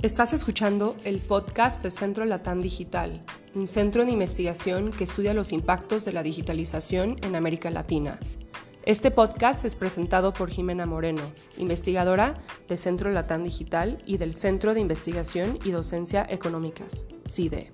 Estás 0.00 0.32
escuchando 0.32 0.96
el 1.02 1.18
podcast 1.18 1.82
de 1.82 1.90
Centro 1.90 2.24
Latam 2.24 2.62
Digital, 2.62 3.20
un 3.56 3.66
centro 3.66 4.04
de 4.04 4.12
investigación 4.12 4.92
que 4.92 5.02
estudia 5.02 5.34
los 5.34 5.50
impactos 5.50 6.04
de 6.04 6.12
la 6.12 6.22
digitalización 6.22 7.16
en 7.22 7.34
América 7.34 7.68
Latina. 7.68 8.20
Este 8.84 9.10
podcast 9.10 9.64
es 9.64 9.74
presentado 9.74 10.32
por 10.32 10.50
Jimena 10.50 10.86
Moreno, 10.86 11.32
investigadora 11.56 12.34
de 12.68 12.76
Centro 12.76 13.10
Latam 13.10 13.42
Digital 13.42 14.00
y 14.06 14.18
del 14.18 14.34
Centro 14.34 14.72
de 14.72 14.78
Investigación 14.78 15.58
y 15.64 15.72
Docencia 15.72 16.24
Económicas, 16.30 17.06
CIDE. 17.26 17.72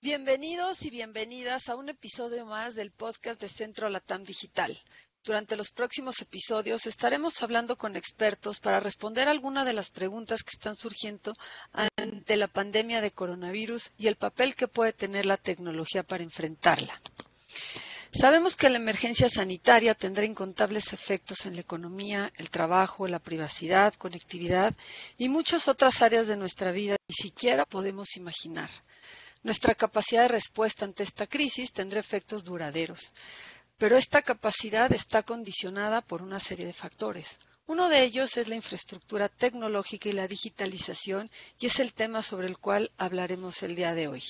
Bienvenidos 0.00 0.84
y 0.84 0.90
bienvenidas 0.90 1.68
a 1.68 1.74
un 1.74 1.88
episodio 1.88 2.46
más 2.46 2.76
del 2.76 2.92
podcast 2.92 3.40
de 3.40 3.48
Centro 3.48 3.88
Latam 3.88 4.22
Digital. 4.22 4.78
Durante 5.24 5.54
los 5.54 5.70
próximos 5.70 6.20
episodios 6.20 6.88
estaremos 6.88 7.44
hablando 7.44 7.78
con 7.78 7.94
expertos 7.94 8.58
para 8.58 8.80
responder 8.80 9.28
algunas 9.28 9.64
de 9.64 9.72
las 9.72 9.90
preguntas 9.90 10.42
que 10.42 10.50
están 10.52 10.74
surgiendo 10.74 11.36
ante 11.96 12.36
la 12.36 12.48
pandemia 12.48 13.00
de 13.00 13.12
coronavirus 13.12 13.92
y 13.98 14.08
el 14.08 14.16
papel 14.16 14.56
que 14.56 14.66
puede 14.66 14.92
tener 14.92 15.24
la 15.24 15.36
tecnología 15.36 16.02
para 16.02 16.24
enfrentarla. 16.24 17.00
Sabemos 18.12 18.56
que 18.56 18.68
la 18.68 18.78
emergencia 18.78 19.28
sanitaria 19.28 19.94
tendrá 19.94 20.24
incontables 20.24 20.92
efectos 20.92 21.46
en 21.46 21.54
la 21.54 21.60
economía, 21.60 22.32
el 22.38 22.50
trabajo, 22.50 23.06
la 23.06 23.20
privacidad, 23.20 23.94
conectividad 23.94 24.74
y 25.18 25.28
muchas 25.28 25.68
otras 25.68 26.02
áreas 26.02 26.26
de 26.26 26.36
nuestra 26.36 26.72
vida 26.72 26.96
que 26.96 27.04
ni 27.10 27.14
siquiera 27.14 27.64
podemos 27.64 28.16
imaginar. 28.16 28.70
Nuestra 29.44 29.76
capacidad 29.76 30.22
de 30.22 30.28
respuesta 30.28 30.84
ante 30.84 31.04
esta 31.04 31.28
crisis 31.28 31.72
tendrá 31.72 32.00
efectos 32.00 32.42
duraderos 32.42 33.12
pero 33.82 33.96
esta 33.96 34.22
capacidad 34.22 34.92
está 34.92 35.24
condicionada 35.24 36.02
por 36.02 36.22
una 36.22 36.38
serie 36.38 36.66
de 36.66 36.72
factores. 36.72 37.40
Uno 37.66 37.88
de 37.88 38.04
ellos 38.04 38.36
es 38.36 38.46
la 38.46 38.54
infraestructura 38.54 39.28
tecnológica 39.28 40.08
y 40.08 40.12
la 40.12 40.28
digitalización, 40.28 41.28
y 41.58 41.66
es 41.66 41.80
el 41.80 41.92
tema 41.92 42.22
sobre 42.22 42.46
el 42.46 42.58
cual 42.58 42.92
hablaremos 42.96 43.64
el 43.64 43.74
día 43.74 43.92
de 43.92 44.06
hoy. 44.06 44.22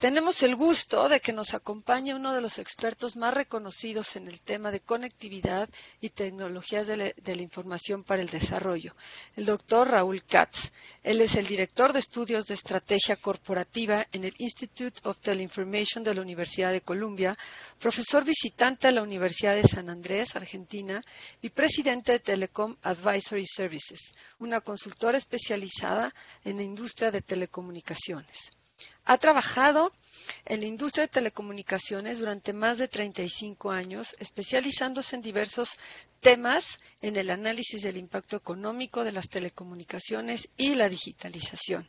Tenemos 0.00 0.42
el 0.42 0.56
gusto 0.56 1.10
de 1.10 1.20
que 1.20 1.34
nos 1.34 1.52
acompañe 1.52 2.14
uno 2.14 2.32
de 2.32 2.40
los 2.40 2.58
expertos 2.58 3.16
más 3.16 3.34
reconocidos 3.34 4.16
en 4.16 4.28
el 4.28 4.40
tema 4.40 4.70
de 4.70 4.80
conectividad 4.80 5.68
y 6.00 6.08
tecnologías 6.08 6.86
de 6.86 6.96
la, 6.96 7.42
información 7.42 8.02
para 8.02 8.22
el 8.22 8.30
desarrollo, 8.30 8.96
el 9.36 9.44
doctor 9.44 9.90
Raúl 9.90 10.24
Katz. 10.24 10.70
Él 11.02 11.20
es 11.20 11.34
el 11.34 11.46
director 11.46 11.92
de 11.92 11.98
estudios 11.98 12.46
de 12.46 12.54
estrategia 12.54 13.16
corporativa 13.16 14.06
en 14.12 14.24
el 14.24 14.32
Institute 14.38 14.98
of 15.04 15.18
Teleinformation 15.18 16.02
de 16.02 16.14
la 16.14 16.22
Universidad 16.22 16.72
de 16.72 16.80
Columbia, 16.80 17.36
profesor 17.78 18.24
visitante 18.24 18.88
a 18.88 18.92
la 18.92 19.02
Universidad 19.02 19.54
de 19.54 19.68
San 19.68 19.90
Andrés, 19.90 20.34
Argentina, 20.34 21.02
y 21.42 21.50
presidente 21.50 22.12
de 22.12 22.20
Telecom 22.20 22.74
Advisory 22.84 23.44
Services, 23.44 24.14
una 24.38 24.62
consultora 24.62 25.18
especializada 25.18 26.10
en 26.42 26.56
la 26.56 26.62
industria 26.62 27.10
de 27.10 27.20
telecomunicaciones. 27.20 28.50
Ha 29.04 29.18
trabajado 29.18 29.92
en 30.44 30.60
la 30.60 30.66
industria 30.66 31.04
de 31.04 31.08
telecomunicaciones 31.12 32.18
durante 32.18 32.52
más 32.52 32.78
de 32.78 32.88
35 32.88 33.70
años, 33.70 34.14
especializándose 34.18 35.16
en 35.16 35.22
diversos 35.22 35.78
temas 36.20 36.78
en 37.02 37.16
el 37.16 37.30
análisis 37.30 37.82
del 37.82 37.96
impacto 37.96 38.36
económico 38.36 39.04
de 39.04 39.12
las 39.12 39.28
telecomunicaciones 39.28 40.48
y 40.56 40.74
la 40.74 40.88
digitalización, 40.88 41.88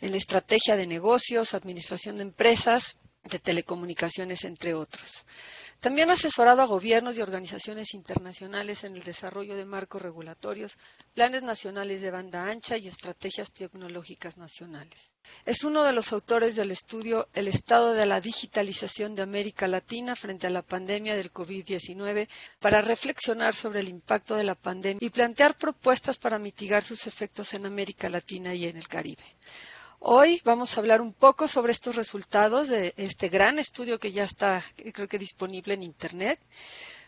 en 0.00 0.10
la 0.12 0.16
estrategia 0.16 0.76
de 0.76 0.86
negocios, 0.86 1.54
administración 1.54 2.16
de 2.16 2.22
empresas, 2.22 2.96
de 3.24 3.38
telecomunicaciones, 3.38 4.44
entre 4.44 4.74
otros. 4.74 5.24
También 5.82 6.10
ha 6.10 6.12
asesorado 6.12 6.62
a 6.62 6.66
gobiernos 6.66 7.18
y 7.18 7.22
organizaciones 7.22 7.94
internacionales 7.94 8.84
en 8.84 8.94
el 8.94 9.02
desarrollo 9.02 9.56
de 9.56 9.64
marcos 9.64 10.00
regulatorios, 10.00 10.78
planes 11.12 11.42
nacionales 11.42 12.02
de 12.02 12.12
banda 12.12 12.48
ancha 12.48 12.76
y 12.76 12.86
estrategias 12.86 13.50
tecnológicas 13.50 14.36
nacionales. 14.36 15.16
Es 15.44 15.64
uno 15.64 15.82
de 15.82 15.92
los 15.92 16.12
autores 16.12 16.54
del 16.54 16.70
estudio 16.70 17.28
El 17.34 17.48
estado 17.48 17.94
de 17.94 18.06
la 18.06 18.20
digitalización 18.20 19.16
de 19.16 19.22
América 19.22 19.66
Latina 19.66 20.14
frente 20.14 20.46
a 20.46 20.50
la 20.50 20.62
pandemia 20.62 21.16
del 21.16 21.32
COVID-19 21.32 22.28
para 22.60 22.80
reflexionar 22.80 23.52
sobre 23.52 23.80
el 23.80 23.88
impacto 23.88 24.36
de 24.36 24.44
la 24.44 24.54
pandemia 24.54 25.04
y 25.04 25.10
plantear 25.10 25.58
propuestas 25.58 26.16
para 26.16 26.38
mitigar 26.38 26.84
sus 26.84 27.08
efectos 27.08 27.54
en 27.54 27.66
América 27.66 28.08
Latina 28.08 28.54
y 28.54 28.66
en 28.66 28.76
el 28.76 28.86
Caribe. 28.86 29.24
Hoy 30.04 30.42
vamos 30.44 30.76
a 30.76 30.80
hablar 30.80 31.00
un 31.00 31.12
poco 31.12 31.46
sobre 31.46 31.70
estos 31.70 31.94
resultados 31.94 32.68
de 32.68 32.92
este 32.96 33.28
gran 33.28 33.60
estudio 33.60 34.00
que 34.00 34.10
ya 34.10 34.24
está, 34.24 34.60
creo 34.92 35.06
que 35.06 35.16
disponible 35.16 35.74
en 35.74 35.84
Internet. 35.84 36.40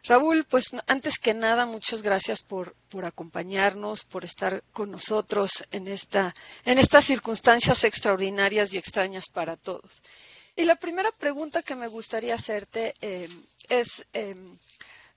Raúl, 0.04 0.44
pues 0.44 0.66
antes 0.86 1.18
que 1.18 1.34
nada, 1.34 1.66
muchas 1.66 2.02
gracias 2.02 2.42
por, 2.42 2.76
por 2.90 3.04
acompañarnos, 3.04 4.04
por 4.04 4.24
estar 4.24 4.62
con 4.70 4.92
nosotros 4.92 5.64
en, 5.72 5.88
esta, 5.88 6.32
en 6.64 6.78
estas 6.78 7.04
circunstancias 7.04 7.82
extraordinarias 7.82 8.72
y 8.72 8.78
extrañas 8.78 9.28
para 9.28 9.56
todos. 9.56 10.00
Y 10.54 10.62
la 10.62 10.76
primera 10.76 11.10
pregunta 11.10 11.62
que 11.62 11.74
me 11.74 11.88
gustaría 11.88 12.36
hacerte 12.36 12.94
eh, 13.00 13.28
es 13.68 14.06
eh, 14.12 14.36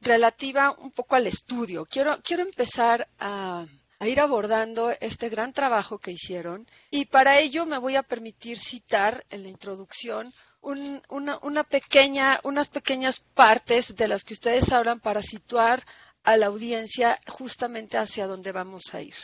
relativa 0.02 0.72
un 0.80 0.90
poco 0.90 1.14
al 1.14 1.28
estudio. 1.28 1.86
Quiero, 1.86 2.20
quiero 2.24 2.42
empezar 2.42 3.08
a 3.20 3.68
a 4.00 4.08
ir 4.08 4.19
abordando 4.19 4.91
este 5.02 5.30
gran 5.30 5.53
trabajo 5.53 5.97
que 5.97 6.12
hicieron 6.12 6.68
y 6.91 7.06
para 7.06 7.40
ello 7.40 7.66
me 7.66 7.78
voy 7.78 7.96
a 7.96 8.03
permitir 8.03 8.59
citar 8.59 9.25
en 9.30 9.44
la 9.44 9.50
introducción 9.50 10.34
una, 10.62 11.63
pequeña, 11.63 12.40
unas 12.44 12.69
pequeñas 12.69 13.19
partes 13.19 13.96
de 13.96 14.08
las 14.08 14.24
que 14.24 14.34
ustedes 14.34 14.72
hablan 14.72 15.00
para 15.00 15.22
situar 15.22 15.84
a 16.24 16.35
la 16.35 16.47
audiencia 16.47 17.19
justamente 17.28 17.97
hacia 17.97 18.28
dónde 18.28 18.52
vamos 18.52 18.94
a 18.94 19.02
ir. 19.02 19.16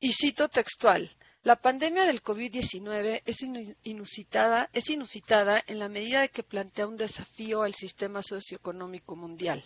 Y 0.00 0.12
cito 0.12 0.48
textual, 0.48 1.10
la 1.42 1.56
pandemia 1.56 2.04
del 2.04 2.22
COVID-19 2.22 3.22
es 3.24 3.42
inusitada, 3.84 4.68
es 4.74 4.90
inusitada 4.90 5.62
en 5.66 5.78
la 5.78 5.88
medida 5.88 6.20
de 6.20 6.28
que 6.28 6.42
plantea 6.42 6.86
un 6.86 6.98
desafío 6.98 7.62
al 7.62 7.74
sistema 7.74 8.22
socioeconómico 8.22 9.16
mundial. 9.16 9.64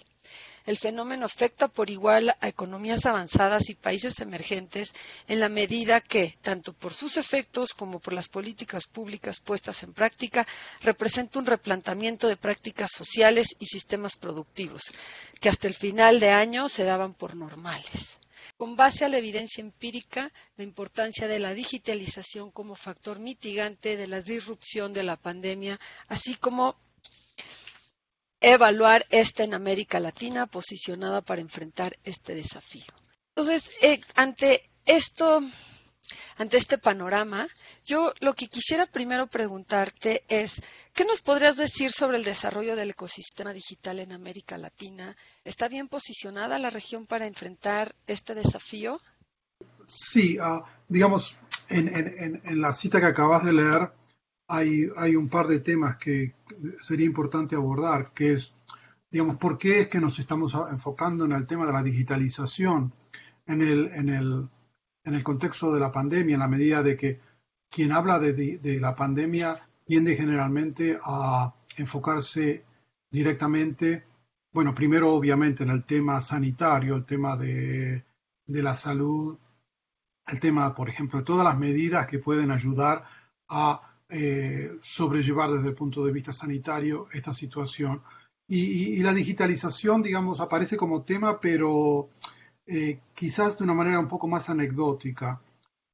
El 0.67 0.79
fenómeno 0.79 1.27
afecta 1.27 1.69
por 1.69 1.91
igual 1.91 2.35
a 2.41 2.49
economías 2.49 3.05
avanzadas 3.05 3.69
y 3.69 3.75
países 3.75 4.21
emergentes 4.21 4.95
en 5.29 5.39
la 5.41 5.51
medida 5.51 6.01
que, 6.01 6.39
tanto 6.41 6.73
por 6.73 6.95
sus 6.95 7.19
efectos 7.19 7.75
como 7.75 8.01
por 8.01 8.15
las 8.15 8.29
políticas 8.29 8.87
públicas 8.87 9.41
puestas 9.41 9.83
en 9.83 9.93
práctica, 9.93 10.47
representa 10.81 11.39
un 11.39 11.45
replanteamiento 11.45 12.29
de 12.29 12.39
prácticas 12.39 12.91
sociales 12.93 13.49
y 13.59 13.67
sistemas 13.67 14.17
productivos, 14.17 14.93
que 15.39 15.51
hasta 15.51 15.69
el 15.69 15.75
final 15.75 16.19
de 16.19 16.31
año 16.31 16.71
se 16.71 16.85
daban 16.85 17.13
por 17.13 17.37
normales. 17.37 18.19
Con 18.57 18.77
base 18.77 19.05
a 19.05 19.09
la 19.09 19.19
evidencia 19.19 19.61
empírica, 19.61 20.33
la 20.57 20.65
importancia 20.65 21.29
de 21.29 21.41
la 21.41 21.53
digitalización 21.53 22.51
como 22.51 22.75
factor 22.75 23.19
mitigante 23.19 23.97
de 23.97 24.07
la 24.07 24.23
disrupción 24.23 24.95
de 24.95 25.03
la 25.03 25.17
pandemia, 25.17 25.79
así 26.09 26.37
como 26.37 26.77
evaluar 28.53 29.07
esta 29.11 29.43
en 29.45 29.55
América 29.55 30.01
Latina 30.01 30.47
posicionada 30.47 31.23
para 31.23 31.41
enfrentar 31.41 31.97
este 32.05 32.35
desafío. 32.35 32.93
Entonces, 33.35 33.71
eh, 33.83 34.01
ante 34.15 34.71
esto, 34.85 35.43
ante 36.37 36.57
este 36.57 36.79
panorama, 36.79 37.49
yo 37.85 38.13
lo 38.21 38.35
que 38.35 38.49
quisiera 38.49 38.87
primero 38.87 39.27
preguntarte 39.27 40.25
es, 40.29 40.63
¿qué 40.93 41.05
nos 41.05 41.23
podrías 41.23 41.57
decir 41.57 41.91
sobre 41.91 42.19
el 42.19 42.25
desarrollo 42.25 42.77
del 42.77 42.91
ecosistema 42.91 43.53
digital 43.53 43.99
en 43.99 44.13
América 44.13 44.59
Latina? 44.59 45.17
¿Está 45.45 45.69
bien 45.69 45.89
posicionada 45.89 46.59
la 46.59 46.71
región 46.71 47.07
para 47.07 47.27
enfrentar 47.27 47.95
este 48.07 48.35
desafío? 48.35 49.01
Sí, 49.87 50.39
ah, 50.41 50.65
digamos, 50.89 51.37
en, 51.69 52.61
la 52.61 52.73
cita 52.73 53.01
que 53.01 53.07
acabas 53.07 53.45
de 53.45 53.53
leer, 53.53 53.91
hay, 54.47 55.17
un 55.17 55.29
par 55.29 55.47
de 55.47 55.61
temas 55.61 55.97
que 55.97 56.35
sería 56.81 57.07
importante 57.07 57.57
abordar, 57.57 58.13
que 58.13 58.35
es, 58.35 58.55
digamos, 59.11 59.37
por 59.37 59.59
qué 59.59 59.81
es 59.81 59.89
que 59.89 60.01
nos 60.01 60.19
estamos 60.19 60.55
enfocando 60.71 61.25
en 61.25 61.33
el 61.33 61.47
tema 61.47 61.67
de 61.67 61.73
la 61.73 61.83
digitalización 61.83 62.93
en 63.47 63.63
el, 63.63 63.91
en 63.95 64.09
el, 64.09 64.49
en 65.05 65.15
el 65.15 65.23
contexto 65.23 65.73
de 65.73 65.81
la 65.81 65.93
pandemia, 65.93 66.35
en 66.35 66.41
la 66.41 66.49
medida 66.49 66.83
de 66.83 66.97
que 66.97 67.21
quien 67.71 67.93
habla 67.93 68.19
de, 68.19 68.79
la 68.81 68.95
pandemia 68.95 69.69
tiende 69.85 70.17
generalmente 70.17 70.99
a 71.03 71.55
enfocarse 71.77 72.65
directamente, 73.11 74.05
bueno, 74.53 74.75
primero 74.75 75.13
obviamente 75.13 75.63
en 75.65 75.71
el 75.71 75.85
tema 75.85 76.21
sanitario, 76.21 76.95
el 76.95 77.05
tema 77.05 77.37
de, 77.37 78.05
de 78.47 78.63
la 78.63 78.77
salud, 78.77 79.39
el 80.27 80.41
tema, 80.41 80.75
por 80.75 80.89
ejemplo, 80.89 81.19
de 81.19 81.25
todas 81.25 81.45
las 81.45 81.59
medidas 81.59 82.07
que 82.07 82.19
pueden 82.19 82.51
ayudar 82.51 83.05
a 83.49 83.94
eh, 84.09 84.71
sobrellevar 84.83 85.53
desde 85.53 85.69
el 85.69 85.75
punto 85.75 86.05
de 86.05 86.13
vista 86.13 86.33
sanitario 86.33 87.09
esta 87.13 87.33
situación. 87.33 88.03
Y, 88.47 89.03
la 89.03 89.15
digitalización, 89.15 90.03
digamos, 90.03 90.41
aparece 90.41 90.77
como 90.77 91.03
tema, 91.03 91.41
pero 91.41 92.11
eh, 92.67 93.01
quizás 93.15 93.59
de 93.59 93.65
una 93.65 93.75
manera 93.75 93.99
un 93.99 94.09
poco 94.09 94.29
más 94.29 94.51
anecdótica. 94.51 95.41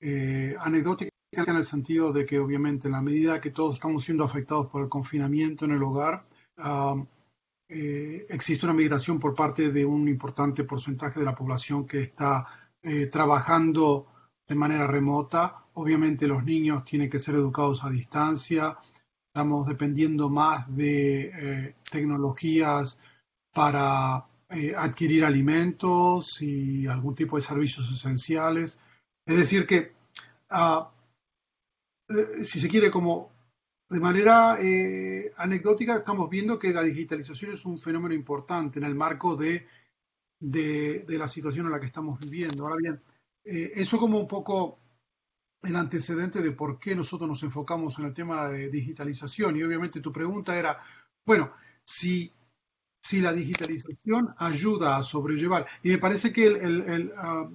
Eh, 0.01 0.57
anecdótica 0.59 1.11
en 1.33 1.57
el 1.57 1.65
sentido 1.65 2.12
de 2.12 2.27
que 2.27 2.39
obviamente 2.41 2.89
en 2.89 2.93
la 2.93 3.03
medida 3.03 3.41
que 3.41 3.51
todos 3.51 3.77
estamos 3.77 4.05
siendo 4.05 4.25
afectados 4.25 4.67
por 4.67 4.83
el 4.83 4.89
confinamiento 4.89 5.65
en 5.65 5.73
el 5.73 5.83
hogar, 5.83 6.25
eh, 7.73 8.27
existe 8.29 8.67
una 8.67 8.75
migración 8.75 9.21
por 9.21 9.33
parte 9.33 9.71
de 9.71 9.85
un 9.85 10.09
importante 10.09 10.65
porcentaje 10.65 11.21
de 11.21 11.27
la 11.27 11.37
población 11.37 11.87
que 11.87 12.03
está 12.03 12.45
eh, 12.83 13.06
trabajando 13.06 14.06
de 14.49 14.56
manera 14.56 14.89
remota. 14.89 15.67
Obviamente 15.75 16.26
los 16.26 16.44
niños 16.44 16.84
tienen 16.84 17.08
que 17.08 17.19
ser 17.19 17.34
educados 17.37 17.84
a 17.84 17.90
distancia. 17.90 18.76
Estamos 19.32 19.67
dependiendo 19.67 20.28
más 20.28 20.75
de 20.75 21.31
eh, 21.34 21.75
tecnologías 21.90 23.00
para 23.52 24.26
adquirir 24.76 25.25
alimentos 25.25 26.43
y 26.43 26.88
algún 26.88 27.14
tipo 27.14 27.37
de 27.37 27.43
servicios 27.43 27.88
esenciales. 27.93 28.78
Es 29.25 29.37
decir, 29.37 29.64
que 29.64 29.93
ah, 30.49 30.90
si 32.43 32.58
se 32.58 32.69
quiere 32.69 32.90
como 32.90 33.31
de 33.88 34.00
manera 34.00 34.58
eh, 34.61 35.32
anecdótica, 35.37 35.96
estamos 35.96 36.31
viendo 36.31 36.58
que 36.58 36.72
la 36.72 36.82
digitalización 36.82 37.52
es 37.52 37.64
un 37.64 37.81
fenómeno 37.81 38.14
importante 38.14 38.78
en 38.78 38.84
el 38.84 38.94
marco 38.94 39.37
de, 39.37 39.67
de, 40.38 41.05
la 41.08 41.26
situación 41.26 41.67
en 41.67 41.72
la 41.72 41.81
que 41.81 41.87
estamos 41.87 42.19
viviendo. 42.20 42.64
Ahora 42.64 42.76
bien, 42.76 43.00
eh, 43.44 43.72
eso 43.75 43.99
como 43.99 44.20
un 44.20 44.28
poco 44.28 44.78
el 45.62 45.77
antecedente 45.77 46.41
de 46.41 46.53
por 46.53 46.79
qué 46.79 46.95
nosotros 46.95 47.29
nos 47.29 47.43
enfocamos 47.43 47.99
en 47.99 48.07
el 48.07 48.15
tema 48.15 48.49
de 48.49 48.69
digitalización. 48.69 49.57
Y 49.57 49.62
obviamente 49.62 50.01
tu 50.01 50.12
pregunta 50.12 50.57
era, 50.57 50.79
bueno, 51.25 51.53
si, 51.85 52.33
si 53.03 53.21
la 53.21 53.33
digitalización 53.33 54.35
ayuda 54.39 54.97
a 54.97 55.03
sobrellevar, 55.03 55.67
y 55.83 55.91
me 55.91 55.99
parece 55.99 56.33
que 56.33 56.47
el, 56.47 56.81
el, 56.81 57.12
ah, 57.17 57.49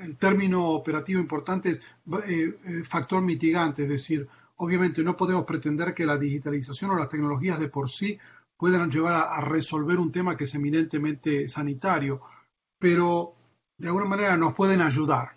el 0.00 0.16
término 0.16 0.70
operativo 0.70 1.20
importante 1.20 1.70
es 1.70 1.82
eh, 2.26 2.82
factor 2.84 3.22
mitigante, 3.22 3.84
es 3.84 3.88
decir, 3.88 4.28
Obviamente 4.56 5.02
no 5.02 5.16
podemos 5.16 5.44
pretender 5.44 5.94
que 5.94 6.06
la 6.06 6.16
digitalización 6.16 6.92
o 6.92 6.96
las 6.96 7.08
tecnologías 7.08 7.58
de 7.58 7.68
por 7.68 7.90
sí 7.90 8.18
puedan 8.56 8.90
llevar 8.90 9.14
a, 9.14 9.40
resolver 9.40 9.98
un 9.98 10.12
tema 10.12 10.36
que 10.36 10.44
es 10.44 10.54
eminentemente 10.54 11.48
sanitario, 11.48 12.20
pero 12.78 13.34
de 13.76 13.88
alguna 13.88 14.06
manera 14.06 14.36
nos 14.36 14.54
pueden 14.54 14.80
ayudar. 14.80 15.32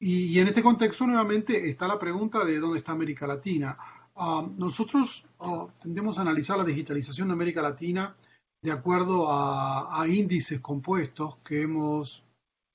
Y, 0.00 0.38
en 0.38 0.48
este 0.48 0.62
contexto 0.62 1.06
nuevamente 1.06 1.68
está 1.68 1.88
la 1.88 1.98
pregunta 1.98 2.44
de 2.44 2.58
dónde 2.58 2.78
está 2.78 2.92
América 2.92 3.26
Latina. 3.26 3.76
Ah, 4.14 4.48
nosotros 4.56 5.26
ah, 5.40 5.66
tendemos 5.80 6.18
a 6.18 6.22
analizar 6.22 6.56
la 6.56 6.64
digitalización 6.64 7.28
de 7.28 7.34
América 7.34 7.62
Latina 7.62 8.16
de 8.60 8.72
acuerdo 8.72 9.26
a, 9.30 10.04
índices 10.08 10.60
compuestos 10.60 11.38
que 11.38 11.62
hemos 11.62 12.24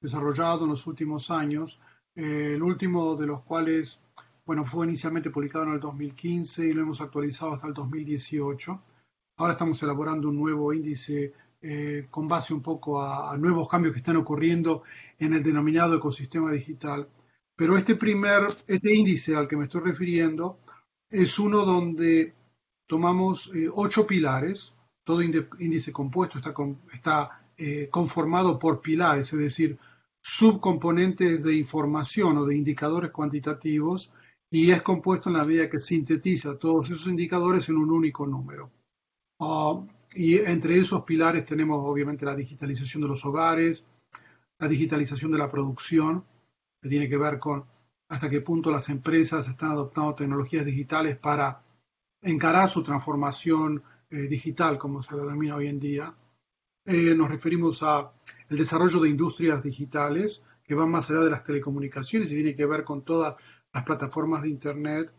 desarrollado 0.02 0.64
en 0.64 0.70
los 0.70 0.88
últimos 0.88 1.30
años, 1.30 1.80
eh, 2.16 2.54
el 2.56 2.64
último 2.64 3.16
de 3.16 3.28
los 3.28 3.42
cuales 3.42 4.02
bueno, 4.46 4.66
fue 4.66 4.86
inicialmente 4.86 5.30
publicado 5.30 5.66
en 5.66 5.72
el 5.72 5.80
2015 5.80 6.68
y 6.68 6.74
lo 6.74 6.82
hemos 6.82 7.02
actualizado 7.02 7.54
hasta 7.54 7.68
el 7.68 7.74
2018. 7.74 8.82
Ahora 9.38 9.54
estamos 9.54 9.82
elaborando 9.84 10.30
un 10.30 10.38
nuevo 10.38 10.74
índice 10.74 11.34
eh, 11.66 12.08
con 12.10 12.28
base 12.28 12.54
un 12.54 12.62
poco 12.62 13.02
a, 13.02 13.38
nuevos 13.38 13.70
cambios 13.70 13.94
que 13.94 14.00
están 14.00 14.18
ocurriendo 14.18 14.84
en 15.18 15.34
el 15.34 15.42
denominado 15.42 15.96
ecosistema 15.96 16.52
digital. 16.52 17.08
Pero 17.56 17.78
este 17.78 17.96
primer, 17.96 18.48
este 18.68 18.94
índice 18.94 19.34
al 19.34 19.48
que 19.48 19.56
me 19.56 19.64
estoy 19.64 19.80
refiriendo 19.80 20.60
es 21.10 21.40
uno 21.40 21.64
donde 21.64 22.34
tomamos 22.86 23.50
eh, 23.56 23.70
ocho 23.74 24.06
pilares. 24.06 24.74
Todo 25.06 25.22
índice 25.22 25.94
compuesto 25.94 26.40
está, 26.92 27.48
eh, 27.56 27.88
conformado 27.90 28.60
por 28.60 28.82
pilares, 28.82 29.32
es 29.32 29.40
decir, 29.40 29.78
subcomponentes 30.22 31.44
de 31.44 31.56
información 31.56 32.40
o 32.40 32.46
de 32.46 32.58
indicadores 32.58 33.12
cuantitativos 33.12 34.12
y 34.50 34.70
es 34.72 34.82
compuesto 34.82 35.30
en 35.30 35.38
la 35.38 35.46
medida 35.46 35.70
que 35.70 35.80
sintetiza 35.80 36.60
todos 36.60 36.90
esos 36.90 37.08
indicadores 37.08 37.70
en 37.70 37.78
un 37.78 37.90
único 37.90 38.28
número. 38.28 38.70
Ah, 39.40 39.82
y 40.16 40.38
entre 40.38 40.78
esos 40.78 41.04
pilares 41.04 41.46
tenemos 41.46 41.82
obviamente 41.84 42.26
la 42.26 42.36
digitalización 42.36 43.02
de 43.02 43.10
los 43.10 43.26
hogares, 43.26 43.86
la 44.60 44.68
digitalización 44.68 45.32
de 45.32 45.38
la 45.38 45.50
producción, 45.50 46.24
que 46.82 46.90
tiene 46.90 47.10
que 47.10 47.18
ver 47.18 47.40
con 47.40 47.66
hasta 48.10 48.30
qué 48.30 48.42
punto 48.42 48.72
las 48.72 48.90
empresas 48.90 49.48
están 49.48 49.72
adoptando 49.72 50.14
tecnologías 50.14 50.66
digitales 50.66 51.18
para 51.18 51.64
encarar 52.22 52.70
su 52.70 52.84
transformación 52.84 53.82
eh, 54.10 54.28
digital, 54.28 54.78
como 54.78 55.02
se 55.02 55.16
denomina 55.16 55.56
hoy 55.56 55.68
en 55.68 55.80
día. 55.80 56.14
Eh, 56.86 57.16
nos 57.16 57.30
referimos 57.30 57.82
a 57.82 58.12
el 58.50 58.58
desarrollo 58.58 59.00
de 59.00 59.10
industrias 59.10 59.64
digitales 59.64 60.44
que 60.64 60.76
van 60.76 60.92
más 60.92 61.10
allá 61.10 61.22
de 61.22 61.32
las 61.32 61.44
telecomunicaciones 61.44 62.32
y 62.32 62.36
tiene 62.36 62.56
que 62.56 62.66
ver 62.66 62.84
con 62.84 63.04
todas 63.04 63.36
las 63.74 63.84
plataformas 63.84 64.44
de 64.44 64.50
Internet, 64.50 65.12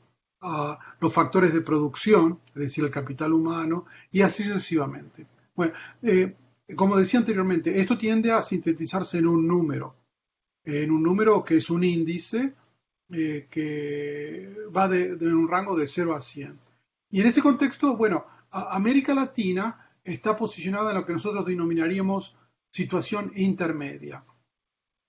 los 1.00 1.12
factores 1.12 1.52
de 1.52 1.62
producción, 1.62 2.40
es 2.48 2.62
decir, 2.62 2.84
el 2.84 2.90
capital 2.90 3.32
humano, 3.32 3.86
y 4.10 4.22
así 4.22 4.42
sucesivamente. 4.42 5.26
Bueno, 5.54 5.72
eh, 6.02 6.34
como 6.76 6.96
decía 6.96 7.20
anteriormente, 7.20 7.80
esto 7.80 7.96
tiende 7.96 8.32
a 8.32 8.42
sintetizarse 8.42 9.18
en 9.18 9.26
un 9.26 9.46
número, 9.46 9.96
en 10.64 10.90
un 10.90 11.02
número 11.02 11.44
que 11.44 11.56
es 11.56 11.70
un 11.70 11.84
índice 11.84 12.54
eh, 13.10 13.46
que 13.50 14.54
va 14.74 14.88
de, 14.88 15.14
un 15.26 15.48
rango 15.48 15.76
de 15.76 15.86
0 15.86 16.14
a 16.14 16.20
100. 16.20 16.58
Y 17.10 17.20
en 17.20 17.26
ese 17.26 17.42
contexto, 17.42 17.96
bueno, 17.96 18.26
América 18.50 19.14
Latina 19.14 19.92
está 20.02 20.34
posicionada 20.34 20.90
en 20.90 20.96
lo 20.96 21.06
que 21.06 21.12
nosotros 21.12 21.44
denominaríamos 21.44 22.36
situación 22.70 23.32
intermedia. 23.36 24.24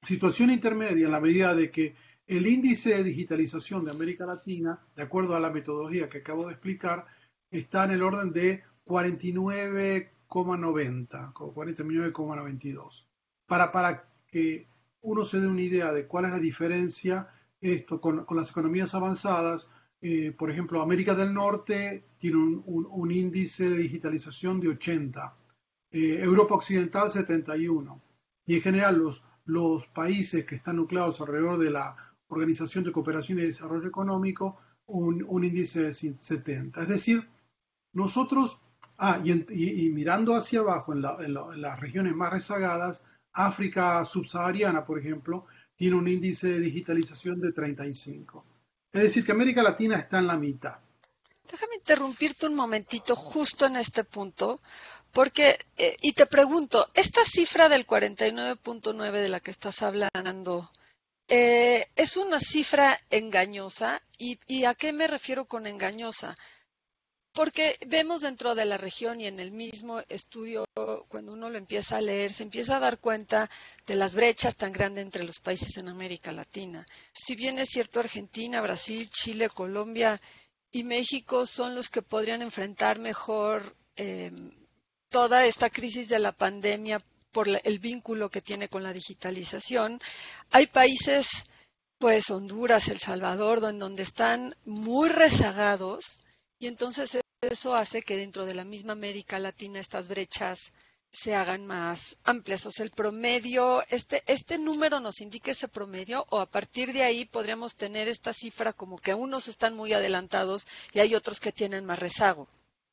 Situación 0.01 0.51
intermedia 0.51 1.05
en 1.05 1.11
la 1.11 1.19
medida 1.19 1.55
de 1.55 1.71
que 1.71 1.95
el 2.27 2.47
índice 2.47 2.95
de 2.95 3.03
digitalización 3.03 3.85
de 3.85 3.91
América 3.91 4.25
Latina, 4.25 4.79
de 4.95 5.03
acuerdo 5.03 5.35
a 5.35 5.39
la 5.39 5.51
metodología 5.51 6.09
que 6.09 6.17
acabo 6.19 6.47
de 6.47 6.53
explicar, 6.53 7.05
está 7.51 7.83
en 7.85 7.91
el 7.91 8.01
orden 8.01 8.31
de 8.31 8.63
49,90, 8.85 11.33
49,92. 11.33 13.05
Para, 13.45 13.71
para 13.71 14.09
que 14.27 14.67
uno 15.01 15.23
se 15.23 15.39
dé 15.39 15.47
una 15.47 15.61
idea 15.61 15.93
de 15.93 16.07
cuál 16.07 16.25
es 16.25 16.31
la 16.31 16.39
diferencia 16.39 17.29
esto 17.61 18.01
con, 18.01 18.25
las 18.31 18.49
economías 18.51 18.93
avanzadas, 18.95 19.69
eh, 20.01 20.31
por 20.31 20.51
ejemplo, 20.51 20.81
América 20.81 21.15
del 21.15 21.33
Norte 21.33 22.03
tiene 22.17 22.37
un, 22.37 23.11
índice 23.11 23.69
de 23.69 23.77
digitalización 23.77 24.59
de 24.59 24.69
80, 24.69 25.35
eh, 25.91 26.19
Europa 26.21 26.55
Occidental 26.55 27.09
71, 27.09 28.01
y 28.45 28.55
en 28.55 28.61
general 28.61 28.97
los, 28.97 29.23
los 29.45 29.87
países 29.87 30.45
que 30.45 30.55
están 30.55 30.75
nucleados 30.75 31.21
alrededor 31.21 31.57
de 31.57 31.71
la 31.71 32.14
Organización 32.27 32.83
de 32.83 32.91
Cooperación 32.91 33.39
y 33.39 33.43
Desarrollo 33.43 33.87
Económico 33.87 34.57
un, 34.87 35.43
índice 35.43 35.83
de 35.83 35.93
70. 35.93 36.81
Es 36.81 36.87
decir, 36.87 37.27
nosotros, 37.93 38.59
ah, 38.97 39.19
y, 39.23 39.89
mirando 39.89 40.35
hacia 40.35 40.59
abajo 40.59 40.93
en, 40.93 41.01
las 41.01 41.79
regiones 41.79 42.15
más 42.15 42.31
rezagadas, 42.31 43.03
África 43.33 44.03
subsahariana, 44.05 44.85
por 44.85 44.99
ejemplo, 44.99 45.45
tiene 45.75 45.97
un 45.97 46.07
índice 46.07 46.49
de 46.49 46.59
digitalización 46.59 47.39
de 47.41 47.51
35. 47.51 48.45
Es 48.93 49.01
decir, 49.01 49.25
que 49.25 49.31
América 49.31 49.61
Latina 49.61 49.97
está 49.97 50.19
en 50.19 50.27
la 50.27 50.37
mitad. 50.37 50.77
Déjame 51.51 51.75
interrumpirte 51.75 52.47
un 52.47 52.55
momentito 52.55 53.15
justo 53.15 53.65
en 53.65 53.75
este 53.75 54.03
punto, 54.03 54.61
porque, 55.11 55.57
eh, 55.77 55.95
y 56.01 56.13
te 56.13 56.25
pregunto, 56.25 56.89
esta 56.93 57.23
cifra 57.23 57.69
del 57.69 57.85
49.9 57.85 59.11
de 59.11 59.29
la 59.29 59.39
que 59.39 59.51
estás 59.51 59.83
hablando, 59.83 60.71
eh, 61.27 61.87
es 61.95 62.17
una 62.17 62.39
cifra 62.39 62.99
engañosa. 63.09 64.01
¿Y, 64.17 64.63
a 64.65 64.75
qué 64.75 64.93
me 64.93 65.07
refiero 65.07 65.45
con 65.45 65.67
engañosa? 65.67 66.35
Porque 67.33 67.77
vemos 67.87 68.21
dentro 68.21 68.55
de 68.55 68.65
la 68.65 68.77
región 68.77 69.19
y 69.19 69.27
en 69.27 69.39
el 69.41 69.51
mismo 69.51 70.01
estudio, 70.07 70.65
cuando 71.09 71.33
uno 71.33 71.49
lo 71.49 71.57
empieza 71.57 71.97
a 71.97 72.01
leer, 72.01 72.31
se 72.31 72.43
empieza 72.43 72.77
a 72.77 72.79
dar 72.79 72.99
cuenta 72.99 73.49
de 73.85 73.95
las 73.95 74.15
brechas 74.15 74.55
tan 74.55 74.71
grandes 74.71 75.03
entre 75.03 75.25
los 75.25 75.41
países 75.41 75.75
en 75.77 75.89
América 75.89 76.31
Latina. 76.31 76.85
Si 77.11 77.35
bien 77.35 77.59
es 77.59 77.69
cierto, 77.69 77.99
Argentina, 77.99 78.61
Brasil, 78.61 79.09
Chile, 79.09 79.49
Colombia 79.49 80.19
y 80.71 80.85
México 80.85 81.45
son 81.45 81.75
los 81.75 81.89
que 81.89 82.01
podrían 82.01 82.41
enfrentar 82.41 82.99
mejor 82.99 83.75
eh, 83.97 84.31
toda 85.09 85.45
esta 85.45 85.69
crisis 85.69 86.07
de 86.07 86.19
la 86.19 86.31
pandemia 86.31 87.01
por 87.35 87.49
el 87.49 87.79
vínculo 87.79 88.29
que 88.29 88.41
tiene 88.41 88.69
con 88.69 88.81
la 88.81 88.93
digitalización. 88.93 89.99
Hay 90.51 90.67
países, 90.67 91.43
pues 91.97 92.29
Honduras, 92.29 92.87
El 92.87 92.97
Salvador, 92.97 93.59
donde 93.59 94.03
están 94.03 94.55
muy 94.63 95.09
rezagados 95.09 96.23
y 96.59 96.67
entonces 96.67 97.19
eso 97.41 97.75
hace 97.75 98.03
que 98.03 98.15
dentro 98.15 98.45
de 98.45 98.53
la 98.53 98.63
misma 98.63 98.93
América 98.93 99.37
Latina 99.37 99.81
estas 99.81 100.07
brechas 100.07 100.71
se 101.11 101.35
hagan 101.35 101.65
más 101.67 102.15
amplias. 102.23 102.65
O 102.67 102.71
sea, 102.71 102.85
el 102.85 102.91
promedio, 102.91 103.83
este, 103.89 104.23
este 104.27 104.57
número 104.57 105.01
nos 105.01 105.19
indica 105.19 105.51
ese 105.51 105.67
promedio 105.67 106.25
o 106.29 106.39
a 106.39 106.49
partir 106.49 106.93
de 106.93 107.03
ahí 107.03 107.25
podríamos 107.25 107.75
tener 107.75 108.07
esta 108.07 108.31
cifra 108.31 108.71
como 108.71 108.97
que 108.97 109.13
unos 109.13 109.49
están 109.49 109.75
muy 109.75 109.91
adelantados 109.91 110.67
y 110.93 110.99
hay 110.99 111.15
otros 111.15 111.41
que 111.41 111.51
tienen 111.51 111.85
más 111.85 111.99
rezago. 111.99 112.47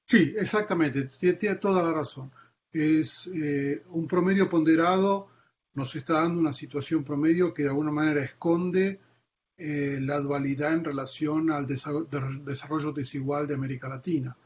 Sí, 0.08 0.34
exactamente, 0.36 1.10
tiene 1.20 1.54
toda 1.54 1.84
la 1.84 1.92
razón 1.92 2.32
es 2.72 3.30
eh, 3.34 3.82
un 3.90 4.06
promedio 4.06 4.48
ponderado, 4.48 5.28
nos 5.74 5.94
está 5.94 6.14
dando 6.14 6.40
una 6.40 6.52
situación 6.52 7.04
promedio 7.04 7.52
que 7.52 7.62
de 7.62 7.68
alguna 7.68 7.92
manera 7.92 8.22
esconde 8.22 9.00
eh, 9.56 9.98
la 10.00 10.18
dualidad 10.20 10.72
en 10.72 10.84
relación 10.84 11.50
al 11.50 11.66
desarrollo 11.66 12.92
desigual 12.92 13.46
de 13.46 13.54
América 13.54 13.88
Latina. 13.88 14.36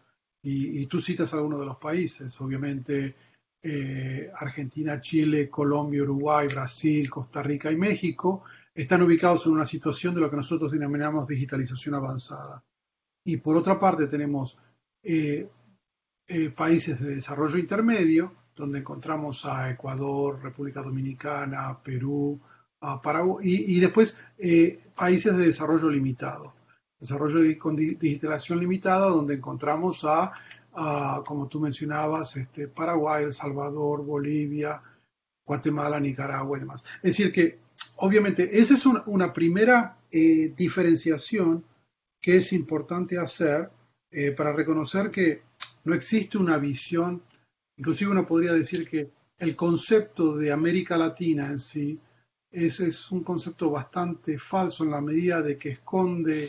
Y, 0.42 0.86
tú 0.86 1.00
citas 1.00 1.34
algunos 1.34 1.58
de 1.58 1.66
los 1.66 1.76
países, 1.76 2.40
obviamente 2.40 3.16
eh, 3.60 4.30
Argentina, 4.32 5.00
Chile, 5.00 5.50
Colombia, 5.50 6.04
Uruguay, 6.04 6.46
Brasil, 6.46 7.10
Costa 7.10 7.42
Rica 7.42 7.72
y 7.72 7.76
México 7.76 8.44
están 8.72 9.02
ubicados 9.02 9.46
en 9.46 9.52
una 9.52 9.66
situación 9.66 10.14
de 10.14 10.20
lo 10.20 10.30
que 10.30 10.36
nosotros 10.36 10.70
denominamos 10.70 11.26
digitalización 11.26 11.96
avanzada. 11.96 12.62
Y 13.24 13.38
por 13.38 13.56
otra 13.56 13.76
parte 13.76 14.06
tenemos 14.06 14.56
eh, 15.02 15.48
eh, 16.28 16.50
países 16.50 17.00
de 17.00 17.16
desarrollo 17.16 17.58
intermedio, 17.58 18.32
donde 18.54 18.78
encontramos 18.78 19.44
a 19.44 19.70
Ecuador, 19.70 20.42
República 20.42 20.82
Dominicana, 20.82 21.78
Perú, 21.82 22.40
Paraguay, 23.02 23.64
y, 23.66 23.80
después 23.80 24.18
países 24.94 25.36
de 25.36 25.46
desarrollo 25.46 25.90
limitado 25.90 26.54
desarrollo 26.98 27.40
con 27.58 27.76
digitalización 27.76 28.60
limitada, 28.60 29.08
donde 29.08 29.34
encontramos 29.34 30.04
a, 30.04 30.32
como 31.24 31.48
tú 31.48 31.60
mencionabas, 31.60 32.36
este, 32.36 32.68
Paraguay, 32.68 33.24
El 33.24 33.32
Salvador, 33.32 34.04
Bolivia, 34.04 34.82
Guatemala, 35.44 36.00
Nicaragua 36.00 36.56
y 36.56 36.60
demás. 36.60 36.84
Es 36.96 37.16
decir, 37.16 37.32
que 37.32 37.58
obviamente 37.96 38.58
esa 38.58 38.74
es 38.74 38.84
una, 38.86 39.32
primera 39.32 39.96
eh, 40.10 40.52
diferenciación 40.56 41.64
que 42.20 42.36
es 42.36 42.52
importante 42.52 43.18
hacer 43.18 43.70
eh, 44.10 44.32
para 44.32 44.52
reconocer 44.52 45.10
que 45.10 45.42
no 45.86 45.94
existe 45.94 46.36
una 46.36 46.58
visión, 46.58 47.22
inclusive 47.76 48.10
uno 48.10 48.26
podría 48.26 48.52
decir 48.52 48.88
que 48.88 49.10
el 49.38 49.56
concepto 49.56 50.36
de 50.36 50.52
América 50.52 50.96
Latina 50.96 51.46
en 51.48 51.58
sí 51.58 51.98
es, 52.50 52.80
es 52.80 53.10
un 53.10 53.22
concepto 53.22 53.70
bastante 53.70 54.38
falso 54.38 54.84
en 54.84 54.90
la 54.90 55.00
medida 55.00 55.42
de 55.42 55.56
que 55.56 55.70
esconde 55.70 56.48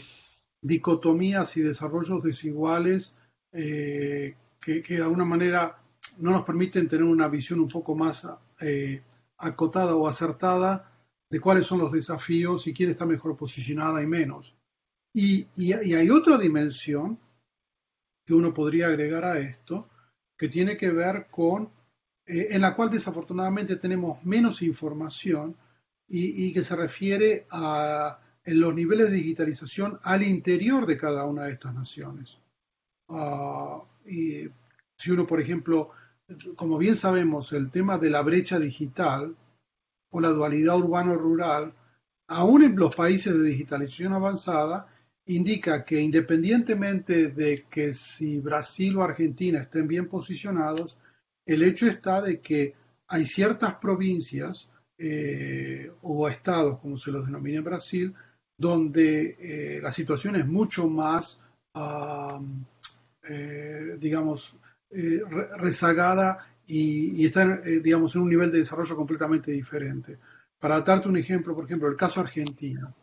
dicotomías 0.62 1.56
y 1.58 1.62
desarrollos 1.62 2.24
desiguales 2.24 3.16
eh, 3.52 4.36
que, 4.60 4.82
de 4.82 5.02
alguna 5.02 5.26
manera 5.26 5.82
no 6.20 6.32
nos 6.32 6.44
permiten 6.44 6.88
tener 6.88 7.06
una 7.06 7.28
visión 7.28 7.60
un 7.60 7.68
poco 7.68 7.96
más 7.96 8.28
eh, 8.60 9.02
acotada 9.38 9.96
o 9.96 10.08
acertada 10.08 10.92
de 11.30 11.40
cuáles 11.40 11.66
son 11.66 11.80
los 11.80 11.92
desafíos 11.92 12.68
y 12.68 12.74
quién 12.74 12.92
está 12.92 13.06
mejor 13.06 13.38
posicionada 13.38 14.02
y 14.02 14.08
menos. 14.08 14.56
Y, 15.14 15.48
hay 15.74 16.10
otra 16.10 16.38
dimensión 16.38 17.20
que 18.28 18.36
uno 18.36 18.54
podría 18.54 18.88
agregar 18.88 19.26
a 19.26 19.40
esto, 19.40 19.90
que 20.38 20.50
tiene 20.50 20.78
que 20.78 20.92
ver 20.92 21.28
con, 21.32 21.72
eh, 22.28 22.50
en 22.52 22.62
la 22.62 22.76
cual 22.76 22.92
desafortunadamente 22.92 23.78
tenemos 23.78 24.24
menos 24.24 24.62
información 24.62 25.56
y 26.10 26.54
que 26.54 26.64
se 26.64 26.74
refiere 26.74 27.48
a 27.52 28.20
en 28.48 28.62
los 28.62 28.74
niveles 28.74 29.12
de 29.12 29.18
digitalización 29.18 30.00
al 30.04 30.24
interior 30.24 30.86
de 30.86 30.98
cada 30.98 31.26
una 31.26 31.44
de 31.44 31.52
estas 31.52 31.76
naciones. 31.76 32.38
Ah, 33.10 33.84
y 34.06 34.48
si 34.96 35.12
uno, 35.12 35.28
por 35.28 35.42
ejemplo, 35.42 35.90
como 36.56 36.78
bien 36.78 36.96
sabemos, 36.96 37.52
el 37.52 37.70
tema 37.70 37.98
de 37.98 38.10
la 38.10 38.22
brecha 38.22 38.58
digital 38.58 39.36
o 40.12 40.22
la 40.22 40.30
dualidad 40.30 40.78
urbano-rural, 40.78 41.74
aún 42.28 42.64
en 42.64 42.78
los 42.78 42.96
países 42.96 43.38
de 43.38 43.44
digitalización 43.44 44.14
avanzada, 44.14 44.88
indica 45.28 45.84
que 45.84 46.00
independientemente 46.00 47.28
de 47.30 47.66
que 47.70 47.94
si 47.94 48.40
Brasil 48.40 48.98
o 48.98 49.04
Argentina 49.04 49.60
estén 49.60 49.88
bien 49.88 50.08
posicionados, 50.08 50.98
el 51.46 51.64
hecho 51.64 51.88
está 51.88 52.22
de 52.22 52.40
que 52.40 52.74
hay 53.08 53.26
ciertas 53.26 53.76
provincias 53.76 54.70
eh, 54.98 55.92
o 56.02 56.28
estados, 56.28 56.80
como 56.80 56.98
se 56.98 57.12
los 57.12 57.26
denomina 57.26 57.60
en 57.60 57.64
Brasil, 57.64 58.14
donde 58.58 59.38
eh, 59.40 59.80
la 59.82 59.92
situación 59.92 60.36
es 60.36 60.48
mucho 60.48 60.90
más, 60.90 61.44
eh, 63.30 63.98
digamos, 64.00 64.56
rezagada 64.90 66.48
y, 66.66 67.26
está, 67.26 67.58
digamos, 67.62 68.16
en 68.16 68.22
un 68.24 68.30
nivel 68.30 68.52
de 68.52 68.60
desarrollo 68.60 68.96
completamente 68.96 69.52
diferente. 69.52 70.18
Para 70.60 70.82
darte 70.82 71.08
un 71.08 71.18
ejemplo, 71.18 71.54
por 71.54 71.66
ejemplo, 71.66 71.88
el 71.88 71.96
caso 71.96 72.20
argentino. 72.20 72.96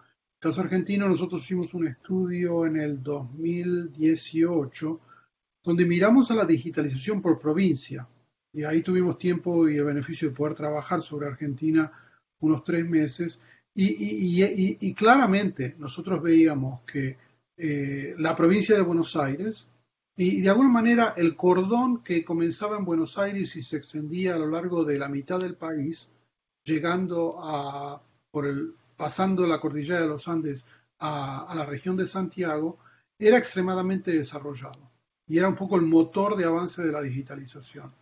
Caso 0.45 0.61
argentino, 0.61 1.09
nosotros 1.09 1.43
hicimos 1.43 1.73
un 1.73 1.87
estudio 1.87 2.67
en 2.67 2.77
el 2.77 3.03
2018 3.03 5.01
donde 5.63 5.87
miramos 5.87 6.31
a 6.31 6.35
la 6.35 6.45
digitalización 6.45 7.23
por 7.23 7.39
provincia. 7.39 8.07
Y 8.53 8.63
ahí 8.63 8.83
tuvimos 8.83 9.17
tiempo 9.17 9.67
y 9.67 9.79
el 9.79 9.87
beneficio 9.87 10.29
de 10.29 10.35
poder 10.35 10.55
trabajar 10.55 11.01
sobre 11.01 11.29
Argentina 11.29 11.91
unos 12.41 12.63
tres 12.63 12.87
meses 12.87 13.41
y, 13.75 14.93
claramente 14.93 15.77
nosotros 15.79 16.23
veíamos 16.23 16.83
que 16.83 17.17
eh, 17.57 18.15
la 18.19 18.37
provincia 18.37 18.77
de 18.77 18.83
Buenos 18.83 19.17
Aires, 19.17 19.67
y 20.15 20.43
de 20.43 20.51
alguna 20.51 20.69
manera 20.69 21.15
el 21.17 21.37
cordón 21.37 22.03
que 22.03 22.23
comenzaba 22.23 22.77
en 22.77 22.85
Buenos 22.85 23.17
Aires 23.17 23.57
y 23.57 23.63
se 23.63 23.79
extendía 23.79 24.35
a 24.35 24.39
lo 24.39 24.49
largo 24.49 24.85
de 24.85 24.99
la 24.99 25.09
mitad 25.09 25.41
del 25.41 25.57
país, 25.57 26.13
llegando 26.65 27.37
a, 27.43 28.03
por 28.31 28.47
el, 28.47 28.75
pasando 28.97 29.47
la 29.47 29.61
cordillera 29.61 30.01
de 30.01 30.09
los 30.09 30.29
Andes 30.29 30.65
a, 30.99 31.53
la 31.55 31.67
región 31.67 31.97
de 31.97 32.07
Santiago, 32.07 32.79
era 33.19 33.39
extremadamente 33.39 34.13
desarrollado 34.13 34.91
y 35.27 35.39
era 35.39 35.49
un 35.49 35.55
poco 35.55 35.77
el 35.77 35.83
motor 35.83 36.37
de 36.37 36.45
avance 36.45 36.83
de 36.83 36.93
la 36.93 37.03
digitalización. 37.03 37.93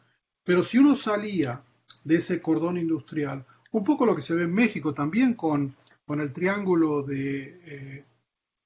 Pero 0.44 0.62
si 0.62 0.78
uno 0.78 0.96
salía 0.96 1.62
de 2.04 2.16
ese 2.16 2.40
cordón 2.40 2.78
industrial 2.78 3.44
un 3.72 3.84
poco 3.84 4.04
lo 4.04 4.14
que 4.14 4.22
se 4.22 4.34
ve 4.34 4.42
en 4.44 4.52
México 4.52 4.92
también 4.92 5.34
con, 5.34 5.74
con 6.04 6.20
el 6.20 6.32
triángulo 6.32 7.02
de 7.02 7.60
eh, 7.64 8.04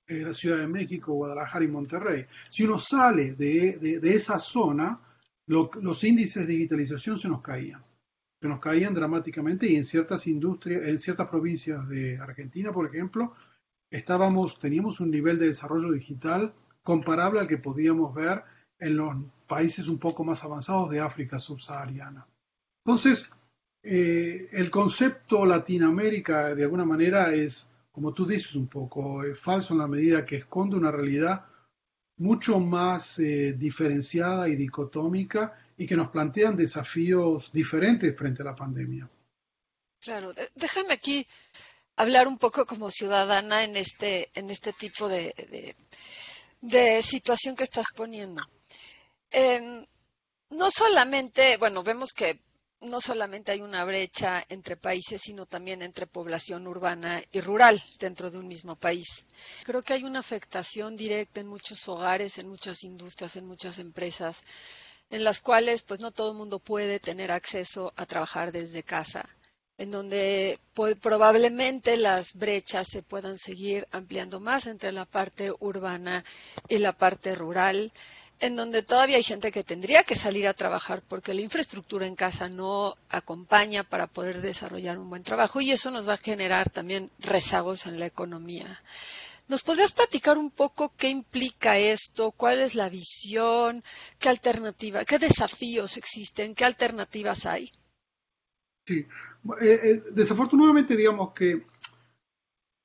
eh, 0.08 0.22
la 0.22 0.34
Ciudad 0.34 0.58
de 0.58 0.66
México, 0.66 1.12
Guadalajara 1.12 1.64
y 1.64 1.68
Monterrey. 1.68 2.26
Si 2.48 2.64
uno 2.64 2.78
sale 2.78 3.34
de, 3.34 4.00
esa 4.02 4.40
zona, 4.40 4.98
los 5.46 6.04
índices 6.04 6.46
de 6.46 6.52
digitalización 6.52 7.18
se 7.18 7.28
nos 7.28 7.40
caían. 7.40 7.84
Se 8.40 8.48
nos 8.48 8.60
caían 8.60 8.94
dramáticamente 8.94 9.66
y 9.66 9.76
en 9.76 9.84
ciertas 9.84 10.26
industrias, 10.26 10.82
en 10.84 10.98
ciertas 10.98 11.28
provincias 11.28 11.88
de 11.88 12.18
Argentina, 12.18 12.72
por 12.72 12.86
ejemplo, 12.86 13.34
estábamos, 13.90 14.58
teníamos 14.58 15.00
un 15.00 15.10
nivel 15.10 15.38
de 15.38 15.46
desarrollo 15.46 15.90
digital 15.92 16.54
comparable 16.82 17.40
al 17.40 17.48
que 17.48 17.58
podíamos 17.58 18.14
ver 18.14 18.44
en 18.78 18.96
los 18.96 19.14
países 19.46 19.88
un 19.88 19.98
poco 19.98 20.24
más 20.24 20.44
avanzados 20.44 20.90
de 20.90 21.00
África 21.00 21.40
subsahariana. 21.40 22.26
Entonces, 22.84 23.30
eh, 23.82 24.48
el 24.52 24.70
concepto 24.70 25.46
Latinoamérica 25.46 26.54
de 26.54 26.64
alguna 26.64 26.84
manera 26.84 27.32
es, 27.32 27.70
como 27.90 28.12
tú 28.12 28.26
dices 28.26 28.54
un 28.54 28.66
poco, 28.66 29.24
es 29.24 29.38
falso 29.38 29.74
en 29.74 29.80
la 29.80 29.88
medida 29.88 30.26
que 30.26 30.36
esconde 30.36 30.76
una 30.76 30.90
realidad 30.90 31.46
mucho 32.18 32.58
más 32.60 33.18
eh, 33.18 33.54
diferenciada 33.58 34.48
y 34.48 34.56
dicotómica 34.56 35.54
y 35.76 35.86
que 35.86 35.96
nos 35.96 36.10
plantean 36.10 36.56
desafíos 36.56 37.50
diferentes 37.52 38.16
frente 38.16 38.42
a 38.42 38.46
la 38.46 38.56
pandemia. 38.56 39.08
Claro, 40.00 40.32
déjame 40.54 40.94
aquí 40.94 41.26
hablar 41.96 42.28
un 42.28 42.38
poco 42.38 42.66
como 42.66 42.90
ciudadana 42.90 43.64
en 43.64 43.76
este, 43.76 44.30
en 44.34 44.50
este 44.50 44.72
tipo 44.72 45.08
de, 45.08 45.74
de, 46.60 47.02
situación 47.02 47.56
que 47.56 47.64
estás 47.64 47.86
poniendo. 47.94 48.42
Em, 49.30 49.84
no 50.50 50.70
solamente, 50.70 51.56
bueno, 51.56 51.82
vemos 51.82 52.12
que 52.12 52.40
no 52.82 53.00
solamente 53.00 53.52
hay 53.52 53.62
una 53.62 53.84
brecha 53.84 54.44
entre 54.48 54.76
países, 54.76 55.22
sino 55.22 55.46
también 55.46 55.82
entre 55.82 56.06
población 56.06 56.66
urbana 56.66 57.22
y 57.32 57.40
rural 57.40 57.82
dentro 57.98 58.30
de 58.30 58.38
un 58.38 58.46
mismo 58.46 58.76
país. 58.76 59.26
Creo 59.64 59.82
que 59.82 59.94
hay 59.94 60.04
una 60.04 60.20
afectación 60.20 60.96
directa 60.96 61.40
en 61.40 61.48
muchos 61.48 61.88
hogares, 61.88 62.38
en 62.38 62.48
muchas 62.48 62.84
industrias, 62.84 63.36
en 63.36 63.46
muchas 63.46 63.78
empresas, 63.78 64.42
en 65.10 65.24
las 65.24 65.40
cuales 65.40 65.82
pues 65.82 66.00
no 66.00 66.10
todo 66.10 66.30
el 66.32 66.36
mundo 66.36 66.58
puede 66.58 67.00
tener 67.00 67.30
acceso 67.30 67.92
a 67.96 68.06
trabajar 68.06 68.52
desde 68.52 68.82
casa, 68.82 69.28
en 69.78 69.90
donde 69.90 70.58
probablemente 71.00 71.96
las 71.96 72.34
brechas 72.34 72.88
se 72.88 73.02
puedan 73.02 73.38
seguir 73.38 73.86
ampliando 73.92 74.40
más 74.40 74.66
entre 74.66 74.92
la 74.92 75.04
parte 75.04 75.52
urbana 75.60 76.24
y 76.68 76.78
la 76.78 76.92
parte 76.92 77.34
rural 77.34 77.92
en 78.38 78.54
donde 78.56 78.82
todavía 78.82 79.16
hay 79.16 79.22
gente 79.22 79.50
que 79.50 79.64
tendría 79.64 80.02
que 80.04 80.14
salir 80.14 80.46
a 80.46 80.52
trabajar 80.54 81.02
porque 81.08 81.32
la 81.32 81.40
infraestructura 81.40 82.06
en 82.06 82.14
casa 82.16 82.48
no 82.48 82.96
acompaña 83.08 83.82
para 83.82 84.06
poder 84.06 84.42
desarrollar 84.42 84.98
un 84.98 85.08
buen 85.08 85.22
trabajo 85.22 85.60
y 85.60 85.70
eso 85.72 85.90
nos 85.90 86.08
va 86.08 86.14
a 86.14 86.18
generar 86.18 86.68
también 86.68 87.10
rezagos 87.18 87.86
en 87.86 87.98
la 87.98 88.06
economía. 88.06 88.66
¿Nos 89.48 89.62
podrías 89.62 89.92
platicar 89.92 90.38
un 90.38 90.50
poco 90.50 90.92
qué 90.96 91.08
implica 91.08 91.78
esto? 91.78 92.32
¿Cuál 92.32 92.60
es 92.60 92.74
la 92.74 92.88
visión? 92.88 93.82
¿Qué 94.18 94.28
alternativa? 94.28 95.04
¿Qué 95.04 95.18
desafíos 95.18 95.96
existen? 95.96 96.54
¿Qué 96.54 96.64
alternativas 96.64 97.46
hay? 97.46 97.70
Sí, 98.86 99.06
eh, 99.60 99.80
eh, 99.82 100.02
desafortunadamente 100.12 100.96
digamos 100.96 101.32
que 101.32 101.66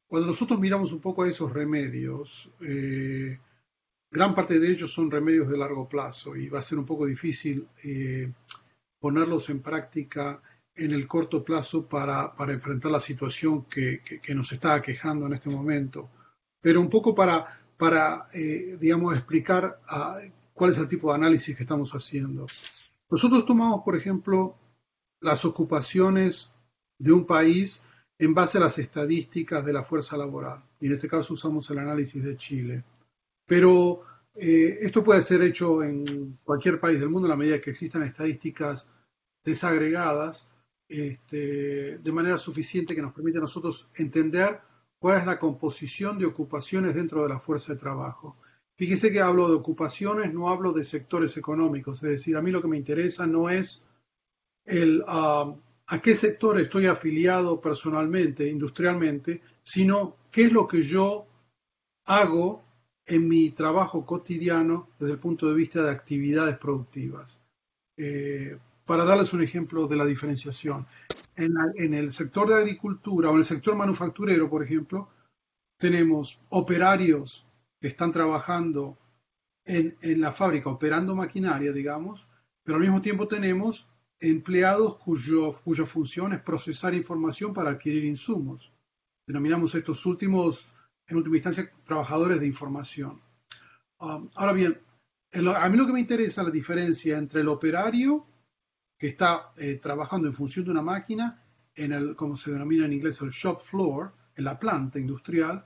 cuando 0.07 0.27
nosotros 0.27 0.59
miramos 0.59 0.91
un 0.91 0.99
poco 0.99 1.23
a 1.23 1.29
esos 1.29 1.53
remedios, 1.53 2.49
eh, 2.59 3.39
gran 4.09 4.35
parte 4.35 4.59
de 4.59 4.67
ellos 4.67 4.91
son 4.91 5.09
remedios 5.09 5.49
de 5.49 5.57
largo 5.57 5.87
plazo 5.87 6.35
y 6.35 6.49
va 6.49 6.59
a 6.59 6.63
ser 6.63 6.79
un 6.79 6.85
poco 6.85 7.05
difícil 7.05 7.67
ponerlos 8.99 9.49
en 9.49 9.61
práctica 9.61 10.41
en 10.75 10.91
el 10.91 11.07
corto 11.07 11.43
plazo 11.43 11.87
para, 11.87 12.33
enfrentar 12.49 12.91
la 12.91 12.99
situación 12.99 13.65
que, 13.65 14.01
nos 14.35 14.51
está 14.51 14.73
aquejando 14.73 15.27
en 15.27 15.33
este 15.33 15.49
momento. 15.49 16.09
Pero 16.61 16.79
un 16.79 16.89
poco 16.89 17.13
para, 17.15 17.59
para 17.77 18.27
eh, 18.33 18.77
digamos, 18.79 19.15
explicar 19.15 19.79
cuál 20.53 20.71
es 20.71 20.77
el 20.77 20.87
tipo 20.87 21.09
de 21.09 21.15
análisis 21.15 21.55
que 21.55 21.63
estamos 21.63 21.91
haciendo. 21.93 22.45
Nosotros 23.09 23.45
tomamos, 23.45 23.81
por 23.83 23.95
ejemplo, 23.95 24.55
las 25.19 25.43
ocupaciones 25.45 26.51
de 26.97 27.11
un 27.11 27.25
país 27.25 27.83
en 28.17 28.33
base 28.35 28.59
a 28.59 28.61
las 28.61 28.77
estadísticas 28.77 29.65
de 29.65 29.73
la 29.73 29.83
fuerza 29.83 30.15
laboral. 30.15 30.63
Y 30.79 30.87
en 30.87 30.93
este 30.93 31.07
caso 31.07 31.33
usamos 31.33 31.69
el 31.71 31.79
análisis 31.79 32.23
de 32.23 32.37
Chile. 32.37 32.83
Pero 33.47 34.03
eh, 34.35 34.77
esto 34.81 35.03
puede 35.03 35.21
ser 35.23 35.41
hecho 35.41 35.83
en 35.83 36.37
cualquier 36.43 36.79
país 36.79 36.99
del 36.99 37.09
mundo 37.09 37.27
en 37.27 37.31
la 37.31 37.37
medida 37.37 37.59
que 37.59 37.71
existan 37.71 38.03
estadísticas 38.03 38.87
desagregadas 39.43 40.47
este, 40.87 41.97
de 41.97 42.11
manera 42.11 42.37
suficiente 42.37 42.93
que 42.93 43.01
nos 43.01 43.13
permite 43.13 43.39
a 43.39 43.41
nosotros 43.41 43.89
entender 43.95 44.59
cuál 45.01 45.21
es 45.21 45.25
la 45.25 45.39
composición 45.39 46.19
de 46.19 46.27
ocupaciones 46.27 46.93
dentro 46.93 47.23
de 47.23 47.29
la 47.29 47.39
fuerza 47.39 47.73
de 47.73 47.79
trabajo. 47.79 48.37
Fíjese 48.75 49.11
que 49.11 49.19
hablo 49.19 49.49
de 49.49 49.55
ocupaciones, 49.55 50.31
no 50.31 50.49
hablo 50.49 50.73
de 50.73 50.83
sectores 50.83 51.35
económicos, 51.37 52.03
es 52.03 52.11
decir, 52.11 52.37
a 52.37 52.41
mí 52.41 52.51
lo 52.51 52.61
que 52.61 52.67
me 52.67 52.77
interesa 52.77 53.25
no 53.25 53.49
es 53.49 53.83
el, 54.63 55.03
ah, 55.07 55.55
a 55.87 56.01
qué 56.03 56.13
sector 56.13 56.61
estoy 56.61 56.85
afiliado 56.85 57.59
personalmente, 57.59 58.47
industrialmente, 58.47 59.41
sino 59.63 60.17
qué 60.29 60.43
es 60.43 60.51
lo 60.51 60.67
que 60.67 60.83
yo 60.83 61.25
hago 62.05 62.63
en 63.07 63.27
mi 63.27 63.49
trabajo 63.49 64.05
cotidiano 64.05 64.89
desde 64.99 65.13
el 65.13 65.19
punto 65.19 65.49
de 65.49 65.55
vista 65.55 65.81
de 65.81 65.89
actividades 65.89 66.59
productivas. 66.59 67.39
Eh, 67.97 68.55
para 68.85 69.05
darles 69.05 69.33
un 69.33 69.41
ejemplo 69.41 69.87
de 69.87 69.95
la 69.95 70.05
diferenciación, 70.05 70.85
en, 71.35 71.93
el 71.93 72.11
sector 72.11 72.49
de 72.49 72.55
agricultura 72.55 73.29
o 73.29 73.33
en 73.33 73.39
el 73.39 73.45
sector 73.45 73.75
manufacturero, 73.75 74.49
por 74.49 74.63
ejemplo, 74.63 75.09
tenemos 75.77 76.39
operarios 76.49 77.47
que 77.79 77.87
están 77.87 78.11
trabajando 78.11 78.97
en, 79.65 79.95
la 80.19 80.31
fábrica, 80.31 80.69
operando 80.69 81.15
maquinaria, 81.15 81.71
digamos, 81.71 82.27
pero 82.63 82.77
al 82.77 82.83
mismo 82.83 83.01
tiempo 83.01 83.27
tenemos 83.27 83.87
empleados 84.19 84.97
cuyo, 84.97 85.51
cuya 85.63 85.85
función 85.85 86.33
es 86.33 86.41
procesar 86.41 86.93
información 86.93 87.53
para 87.53 87.71
adquirir 87.71 88.05
insumos. 88.05 88.71
Denominamos 89.25 89.73
estos 89.73 90.05
últimos, 90.05 90.71
en 91.07 91.17
última 91.17 91.37
instancia, 91.37 91.71
trabajadores 91.83 92.39
de 92.39 92.47
información. 92.47 93.19
Um, 93.99 94.29
ahora 94.35 94.53
bien, 94.53 94.79
a 95.33 95.69
mí 95.69 95.77
lo 95.77 95.87
que 95.87 95.93
me 95.93 95.99
interesa 95.99 96.41
es 96.41 96.47
la 96.47 96.53
diferencia 96.53 97.17
entre 97.17 97.41
el 97.41 97.47
operario 97.47 98.27
que 99.01 99.07
está 99.07 99.51
eh, 99.57 99.77
trabajando 99.77 100.27
en 100.27 100.35
función 100.35 100.63
de 100.63 100.69
una 100.69 100.83
máquina 100.83 101.43
en 101.73 101.91
el, 101.91 102.15
como 102.15 102.37
se 102.37 102.51
denomina 102.51 102.85
en 102.85 102.93
inglés, 102.93 103.19
el 103.21 103.31
shop 103.31 103.59
floor, 103.59 104.13
en 104.35 104.43
la 104.43 104.59
planta 104.59 104.99
industrial, 104.99 105.65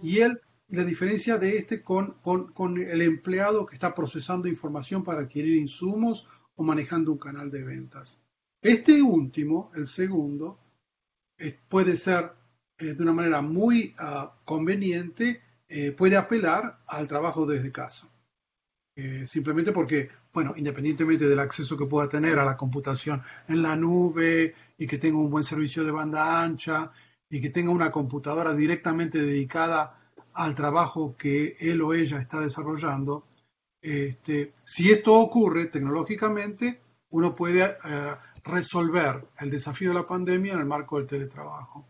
y 0.00 0.20
él, 0.20 0.40
la 0.68 0.84
diferencia 0.84 1.36
de 1.36 1.58
este 1.58 1.82
con, 1.82 2.12
con, 2.22 2.78
el 2.78 3.02
empleado 3.02 3.66
que 3.66 3.74
está 3.74 3.92
procesando 3.92 4.46
información 4.46 5.02
para 5.02 5.22
adquirir 5.22 5.56
insumos 5.56 6.28
o 6.54 6.62
manejando 6.62 7.10
un 7.10 7.18
canal 7.18 7.50
de 7.50 7.64
ventas. 7.64 8.20
Este 8.62 9.02
último, 9.02 9.72
el 9.74 9.88
segundo, 9.88 10.60
eh, 11.38 11.58
puede 11.68 11.96
ser 11.96 12.34
eh, 12.78 12.94
de 12.94 13.02
una 13.02 13.14
manera 13.14 13.42
muy 13.42 13.94
ah, 13.98 14.32
conveniente, 14.44 15.42
puede 15.96 16.16
apelar 16.16 16.78
al 16.86 17.08
trabajo 17.08 17.44
desde 17.44 17.72
casa. 17.72 18.08
simplemente 19.26 19.72
porque 19.72 20.08
bueno, 20.36 20.52
independientemente 20.54 21.26
del 21.26 21.38
acceso 21.38 21.78
que 21.78 21.86
pueda 21.86 22.10
tener 22.10 22.38
a 22.38 22.44
la 22.44 22.58
computación 22.58 23.22
en 23.48 23.62
la 23.62 23.74
nube 23.74 24.54
y 24.76 24.86
que 24.86 24.98
tenga 24.98 25.16
un 25.16 25.30
buen 25.30 25.42
servicio 25.42 25.82
de 25.82 25.90
banda 25.90 26.42
ancha 26.42 26.92
y 27.30 27.40
que 27.40 27.48
tenga 27.48 27.70
una 27.70 27.90
computadora 27.90 28.52
directamente 28.52 29.18
dedicada 29.18 29.98
al 30.34 30.54
trabajo 30.54 31.16
que 31.16 31.56
él 31.58 31.80
o 31.80 31.94
ella 31.94 32.20
está 32.20 32.40
desarrollando, 32.40 33.24
este, 33.80 34.52
si 34.62 34.90
esto 34.90 35.14
ocurre 35.14 35.68
tecnológicamente, 35.68 36.82
uno 37.12 37.34
puede 37.34 37.62
eh, 37.62 38.14
resolver 38.44 39.26
el 39.38 39.48
desafío 39.48 39.88
de 39.88 39.94
la 39.94 40.06
pandemia 40.06 40.52
en 40.52 40.58
el 40.58 40.66
marco 40.66 40.98
del 40.98 41.06
teletrabajo. 41.06 41.86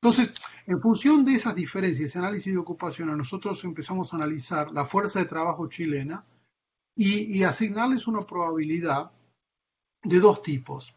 Entonces, 0.00 0.32
en 0.66 0.80
función 0.80 1.26
de 1.26 1.34
esas 1.34 1.54
diferencias, 1.54 2.16
análisis 2.16 2.54
de 2.54 2.58
ocupación, 2.58 3.14
nosotros 3.18 3.62
empezamos 3.64 4.14
a 4.14 4.16
analizar 4.16 4.72
la 4.72 4.86
fuerza 4.86 5.18
de 5.18 5.26
trabajo 5.26 5.68
chilena, 5.68 6.24
y, 6.94 7.42
asignarles 7.42 8.06
una 8.06 8.20
probabilidad 8.22 9.12
de 10.02 10.20
dos 10.20 10.42
tipos. 10.42 10.94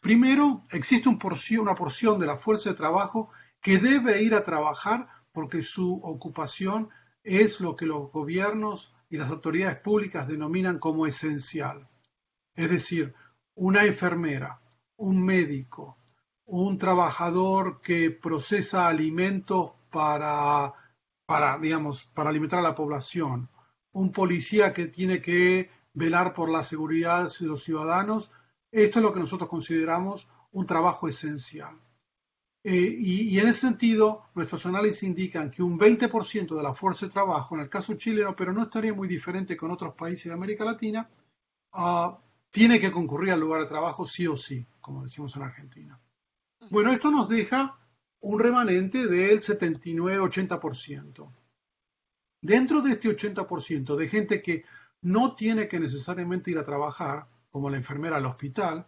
Primero, 0.00 0.62
existe 0.70 1.08
una 1.08 1.74
porción 1.74 2.18
de 2.18 2.26
la 2.26 2.36
fuerza 2.36 2.70
de 2.70 2.76
trabajo 2.76 3.30
que 3.60 3.78
debe 3.78 4.22
ir 4.22 4.34
a 4.34 4.44
trabajar 4.44 5.08
porque 5.32 5.62
su 5.62 6.00
ocupación 6.02 6.88
es 7.22 7.60
lo 7.60 7.76
que 7.76 7.86
los 7.86 8.10
gobiernos 8.12 8.94
y 9.10 9.16
las 9.16 9.30
autoridades 9.30 9.78
públicas 9.78 10.26
denominan 10.26 10.78
como 10.78 11.06
esencial. 11.06 11.88
Es 12.54 12.70
decir, 12.70 13.14
una 13.54 13.84
enfermera, 13.84 14.60
un 14.96 15.22
médico, 15.22 15.98
un 16.44 16.78
trabajador 16.78 17.80
que 17.80 18.10
procesa 18.10 18.88
alimentos 18.88 19.72
para, 19.90 20.72
para, 21.26 21.58
digamos, 21.58 22.06
para 22.14 22.30
alimentar 22.30 22.60
a 22.60 22.62
la 22.62 22.74
población, 22.74 23.48
un 23.96 24.12
policía 24.12 24.74
que 24.74 24.88
tiene 24.88 25.22
que 25.22 25.70
velar 25.94 26.34
por 26.34 26.50
la 26.50 26.62
seguridad 26.62 27.32
de 27.40 27.46
los 27.46 27.62
ciudadanos. 27.62 28.30
Esto 28.70 28.98
es 28.98 29.02
lo 29.02 29.10
que 29.12 29.20
nosotros 29.20 29.48
consideramos 29.48 30.28
un 30.52 30.66
trabajo 30.66 31.08
esencial. 31.08 31.80
Eh, 32.62 32.94
y, 32.98 33.38
en 33.38 33.48
ese 33.48 33.60
sentido, 33.60 34.24
nuestros 34.34 34.66
análisis 34.66 35.04
indican 35.04 35.50
que 35.50 35.62
un 35.62 35.78
20% 35.78 36.54
de 36.56 36.62
la 36.62 36.74
fuerza 36.74 37.06
de 37.06 37.12
trabajo, 37.12 37.54
en 37.54 37.62
el 37.62 37.70
caso 37.70 37.94
chileno, 37.94 38.36
pero 38.36 38.52
no 38.52 38.64
estaría 38.64 38.92
muy 38.92 39.08
diferente 39.08 39.56
con 39.56 39.70
otros 39.70 39.94
países 39.94 40.26
de 40.26 40.34
América 40.34 40.64
Latina, 40.64 41.08
ah, 41.72 42.18
tiene 42.50 42.78
que 42.78 42.90
concurrir 42.90 43.32
al 43.32 43.40
lugar 43.40 43.62
de 43.62 43.68
trabajo 43.68 44.04
sí 44.04 44.26
o 44.26 44.36
sí, 44.36 44.66
como 44.80 45.04
decimos 45.04 45.34
en 45.36 45.42
Argentina. 45.42 45.98
Bueno, 46.70 46.92
esto 46.92 47.10
nos 47.10 47.30
deja 47.30 47.78
un 48.20 48.40
remanente 48.40 49.06
del 49.06 49.40
79-80%. 49.40 51.30
Dentro 52.46 52.80
de 52.80 52.92
este 52.92 53.08
80% 53.08 53.96
de 53.96 54.06
gente 54.06 54.40
que 54.40 54.64
no 55.02 55.34
tiene 55.34 55.66
que 55.66 55.80
necesariamente 55.80 56.52
ir 56.52 56.58
a 56.58 56.64
trabajar, 56.64 57.26
como 57.50 57.68
la 57.68 57.76
enfermera 57.76 58.18
al 58.18 58.26
hospital, 58.26 58.86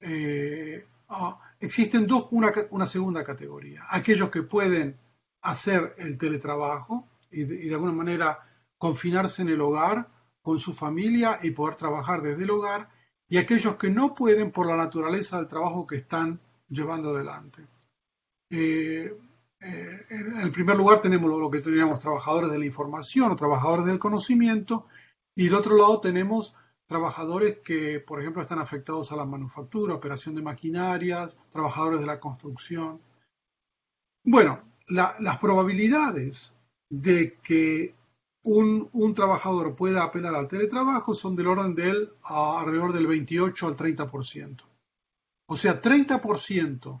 eh, 0.00 0.86
ah, 1.10 1.38
existen 1.60 2.06
dos, 2.06 2.28
una, 2.30 2.86
segunda 2.86 3.22
categoría. 3.22 3.84
Aquellos 3.90 4.30
que 4.30 4.44
pueden 4.44 4.96
hacer 5.42 5.94
el 5.98 6.16
teletrabajo 6.16 7.06
y 7.30 7.44
de, 7.44 7.74
alguna 7.74 7.92
manera 7.92 8.38
confinarse 8.78 9.42
en 9.42 9.50
el 9.50 9.60
hogar 9.60 10.08
con 10.40 10.58
su 10.58 10.72
familia 10.72 11.38
y 11.42 11.50
poder 11.50 11.74
trabajar 11.74 12.22
desde 12.22 12.44
el 12.44 12.50
hogar, 12.50 12.88
y 13.28 13.36
aquellos 13.36 13.76
que 13.76 13.90
no 13.90 14.14
pueden 14.14 14.50
por 14.50 14.66
la 14.66 14.76
naturaleza 14.76 15.36
del 15.36 15.48
trabajo 15.48 15.86
que 15.86 15.96
están 15.96 16.40
llevando 16.70 17.10
adelante. 17.10 17.66
Eh, 18.48 19.14
eh, 19.60 20.06
en 20.10 20.52
primer 20.52 20.76
lugar 20.76 21.00
tenemos 21.00 21.30
lo, 21.30 21.50
que 21.50 21.60
teníamos 21.60 21.98
trabajadores 21.98 22.50
de 22.50 22.58
la 22.58 22.66
información 22.66 23.32
o 23.32 23.36
trabajadores 23.36 23.86
del 23.86 23.98
conocimiento 23.98 24.86
y 25.34 25.48
de 25.48 25.54
otro 25.54 25.76
lado 25.76 26.00
tenemos 26.00 26.54
trabajadores 26.86 27.58
que, 27.58 28.00
por 28.00 28.20
ejemplo, 28.20 28.42
están 28.42 28.58
afectados 28.58 29.10
a 29.10 29.16
la 29.16 29.24
manufactura, 29.24 29.94
operación 29.94 30.34
de 30.34 30.42
maquinarias, 30.42 31.36
trabajadores 31.50 32.00
de 32.00 32.06
la 32.06 32.20
construcción. 32.20 33.00
Bueno, 34.24 34.58
las 34.88 35.38
probabilidades 35.38 36.54
de 36.88 37.38
que 37.42 37.94
un, 38.44 38.88
un, 38.92 39.14
trabajador 39.14 39.74
pueda 39.74 40.04
apelar 40.04 40.36
al 40.36 40.46
teletrabajo 40.46 41.14
son 41.14 41.34
del 41.34 41.48
orden 41.48 41.74
del 41.74 42.12
alrededor 42.22 42.92
del 42.92 43.08
28 43.08 43.66
al 43.66 43.76
30%. 43.76 44.62
O 45.48 45.56
sea, 45.56 45.80
30% 45.80 47.00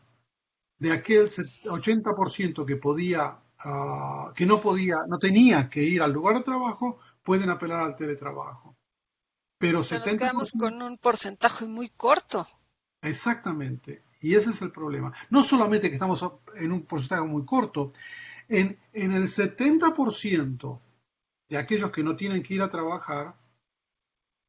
de 0.78 0.92
aquel 0.92 1.28
80% 1.28 2.64
que 2.64 2.76
podía, 2.76 3.38
ah, 3.58 4.32
que 4.34 4.46
no 4.46 4.60
podía, 4.60 4.98
no 5.08 5.18
tenía 5.18 5.68
que 5.68 5.82
ir 5.82 6.02
al 6.02 6.12
lugar 6.12 6.36
de 6.36 6.42
trabajo, 6.42 6.98
pueden 7.22 7.50
apelar 7.50 7.80
al 7.80 7.96
teletrabajo. 7.96 8.76
Pero 9.58 9.78
nos 9.78 9.88
quedamos 9.88 10.52
con 10.52 10.82
un 10.82 10.98
porcentaje 10.98 11.66
muy 11.66 11.88
corto. 11.88 12.46
Exactamente. 13.00 14.02
Y 14.20 14.34
ese 14.34 14.50
es 14.50 14.60
el 14.62 14.70
problema. 14.70 15.12
No 15.30 15.42
solamente 15.42 15.88
que 15.88 15.96
estamos 15.96 16.24
en 16.56 16.72
un 16.72 16.82
porcentaje 16.82 17.22
muy 17.22 17.44
corto, 17.44 17.90
en, 18.48 18.78
en 18.92 19.12
el 19.12 19.24
70% 19.24 20.80
de 21.48 21.56
aquellos 21.56 21.90
que 21.90 22.02
no 22.02 22.16
tienen 22.16 22.42
que 22.42 22.54
ir 22.54 22.62
a 22.62 22.70
trabajar, 22.70 23.34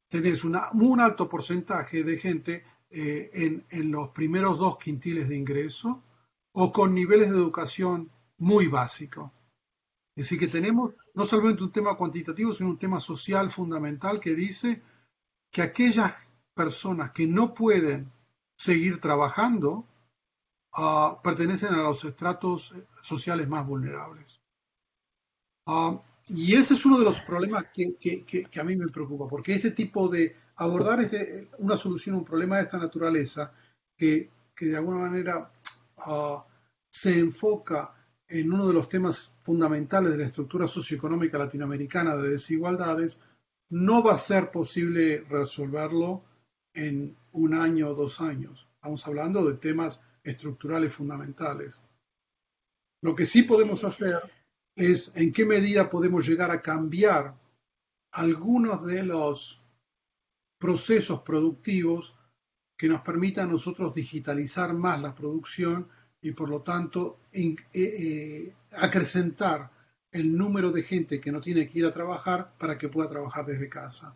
tenés 0.08 0.44
un 0.44 1.00
alto 1.00 1.28
porcentaje 1.28 2.02
de 2.02 2.16
gente 2.18 2.64
eh, 2.90 3.30
en, 3.34 3.64
en, 3.70 3.92
los 3.92 4.08
primeros 4.08 4.58
dos 4.58 4.78
quintiles 4.78 5.28
de 5.28 5.36
ingreso 5.36 6.02
o 6.60 6.72
con 6.72 6.92
niveles 6.92 7.30
de 7.30 7.36
educación 7.36 8.10
muy 8.38 8.66
básicos. 8.66 9.30
Es 10.16 10.24
decir, 10.24 10.40
que 10.40 10.48
tenemos 10.48 10.92
no 11.14 11.24
solamente 11.24 11.62
un 11.62 11.70
tema 11.70 11.96
cuantitativo, 11.96 12.52
sino 12.52 12.70
un 12.70 12.78
tema 12.78 12.98
social 12.98 13.48
fundamental 13.48 14.18
que 14.18 14.34
dice 14.34 14.82
que 15.52 15.62
aquellas 15.62 16.14
personas 16.54 17.12
que 17.12 17.28
no 17.28 17.54
pueden 17.54 18.10
seguir 18.56 19.00
trabajando 19.00 19.86
ah, 20.72 21.20
pertenecen 21.22 21.74
a 21.74 21.82
los 21.82 22.04
estratos 22.04 22.74
sociales 23.02 23.48
más 23.48 23.64
vulnerables. 23.64 24.40
Ah, 25.66 26.02
y 26.26 26.56
ese 26.56 26.74
es 26.74 26.84
uno 26.84 26.98
de 26.98 27.04
los 27.04 27.20
problemas 27.20 27.66
que, 27.72 27.94
que, 27.96 28.60
a 28.60 28.64
mí 28.64 28.74
me 28.74 28.88
preocupa, 28.88 29.28
porque 29.28 29.54
este 29.54 29.70
tipo 29.70 30.08
de 30.08 30.34
abordar 30.56 31.00
este, 31.02 31.50
una 31.58 31.76
solución 31.76 32.16
a 32.16 32.18
un 32.18 32.24
problema 32.24 32.56
de 32.56 32.64
esta 32.64 32.78
naturaleza, 32.78 33.52
que, 33.96 34.30
de 34.60 34.76
alguna 34.76 35.08
manera 35.08 35.52
se 36.88 37.18
enfoca 37.18 37.94
en 38.28 38.52
uno 38.52 38.66
de 38.66 38.74
los 38.74 38.88
temas 38.88 39.32
fundamentales 39.42 40.12
de 40.12 40.18
la 40.18 40.26
estructura 40.26 40.68
socioeconómica 40.68 41.38
latinoamericana 41.38 42.16
de 42.16 42.30
desigualdades, 42.30 43.20
no 43.70 44.02
va 44.02 44.14
a 44.14 44.18
ser 44.18 44.50
posible 44.50 45.24
resolverlo 45.28 46.24
en 46.74 47.16
un 47.32 47.54
año 47.54 47.88
o 47.88 47.94
dos 47.94 48.20
años. 48.20 48.68
Estamos 48.74 49.06
hablando 49.06 49.44
de 49.44 49.56
temas 49.56 50.02
estructurales 50.22 50.92
fundamentales. 50.92 51.80
Lo 53.00 53.14
que 53.14 53.26
sí 53.26 53.42
podemos 53.42 53.84
hacer 53.84 54.16
es 54.74 55.12
en 55.16 55.32
qué 55.32 55.44
medida 55.44 55.88
podemos 55.88 56.26
llegar 56.26 56.50
a 56.50 56.62
cambiar 56.62 57.34
algunos 58.12 58.84
de 58.86 59.02
los 59.02 59.62
procesos 60.58 61.22
productivos 61.22 62.17
que 62.78 62.88
nos 62.88 63.00
permitan 63.00 63.48
a 63.48 63.52
nosotros 63.52 63.92
digitalizar 63.92 64.72
más 64.72 65.02
la 65.02 65.12
producción 65.12 65.88
y 66.22 66.30
por 66.30 66.48
lo 66.48 66.62
tanto 66.62 67.18
eh, 67.32 67.56
eh, 67.74 68.54
acrecentar 68.72 69.70
el 70.12 70.36
número 70.36 70.70
de 70.70 70.84
gente 70.84 71.20
que 71.20 71.32
no 71.32 71.40
tiene 71.40 71.68
que 71.68 71.80
ir 71.80 71.86
a 71.86 71.92
trabajar 71.92 72.52
para 72.56 72.78
que 72.78 72.88
pueda 72.88 73.10
trabajar 73.10 73.44
desde 73.44 73.68
casa. 73.68 74.14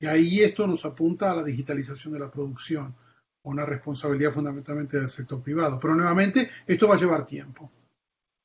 Y 0.00 0.06
ahí 0.06 0.40
esto 0.40 0.66
nos 0.66 0.84
apunta 0.84 1.30
a 1.30 1.36
la 1.36 1.44
digitalización 1.44 2.14
de 2.14 2.20
la 2.20 2.30
producción, 2.30 2.94
una 3.42 3.66
responsabilidad 3.66 4.32
fundamentalmente 4.32 4.96
del 4.96 5.08
sector 5.08 5.42
privado. 5.42 5.78
Pero 5.78 5.94
nuevamente, 5.94 6.50
esto 6.66 6.88
va 6.88 6.94
a 6.94 6.98
llevar 6.98 7.26
tiempo. 7.26 7.70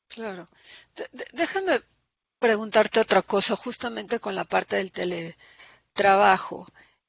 Claro. 0.07 0.47
déjame 1.31 1.79
preguntarte 2.37 2.99
otra 2.99 3.21
cosa, 3.21 3.55
justamente 3.55 4.19
con 4.19 4.35
la 4.35 4.43
parte 4.43 4.75
del 4.75 4.91
teletrabajo. 4.91 6.67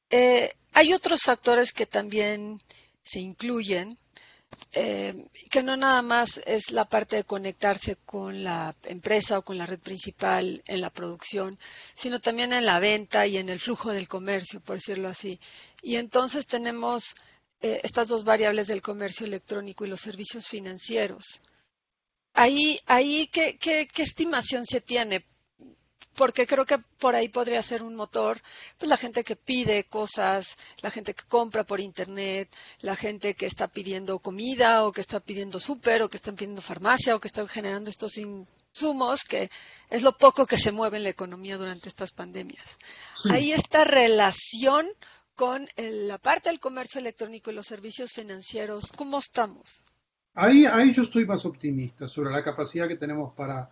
Eh, 0.09 0.53
hay 0.75 0.93
otros 0.93 1.23
factores 1.23 1.73
que 1.73 1.87
también 1.87 2.61
se 3.03 3.21
incluyen, 3.21 3.97
eh, 4.73 5.27
que 5.51 5.63
no 5.63 5.77
nada 5.77 6.03
más 6.03 6.41
es 6.47 6.73
la 6.73 6.85
parte 6.85 7.17
de 7.17 7.25
conectarse 7.25 7.97
con 8.05 8.43
la 8.43 8.75
empresa 8.85 9.39
o 9.39 9.45
con 9.45 9.57
la 9.57 9.67
red 9.67 9.79
principal 9.79 10.63
en 10.67 10.81
la 10.81 10.91
producción, 10.91 11.59
sino 11.95 12.21
también 12.21 12.53
en 12.53 12.67
la 12.67 12.81
venta 12.81 13.27
y 13.27 13.37
en 13.37 13.49
el 13.49 13.61
flujo 13.61 13.93
del 13.93 14.09
comercio, 14.09 14.61
por 14.61 14.77
decirlo 14.77 15.09
así. 15.09 15.39
Y 15.81 15.97
entonces 15.97 16.47
tenemos 16.47 17.15
eh, 17.61 17.81
estas 17.85 18.09
dos 18.09 18.25
variables 18.25 18.67
del 18.67 18.83
comercio 18.83 19.27
electrónico 19.27 19.85
y 19.85 19.89
los 19.89 20.01
servicios 20.01 20.49
financieros. 20.49 21.41
Ahí, 22.33 22.81
ahí 22.87 23.29
¿qué, 23.29 23.57
qué, 23.59 23.87
qué 23.87 24.03
estimación 24.03 24.67
se 24.67 24.81
tiene? 24.81 25.25
Porque 26.15 26.47
creo 26.47 26.65
que 26.65 26.79
por 26.79 27.15
ahí 27.15 27.29
podría 27.29 27.63
ser 27.63 27.83
un 27.83 27.95
motor, 27.95 28.41
pues 28.79 28.89
la 28.89 28.97
gente 28.97 29.25
que 29.25 29.37
pide 29.37 29.85
cosas, 29.85 30.57
la 30.81 30.91
gente 30.91 31.15
que 31.15 31.25
compra 31.25 31.65
por 31.65 31.81
internet, 31.81 32.49
la 32.81 32.97
gente 32.97 33.35
que 33.35 33.47
está 33.47 33.69
pidiendo 33.69 34.19
comida 34.19 34.85
o 34.85 34.93
que 34.93 35.01
está 35.01 35.21
pidiendo 35.21 35.61
súper 35.61 36.03
o 36.03 36.09
que 36.09 36.17
están 36.17 36.37
pidiendo 36.37 36.63
farmacia 36.63 37.15
o 37.15 37.21
que 37.21 37.29
están 37.29 37.49
generando 37.49 37.91
estos 37.91 38.17
insumos, 38.19 39.25
que 39.25 39.51
es 39.91 40.03
lo 40.03 40.17
poco 40.17 40.47
que 40.47 40.57
se 40.57 40.73
mueve 40.73 40.97
en 40.97 41.05
la 41.05 41.11
economía 41.11 41.59
durante 41.59 41.89
estas 41.89 42.13
pandemias. 42.13 42.79
Ahí 43.31 43.53
esta 43.53 43.85
relación 43.85 44.87
con 45.35 45.69
la 45.77 46.19
parte 46.19 46.49
del 46.49 46.61
comercio 46.61 47.01
electrónico 47.01 47.51
y 47.51 47.55
los 47.55 47.67
servicios 47.67 48.13
financieros, 48.13 48.93
¿cómo 48.93 49.19
estamos? 49.19 49.83
Ahí, 50.35 50.67
ahí 50.67 50.93
yo 50.93 51.03
estoy 51.03 51.27
más 51.27 51.45
optimista 51.45 52.09
sobre 52.09 52.31
la 52.31 52.43
capacidad 52.43 52.89
que 52.89 52.97
tenemos 52.97 53.33
para 53.35 53.71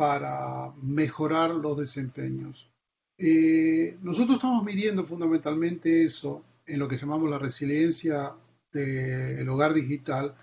para 0.00 0.72
mejorar 0.80 1.50
los 1.50 1.76
desempeños. 1.76 2.70
Eh, 3.18 3.98
nosotros 4.00 4.36
estamos 4.36 4.64
midiendo 4.64 5.04
fundamentalmente 5.04 6.04
eso 6.04 6.42
en 6.64 6.78
lo 6.78 6.88
que 6.88 6.96
llamamos 6.96 7.28
la 7.28 7.38
resiliencia 7.38 8.32
del 8.72 9.46
hogar 9.46 9.74
digital. 9.74 10.34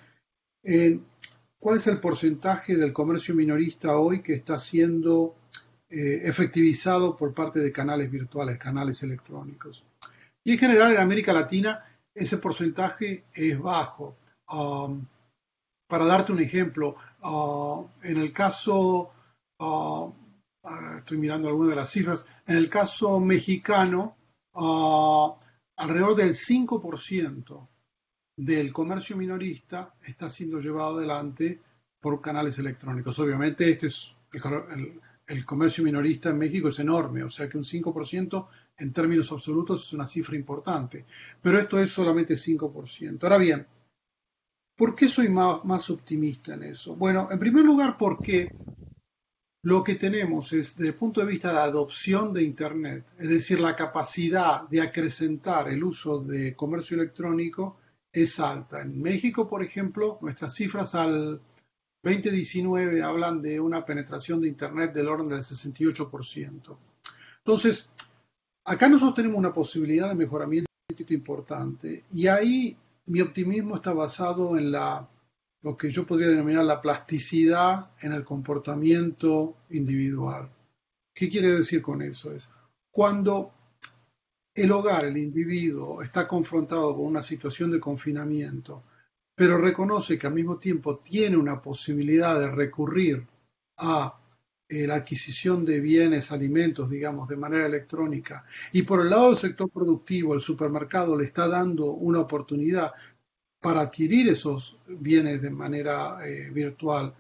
¿Cuál 1.58 1.78
es 1.78 1.88
el 1.88 2.00
porcentaje 2.00 2.78
del 2.78 2.94
comercio 2.94 3.34
minorista 3.34 3.98
hoy 3.98 4.22
que 4.22 4.36
está 4.36 4.60
siendo 4.60 5.34
eh, 5.90 6.22
efectivizado 6.26 7.18
por 7.18 7.34
parte 7.34 7.60
de 7.60 7.72
canales 7.72 8.12
virtuales, 8.12 8.60
canales 8.60 9.02
electrónicos? 9.02 9.84
Y 10.44 10.52
en 10.52 10.60
general 10.60 10.92
en 10.92 11.00
América 11.00 11.34
Latina 11.34 11.84
ese 12.14 12.38
porcentaje 12.38 13.24
es 13.34 13.60
bajo. 13.60 14.18
Um, 14.54 15.08
para 15.88 16.06
darte 16.06 16.32
un 16.32 16.42
ejemplo, 16.42 16.96
uh, 17.24 17.88
en 18.04 18.18
el 18.18 18.32
caso 18.32 19.14
Ah, 19.60 20.12
estoy 20.98 21.18
mirando 21.18 21.48
algunas 21.48 21.70
de 21.72 21.76
las 21.76 21.90
cifras, 21.90 22.26
en 22.46 22.58
el 22.58 22.70
caso 22.70 23.20
mexicano, 23.20 24.12
ah, 24.54 25.36
alrededor 25.78 26.16
del 26.16 26.36
5% 26.36 27.70
del 28.36 28.72
comercio 28.72 29.18
minorista 29.18 29.96
está 30.04 30.30
siendo 30.30 30.60
llevado 30.60 30.98
adelante 30.98 31.60
por 32.00 32.22
canales 32.22 32.58
electrónicos. 32.60 33.18
Obviamente, 33.20 33.70
este 33.70 33.88
es 33.88 34.16
el, 35.28 35.46
comercio 35.46 35.84
minorista 35.84 36.30
en 36.30 36.38
México 36.38 36.68
es 36.68 36.80
enorme, 36.80 37.24
o 37.24 37.30
sea 37.30 37.50
que 37.50 37.58
un 37.58 37.64
5% 37.64 38.48
en 38.78 38.94
términos 38.94 39.32
absolutos 39.32 39.88
es 39.88 39.94
una 39.94 40.06
cifra 40.06 40.36
importante, 40.36 41.06
pero 41.42 41.60
esto 41.60 41.80
es 41.80 41.90
solamente 41.90 42.36
5%. 42.36 43.24
Ahora 43.24 43.38
bien, 43.38 43.66
¿por 44.76 44.96
qué 44.96 45.10
soy 45.10 45.30
más, 45.30 45.66
más 45.66 45.90
optimista 45.90 46.54
en 46.54 46.64
eso? 46.64 46.96
Bueno, 46.96 47.28
en 47.32 47.40
primer 47.40 47.66
lugar, 47.66 47.98
porque 47.98 48.54
lo 49.64 49.84
que 49.84 49.96
tenemos 49.96 50.54
es, 50.54 50.78
desde 50.78 50.90
el 50.90 50.96
punto 50.96 51.22
de 51.22 51.28
vista 51.28 51.52
de 51.52 51.60
adopción 51.60 52.34
de 52.34 52.44
Internet, 52.44 53.06
es 53.18 53.30
decir, 53.30 53.60
la 53.60 53.76
capacidad 53.76 54.68
de 54.70 54.82
acrecentar 54.82 55.70
el 55.70 55.84
uso 55.84 56.20
de 56.20 56.56
comercio 56.56 56.96
electrónico 56.96 57.78
es 58.12 58.40
alta. 58.40 58.82
En 58.82 59.02
México, 59.02 59.48
por 59.48 59.64
ejemplo, 59.64 60.20
nuestras 60.22 60.54
cifras 60.54 60.96
al 60.96 61.42
2019 62.04 63.02
hablan 63.02 63.42
de 63.42 63.60
una 63.60 63.84
penetración 63.84 64.42
de 64.42 64.48
Internet 64.48 64.94
del 64.94 65.08
orden 65.08 65.28
del 65.28 65.40
68%. 65.40 66.78
Entonces, 67.40 67.90
acá 68.64 68.88
nosotros 68.88 69.16
tenemos 69.16 69.38
una 69.38 69.54
posibilidad 69.54 70.10
de 70.10 70.16
mejoramiento 70.16 70.68
importante 71.10 72.06
y 72.12 72.28
ahí 72.28 72.78
mi 73.06 73.22
optimismo 73.22 73.76
está 73.76 73.94
basado 73.94 74.58
en 74.58 74.72
la 74.72 75.08
lo 75.68 75.76
que 75.76 75.92
yo 75.92 76.08
podría 76.08 76.30
denominar 76.30 76.64
la 76.64 76.80
plasticidad 76.80 77.92
en 78.00 78.14
el 78.14 78.24
comportamiento 78.24 79.58
individual. 79.72 80.50
¿Qué 81.14 81.28
quiere 81.28 81.52
decir 81.52 81.82
con 81.82 82.02
eso? 82.02 82.32
Es 82.32 82.50
cuando 82.90 83.52
el 84.56 84.72
hogar, 84.72 85.04
el 85.04 85.18
individuo, 85.18 86.02
está 86.02 86.26
confrontado 86.26 86.96
con 86.96 87.06
una 87.08 87.22
situación 87.22 87.70
de 87.72 87.82
confinamiento, 87.82 88.82
pero 89.36 89.58
reconoce 89.58 90.18
que 90.18 90.28
al 90.28 90.36
mismo 90.36 90.58
tiempo 90.58 91.00
tiene 91.00 91.36
una 91.36 91.62
posibilidad 91.62 92.40
de 92.40 92.50
recurrir 92.50 93.26
a 93.80 94.18
eh, 94.70 94.88
la 94.88 94.96
adquisición 94.96 95.66
de 95.66 95.82
bienes, 95.82 96.32
alimentos, 96.32 96.90
digamos, 96.90 97.28
de 97.28 97.36
manera 97.36 97.66
electrónica, 97.66 98.46
y 98.72 98.84
por 98.84 99.02
el 99.02 99.10
lado 99.10 99.28
del 99.32 99.38
sector 99.38 99.70
productivo, 99.70 100.34
el 100.34 100.40
supermercado 100.40 101.18
le 101.18 101.26
está 101.26 101.50
dando 101.50 101.92
una 101.92 102.22
oportunidad 102.22 102.94
para 103.68 103.82
adquirir 103.82 104.30
esos 104.30 104.78
bienes 104.88 105.42
de 105.42 105.50
manera 105.50 106.26
eh, 106.26 106.50
virtual, 106.52 107.14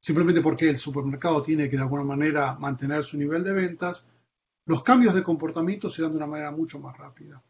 simplemente 0.00 0.40
porque 0.40 0.70
el 0.70 0.78
supermercado 0.78 1.42
tiene 1.42 1.68
que 1.68 1.76
de 1.76 1.82
alguna 1.82 2.04
manera 2.04 2.54
mantener 2.54 3.04
su 3.04 3.18
nivel 3.18 3.44
de 3.44 3.52
ventas, 3.52 4.08
los 4.64 4.82
cambios 4.82 5.14
de 5.14 5.22
comportamiento 5.22 5.90
se 5.90 6.00
dan 6.00 6.12
de 6.12 6.16
una 6.16 6.26
manera 6.26 6.52
mucho 6.52 6.80
más 6.80 6.96
rápida. 6.96 7.42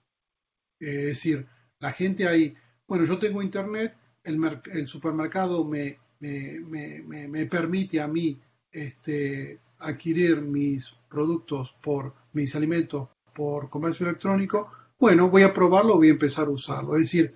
es 0.80 1.04
decir, 1.04 1.46
la 1.78 1.92
gente 1.92 2.26
ahí, 2.26 2.52
bueno, 2.88 3.04
yo 3.04 3.20
tengo 3.20 3.40
internet, 3.40 3.94
el, 4.24 4.88
supermercado 4.88 5.64
me, 5.64 6.00
me, 6.18 7.46
permite 7.46 8.00
a 8.00 8.08
mí 8.08 8.36
este, 8.72 9.60
adquirir 9.78 10.40
mis 10.40 10.92
productos 11.08 11.76
por 11.80 12.12
mis 12.32 12.56
alimentos 12.56 13.10
por 13.32 13.70
comercio 13.70 14.08
electrónico, 14.08 14.72
bueno, 14.98 15.30
voy 15.30 15.44
a 15.44 15.52
probarlo, 15.52 15.98
voy 15.98 16.08
a 16.08 16.18
empezar 16.18 16.48
a 16.48 16.50
usarlo. 16.50 16.94
Es 16.96 17.02
decir, 17.02 17.32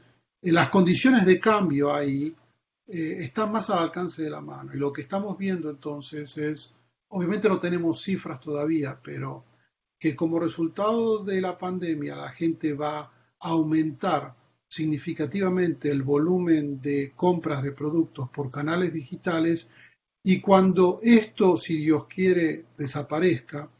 las 0.53 0.69
condiciones 0.69 1.25
de 1.25 1.41
cambio 1.41 1.95
ahí 1.95 2.35
eh, 2.87 3.17
están 3.21 3.53
más 3.53 3.71
al 3.71 3.79
alcance 3.79 4.23
de 4.23 4.31
la 4.31 4.41
mano. 4.41 4.75
Y 4.75 4.79
lo 4.79 4.93
que 4.93 5.03
estamos 5.03 5.39
viendo 5.39 5.71
entonces 5.71 6.37
es, 6.37 6.75
obviamente 7.09 7.49
no 7.49 7.59
tenemos 7.59 8.03
cifras 8.03 8.41
todavía, 8.41 8.99
pero 9.03 9.45
que 9.99 10.15
como 10.15 10.39
resultado 10.39 11.25
de 11.25 11.41
la 11.41 11.57
pandemia 11.57 12.17
la 12.17 12.31
gente 12.31 12.75
va 12.75 13.01
a 13.01 13.11
aumentar 13.41 14.35
significativamente 14.69 15.91
el 15.91 16.03
volumen 16.03 16.81
de 16.81 17.13
compras 17.15 17.63
de 17.63 17.73
productos 17.73 18.29
por 18.29 18.51
canales 18.51 18.93
digitales 18.93 19.71
y 20.23 20.41
cuando 20.41 20.99
esto, 21.03 21.57
si 21.57 21.77
Dios 21.79 22.07
quiere, 22.07 22.65
desaparezca, 22.77 23.71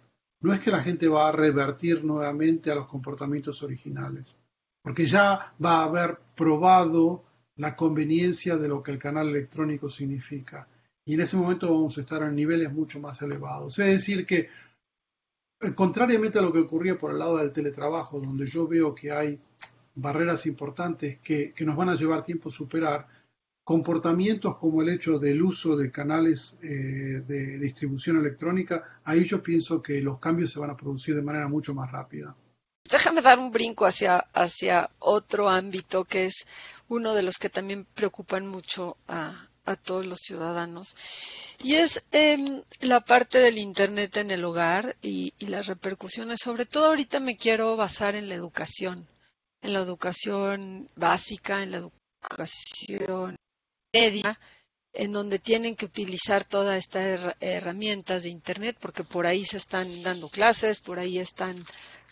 no 0.41 0.53
es 0.53 0.61
que 0.61 0.71
la 0.71 0.83
gente 0.83 1.09
va 1.09 1.29
a 1.29 1.33
revertir 1.33 2.05
nuevamente 2.05 2.71
a 2.71 2.75
los 2.75 2.87
comportamientos 2.87 3.63
originales 3.63 4.39
porque 4.85 5.07
ya 5.07 5.55
va 5.65 5.79
a 5.79 5.85
haber 5.85 6.19
probado 6.35 7.25
la 7.57 7.77
conveniencia 7.77 8.57
de 8.57 8.69
lo 8.69 8.83
que 8.83 8.93
el 8.93 8.99
canal 8.99 9.29
electrónico 9.29 9.89
significa. 9.89 10.69
y 11.07 11.15
en 11.15 11.21
ese 11.21 11.37
momento 11.37 11.71
vamos 11.71 11.99
a 11.99 12.01
estar 12.01 12.23
a 12.23 12.31
niveles 12.31 12.73
mucho 12.73 12.99
más 12.99 13.21
elevados. 13.21 13.79
Es 13.79 13.89
decir, 13.89 14.25
que 14.25 14.49
eh, 15.61 15.75
contrariamente 15.75 16.39
a 16.39 16.43
lo 16.43 16.53
que 16.53 16.61
ocurría 16.61 16.97
por 16.99 17.11
el 17.13 17.19
lado 17.19 17.37
del 17.39 17.53
teletrabajo, 17.53 18.21
donde 18.21 18.47
yo 18.47 18.67
veo 18.67 18.95
que 18.95 19.13
hay 19.13 19.39
barreras 19.95 20.47
importantes 20.47 21.19
que, 21.21 21.53
nos 21.61 21.77
van 21.77 21.91
a 21.91 21.95
llevar 21.95 22.25
tiempo 22.25 22.49
a 22.49 22.53
superar, 22.53 23.07
comportamientos 23.63 24.59
como 24.59 24.83
el 24.83 24.91
hecho 24.91 25.19
del 25.19 25.43
uso 25.43 25.77
de 25.77 25.91
canales 25.91 26.57
eh, 26.63 27.23
de 27.27 27.59
distribución 27.59 28.19
electrónica, 28.19 29.01
ahí 29.05 29.25
yo 29.25 29.43
pienso 29.43 29.81
que 29.81 30.01
los 30.01 30.19
cambios 30.19 30.53
se 30.53 30.61
van 30.61 30.71
a 30.71 30.77
producir 30.77 31.15
de 31.15 31.23
manera 31.23 31.49
mucho 31.49 31.75
más 31.75 31.91
rápida. 31.91 32.35
Déjame 32.91 33.23
dar 33.23 33.39
un 33.39 33.51
brinco 33.51 33.87
hacia, 33.87 34.19
hacia 34.35 34.91
otro 34.99 35.49
ámbito 35.49 36.05
que 36.05 36.27
es 36.27 36.47
uno 36.89 37.15
de 37.15 37.23
los 37.23 37.39
que 37.39 37.49
también 37.49 37.85
preocupan 37.85 38.47
mucho 38.47 38.97
a, 39.09 39.49
a 39.65 39.77
todos 39.77 40.05
los 40.05 40.21
ciudadanos. 40.21 40.95
Y 41.63 41.75
es 41.75 42.05
em, 42.13 42.63
la 42.81 43.01
parte 43.01 43.39
del 43.39 43.59
Internet 43.59 44.17
en 44.19 44.31
el 44.31 44.45
hogar 44.45 44.97
y, 45.03 45.33
las 45.39 45.67
repercusiones. 45.67 46.41
Sobre 46.41 46.67
todo 46.67 46.87
ahorita 46.87 47.21
me 47.21 47.37
quiero 47.37 47.77
basar 47.77 48.17
en 48.17 48.29
la 48.29 48.35
educación, 48.35 49.07
en 49.63 49.73
la 49.73 49.81
educación 49.81 50.91
básica, 50.97 51.63
en 51.63 51.71
la 51.71 51.79
educación 51.79 53.37
media, 53.93 54.39
en 54.93 55.13
donde 55.13 55.39
tienen 55.39 55.75
que 55.75 55.87
utilizar 55.87 56.45
todas 56.45 56.79
estas 56.79 57.35
herramientas 57.41 58.25
de 58.25 58.31
Internet, 58.31 58.77
porque 58.81 59.05
por 59.05 59.27
ahí 59.27 59.45
se 59.45 59.57
están 59.57 60.03
dando 60.03 60.29
clases, 60.29 60.81
por 60.81 60.99
ahí 60.99 61.19
están 61.19 61.65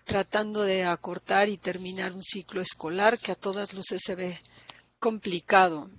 tratando 0.04 0.62
de 0.62 0.84
acortar 0.84 1.48
y 1.48 1.56
terminar 1.56 2.12
un 2.12 2.22
ciclo 2.22 2.60
escolar 2.60 3.18
que 3.18 3.32
a 3.32 3.36
todas 3.36 3.74
luces 3.74 4.02
se 4.04 4.14
ve 4.14 4.36
complicado. 4.98 5.90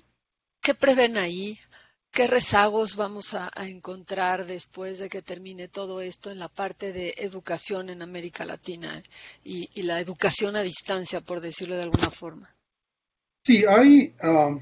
¿Qué 0.61 0.73
prevén 0.73 1.17
ahí? 1.17 1.57
¿Qué 2.13 2.27
rezagos 2.27 2.95
vamos 2.95 3.33
a, 3.33 3.49
encontrar 3.67 4.45
después 4.45 4.99
de 4.99 5.09
que 5.09 5.23
termine 5.23 5.67
todo 5.67 5.99
esto 5.99 6.29
en 6.29 6.37
la 6.37 6.47
parte 6.47 6.93
de 6.93 7.15
educación 7.17 7.89
en 7.89 8.03
América 8.03 8.45
Latina 8.45 9.01
y, 9.43 9.81
la 9.81 9.99
educación 9.99 10.55
a 10.55 10.61
distancia, 10.61 11.21
por 11.21 11.41
decirlo 11.41 11.75
de 11.75 11.83
alguna 11.83 12.11
forma? 12.11 12.55
Sí, 13.43 13.65
hay 13.65 14.13
ah, 14.21 14.55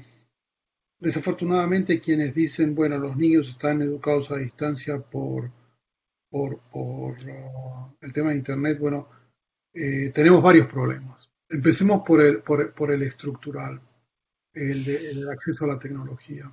desafortunadamente 0.98 2.00
quienes 2.00 2.34
dicen, 2.34 2.74
bueno, 2.74 2.96
los 2.96 3.18
niños 3.18 3.50
están 3.50 3.82
educados 3.82 4.30
a 4.30 4.38
distancia 4.38 4.98
por, 4.98 5.52
por, 6.30 6.58
ah, 6.74 7.92
el 8.00 8.12
tema 8.14 8.30
de 8.30 8.36
Internet. 8.36 8.78
Bueno, 8.78 9.08
eh, 9.74 10.10
tenemos 10.10 10.42
varios 10.42 10.66
problemas. 10.66 11.30
Empecemos 11.48 12.02
por 12.06 12.20
el, 12.20 12.42
por 12.42 12.90
el 12.90 13.02
estructural 13.02 13.80
el, 14.54 15.28
acceso 15.30 15.64
a 15.64 15.68
la 15.68 15.78
tecnología. 15.78 16.50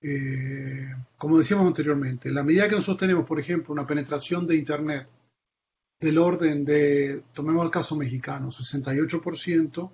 Eh, 0.00 0.88
como 1.16 1.38
decíamos 1.38 1.66
anteriormente, 1.66 2.30
la 2.30 2.42
medida 2.42 2.68
que 2.68 2.76
nosotros 2.76 2.98
tenemos, 2.98 3.24
por 3.24 3.38
ejemplo, 3.38 3.72
una 3.72 3.86
penetración 3.86 4.46
de 4.46 4.56
Internet 4.56 5.08
del 6.00 6.18
orden 6.18 6.64
de, 6.64 7.22
tomemos 7.32 7.64
el 7.64 7.70
caso 7.70 7.94
mexicano, 7.96 8.48
68%, 8.48 9.90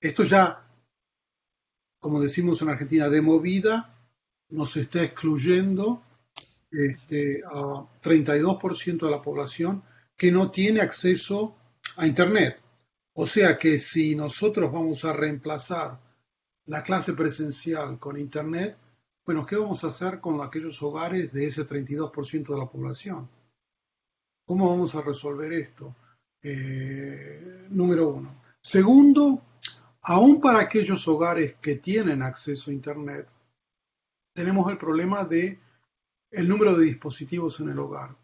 esto 0.00 0.22
ya, 0.22 0.64
como 1.98 2.20
decimos 2.20 2.62
en 2.62 2.68
Argentina, 2.68 3.08
de 3.08 3.20
movida 3.20 3.94
nos 4.50 4.76
está 4.76 5.02
excluyendo 5.02 6.04
este, 6.70 7.42
a 7.44 7.84
32% 8.00 8.98
de 9.00 9.10
la 9.10 9.20
población 9.20 9.82
que 10.16 10.30
no 10.30 10.52
tiene 10.52 10.80
acceso 10.80 11.56
a 11.96 12.06
Internet. 12.06 12.60
O 13.14 13.26
sea 13.26 13.58
que 13.58 13.78
si 13.78 14.14
nosotros 14.14 14.72
vamos 14.72 15.04
a 15.04 15.12
reemplazar 15.12 15.98
la 16.66 16.82
clase 16.82 17.14
presencial 17.14 17.98
con 17.98 18.16
Internet, 18.16 18.76
bueno, 19.24 19.44
¿qué 19.44 19.56
vamos 19.56 19.84
a 19.84 19.88
hacer 19.88 20.20
con 20.20 20.40
aquellos 20.40 20.82
hogares 20.82 21.32
de 21.32 21.46
ese 21.46 21.66
32% 21.66 22.46
de 22.46 22.58
la 22.58 22.70
población? 22.70 23.28
¿Cómo 24.46 24.70
vamos 24.70 24.94
a 24.94 25.02
resolver 25.02 25.52
esto? 25.52 25.94
Eh, 26.42 27.66
número 27.70 28.08
uno. 28.08 28.36
Segundo, 28.60 29.42
aún 30.02 30.40
para 30.40 30.60
aquellos 30.60 31.06
hogares 31.08 31.56
que 31.60 31.76
tienen 31.76 32.22
acceso 32.22 32.70
a 32.70 32.74
Internet, 32.74 33.28
tenemos 34.32 34.70
el 34.70 34.78
problema 34.78 35.24
de 35.24 35.58
el 36.30 36.48
número 36.48 36.76
de 36.76 36.84
dispositivos 36.84 37.58
en 37.60 37.70
el 37.70 37.78
hogar. 37.78 38.16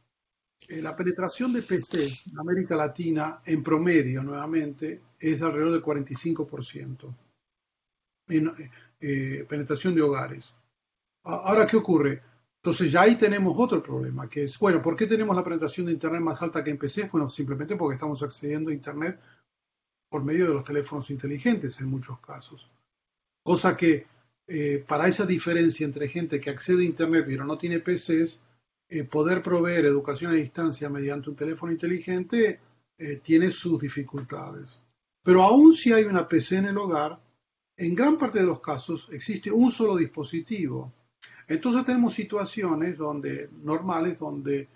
Eh, 0.68 0.80
la 0.80 0.96
penetración 0.96 1.52
de 1.52 1.62
PC 1.62 2.30
en 2.30 2.38
América 2.38 2.76
Latina, 2.76 3.40
en 3.44 3.62
promedio, 3.62 4.22
nuevamente, 4.22 5.02
es 5.18 5.38
de 5.38 5.46
alrededor 5.46 5.72
del 5.72 5.82
45% 5.82 7.14
en 8.28 8.52
eh, 9.00 9.44
penetración 9.48 9.94
de 9.94 10.02
hogares. 10.02 10.54
Ahora, 11.24 11.66
¿qué 11.66 11.76
ocurre? 11.76 12.22
Entonces 12.64 12.90
ya 12.90 13.02
ahí 13.02 13.16
tenemos 13.16 13.54
otro 13.58 13.82
problema, 13.82 14.28
que 14.28 14.44
es, 14.44 14.58
bueno, 14.58 14.80
¿por 14.80 14.96
qué 14.96 15.06
tenemos 15.06 15.36
la 15.36 15.44
penetración 15.44 15.86
de 15.86 15.92
Internet 15.92 16.22
más 16.22 16.40
alta 16.40 16.64
que 16.64 16.70
en 16.70 16.78
PC? 16.78 17.08
Bueno, 17.12 17.28
simplemente 17.28 17.76
porque 17.76 17.96
estamos 17.96 18.22
accediendo 18.22 18.70
a 18.70 18.74
Internet 18.74 19.20
por 20.08 20.24
medio 20.24 20.48
de 20.48 20.54
los 20.54 20.64
teléfonos 20.64 21.10
inteligentes 21.10 21.78
en 21.80 21.88
muchos 21.88 22.18
casos. 22.20 22.70
Cosa 23.42 23.76
que 23.76 24.06
eh, 24.46 24.84
para 24.86 25.08
esa 25.08 25.26
diferencia 25.26 25.84
entre 25.84 26.08
gente 26.08 26.40
que 26.40 26.50
accede 26.50 26.82
a 26.82 26.86
Internet 26.86 27.24
pero 27.26 27.44
no 27.44 27.58
tiene 27.58 27.80
PCs, 27.80 28.40
eh, 28.88 29.04
poder 29.04 29.42
proveer 29.42 29.86
educación 29.86 30.32
a 30.32 30.34
distancia 30.34 30.88
mediante 30.88 31.30
un 31.30 31.36
teléfono 31.36 31.72
inteligente 31.72 32.60
tiene 33.24 33.50
sus 33.50 33.80
dificultades. 33.80 34.80
Pero 35.24 35.42
aún 35.42 35.72
si 35.72 35.92
hay 35.92 36.04
una 36.04 36.28
PC 36.28 36.56
en 36.56 36.66
el 36.66 36.78
hogar, 36.78 37.18
en 37.76 37.94
gran 37.94 38.18
parte 38.18 38.38
de 38.38 38.44
los 38.44 38.60
casos 38.60 39.08
existe 39.10 39.50
un 39.50 39.70
solo 39.70 39.96
dispositivo. 39.96 40.92
Entonces 41.48 41.84
tenemos 41.84 42.14
situaciones 42.14 42.96
donde, 42.96 43.48
normales 43.62 44.18
donde 44.18 44.68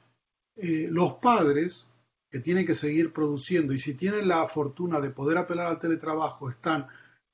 eh, 0.57 0.89
los 0.91 1.15
padres 1.15 1.89
que 2.31 2.41
tienen 2.41 2.67
que 2.67 2.75
seguir 2.75 3.13
produciendo 3.13 3.73
y 3.73 3.79
si 3.79 3.95
tienen 3.95 4.29
la 4.29 4.47
fortuna 4.49 5.01
de 5.01 5.11
poder 5.11 5.39
apelar 5.39 5.67
al 5.67 5.79
teletrabajo 5.79 6.51
están 6.51 6.87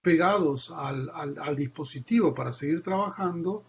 pegados 0.03 0.71
al 0.71 1.57
dispositivo 1.57 2.35
para 2.35 2.53
seguir 2.53 2.83
trabajando, 2.83 3.65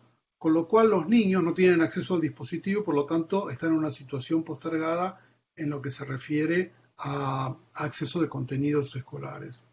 con 0.46 0.54
lo 0.54 0.68
cual 0.68 0.92
los 0.92 1.08
niños 1.08 1.42
no 1.42 1.56
tienen 1.56 1.82
acceso 1.82 2.14
al 2.14 2.22
dispositivo, 2.22 2.84
por 2.84 2.94
lo 2.94 3.08
tanto 3.08 3.50
están 3.50 3.72
en 3.72 3.80
una 3.80 3.90
situación 3.90 4.44
postergada 4.44 5.20
en 5.56 5.72
lo 5.72 5.82
que 5.82 5.90
se 5.90 6.06
refiere 6.06 6.72
a 7.00 7.58
acceso 7.74 8.22
de 8.22 8.30
contenidos 8.30 8.96
escolares. 8.96 9.64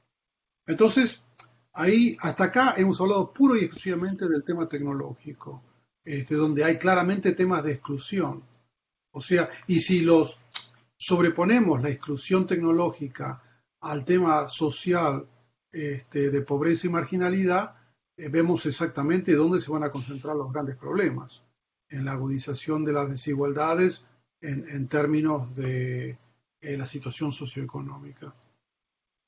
Entonces, 0.67 1.23
Ahí, 1.75 2.17
hasta 2.21 2.45
acá 2.45 2.75
hemos 2.77 3.01
hablado 3.01 3.33
puro 3.33 3.55
y 3.57 3.61
exclusivamente 3.61 4.27
del 4.29 4.45
tema 4.45 4.67
tecnológico, 4.67 5.63
este, 6.05 6.35
donde 6.35 6.65
hay 6.65 6.79
claramente 6.79 7.33
temas 7.33 7.65
de 7.65 7.73
exclusión. 7.73 8.43
O 9.11 9.21
sea, 9.21 9.51
y 9.67 9.81
si 9.81 10.01
los 10.01 10.39
sobreponemos 10.97 11.83
la 11.83 11.91
exclusión 11.91 12.47
tecnológica 12.47 13.43
al 13.81 14.05
tema 14.05 14.49
social 14.49 15.27
este, 15.71 16.31
de 16.31 16.43
pobreza 16.43 16.87
y 16.87 16.91
marginalidad, 16.91 17.75
vemos 18.31 18.67
exactamente 18.67 19.35
dónde 19.35 19.61
se 19.61 19.71
van 19.71 19.85
a 19.85 19.91
concentrar 19.91 20.37
los 20.37 20.53
grandes 20.53 20.77
problemas, 20.77 21.43
en 21.89 22.05
la 22.05 22.13
agudización 22.13 22.85
de 22.85 22.93
las 22.93 23.11
desigualdades 23.11 24.05
en, 24.41 24.89
términos 24.89 25.55
de 25.55 26.19
eh, 26.61 26.77
la 26.77 26.87
situación 26.87 27.31
socioeconómica. 27.33 28.35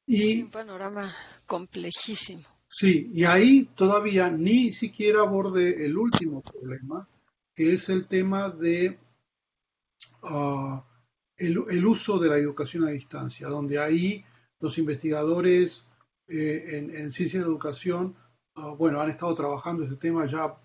Y, 0.07 0.43
un 0.43 0.51
panorama 0.51 1.09
complejísimo. 1.47 2.43
Sí, 2.67 3.11
y 3.15 3.25
ahí 3.25 3.69
todavía 3.75 4.29
ni 4.29 4.73
siquiera 4.73 5.21
aborde 5.21 5.87
el 5.87 5.97
último 5.97 6.43
problema, 6.43 7.09
que 7.55 7.75
es 7.75 7.89
el 7.89 8.09
tema 8.09 8.49
de 8.51 8.99
ah, 10.25 10.85
el, 11.37 11.87
uso 11.87 12.19
de 12.19 12.29
la 12.29 12.37
educación 12.37 12.85
a 12.85 12.91
distancia, 12.91 13.49
donde 13.49 13.79
ahí 13.79 14.25
los 14.61 14.79
investigadores 14.79 15.87
eh, 16.27 16.91
en, 16.95 17.11
ciencia 17.11 17.41
de 17.41 17.47
educación, 17.47 18.17
ah, 18.57 18.75
bueno, 18.79 19.01
han 19.01 19.11
estado 19.11 19.35
trabajando 19.35 19.85
este 19.85 19.97
tema 19.97 20.27
ya 20.27 20.57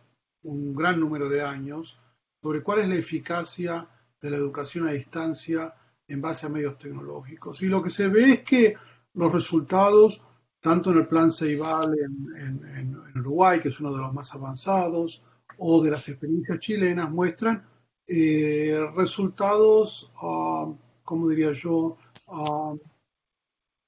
un 0.43 0.73
gran 0.73 0.99
número 0.99 1.29
de 1.29 1.41
años, 1.41 1.99
sobre 2.41 2.63
cuál 2.63 2.79
es 2.79 2.87
la 2.87 2.95
eficacia 2.95 3.87
de 4.21 4.29
la 4.29 4.37
educación 4.37 4.87
a 4.87 4.91
distancia 4.91 5.73
en 6.07 6.21
base 6.21 6.45
a 6.45 6.49
medios 6.49 6.77
tecnológicos. 6.77 7.61
Y 7.61 7.67
lo 7.67 7.83
que 7.83 7.89
se 7.89 8.07
ve 8.07 8.33
es 8.33 8.39
que 8.43 8.75
los 9.13 9.31
resultados, 9.31 10.21
tanto 10.59 10.91
en 10.91 10.99
el 10.99 11.07
plan 11.07 11.31
Ceibal 11.31 11.93
en, 12.37 12.95
Uruguay, 13.15 13.59
que 13.59 13.69
es 13.69 13.79
uno 13.79 13.93
de 13.93 14.01
los 14.01 14.13
más 14.13 14.33
avanzados, 14.33 15.23
o 15.57 15.81
de 15.83 15.91
las 15.91 16.07
experiencias 16.07 16.59
chilenas, 16.59 17.11
muestran 17.11 17.65
eh, 18.07 18.79
resultados, 18.95 20.11
uh, 20.21 20.73
como 21.03 21.27
diría 21.27 21.51
yo, 21.51 21.97
ah, 22.29 22.73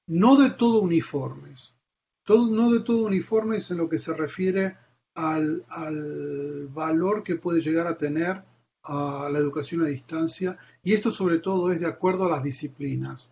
no 0.06 0.36
de 0.36 0.50
todo 0.50 0.82
uniformes. 0.82 1.74
No 2.28 2.70
de 2.70 2.80
todo 2.80 3.06
uniformes 3.06 3.70
en 3.70 3.78
lo 3.78 3.88
que 3.88 3.98
se 3.98 4.14
refiere 4.14 4.76
al, 5.14 5.64
al 5.68 6.68
valor 6.68 7.22
que 7.22 7.36
puede 7.36 7.60
llegar 7.60 7.86
a 7.86 7.98
tener 7.98 8.42
la 8.88 9.38
educación 9.38 9.82
a 9.82 9.86
distancia 9.86 10.58
y 10.82 10.94
esto 10.94 11.10
sobre 11.10 11.38
todo 11.38 11.72
es 11.72 11.80
de 11.80 11.86
acuerdo 11.86 12.24
a 12.24 12.30
las 12.30 12.42
disciplinas. 12.42 13.30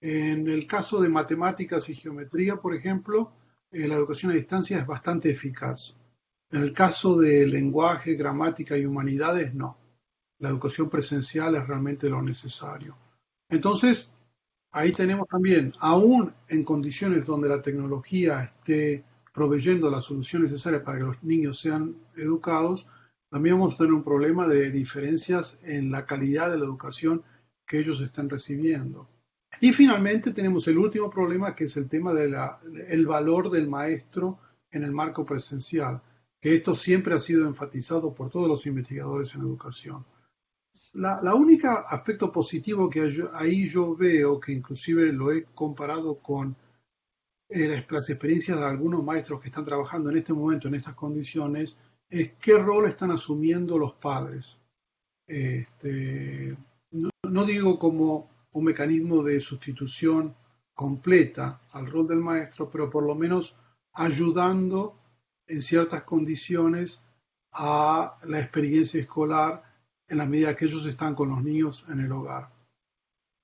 En 0.00 0.48
el 0.48 0.66
caso 0.66 1.00
de 1.00 1.08
matemáticas 1.08 1.88
y 1.88 1.94
geometría, 1.94 2.56
por 2.56 2.74
ejemplo, 2.74 3.32
eh, 3.70 3.86
la 3.86 3.94
educación 3.96 4.32
a 4.32 4.34
distancia 4.34 4.78
es 4.78 4.86
bastante 4.86 5.30
eficaz. 5.30 5.96
En 6.50 6.62
el 6.62 6.72
caso 6.72 7.18
de 7.18 7.46
lenguaje, 7.46 8.14
gramática 8.14 8.76
y 8.76 8.86
humanidades, 8.86 9.54
no. 9.54 9.78
La 10.38 10.48
educación 10.48 10.88
presencial 10.88 11.54
es 11.54 11.66
realmente 11.66 12.08
lo 12.08 12.22
necesario. 12.22 12.96
Entonces, 13.48 14.10
ahí 14.72 14.92
tenemos 14.92 15.28
también, 15.28 15.72
aún 15.78 16.32
en 16.48 16.64
condiciones 16.64 17.26
donde 17.26 17.48
la 17.48 17.62
tecnología 17.62 18.44
esté 18.44 19.04
proveyendo 19.32 19.90
la 19.90 20.00
solución 20.00 20.42
necesaria 20.42 20.82
para 20.82 20.98
que 20.98 21.04
los 21.04 21.22
niños 21.22 21.60
sean 21.60 21.96
educados, 22.16 22.86
también 23.30 23.56
vamos 23.56 23.74
a 23.74 23.78
tener 23.78 23.92
un 23.92 24.02
problema 24.02 24.46
de 24.48 24.70
diferencias 24.70 25.58
en 25.62 25.90
la 25.90 26.04
calidad 26.04 26.50
de 26.50 26.58
la 26.58 26.64
educación 26.64 27.22
que 27.66 27.78
ellos 27.78 28.00
están 28.00 28.28
recibiendo. 28.28 29.08
Y 29.60 29.72
finalmente 29.72 30.32
tenemos 30.32 30.66
el 30.68 30.78
último 30.78 31.10
problema, 31.10 31.54
que 31.54 31.64
es 31.64 31.76
el 31.76 31.88
tema 31.88 32.12
del 32.12 33.06
valor 33.06 33.50
del 33.50 33.68
maestro 33.68 34.38
en 34.70 34.84
el 34.84 34.92
marco 34.92 35.24
presencial, 35.24 36.00
que 36.40 36.54
esto 36.54 36.74
siempre 36.74 37.14
ha 37.14 37.20
sido 37.20 37.46
enfatizado 37.46 38.14
por 38.14 38.30
todos 38.30 38.48
los 38.48 38.66
investigadores 38.66 39.34
en 39.34 39.42
educación. 39.42 40.04
La, 40.94 41.20
la 41.22 41.34
única 41.34 41.84
aspecto 41.88 42.32
positivo 42.32 42.90
que 42.90 43.08
ahí 43.34 43.68
yo 43.68 43.94
veo, 43.94 44.40
que 44.40 44.52
inclusive 44.52 45.12
lo 45.12 45.30
he 45.30 45.44
comparado 45.54 46.18
con 46.18 46.56
eh, 47.52 47.84
las 47.90 48.08
experiencias 48.08 48.58
de 48.58 48.64
algunos 48.64 49.02
maestros 49.02 49.40
que 49.40 49.48
están 49.48 49.64
trabajando 49.64 50.08
en 50.08 50.18
este 50.18 50.32
momento 50.32 50.68
en 50.68 50.76
estas 50.76 50.94
condiciones, 50.94 51.76
es 52.08 52.32
qué 52.40 52.56
rol 52.56 52.88
están 52.88 53.10
asumiendo 53.10 53.76
los 53.76 53.94
padres. 53.94 54.56
Este, 55.26 56.56
no, 56.92 57.44
digo 57.44 57.76
como 57.78 58.30
un 58.52 58.64
mecanismo 58.64 59.22
de 59.24 59.40
sustitución 59.40 60.34
completa 60.74 61.60
al 61.72 61.86
rol 61.90 62.06
del 62.06 62.20
maestro, 62.20 62.70
pero 62.70 62.88
por 62.88 63.04
lo 63.04 63.16
menos 63.16 63.56
ayudando 63.92 64.96
en 65.46 65.60
ciertas 65.60 66.04
condiciones 66.04 67.02
a 67.52 68.16
la 68.24 68.40
experiencia 68.40 69.00
escolar 69.00 69.64
en 70.10 70.18
la 70.18 70.26
medida 70.26 70.54
que 70.54 70.66
ellos 70.66 70.84
están 70.86 71.14
con 71.14 71.30
los 71.30 71.42
niños 71.42 71.86
en 71.88 72.00
el 72.00 72.12
hogar. 72.12 72.50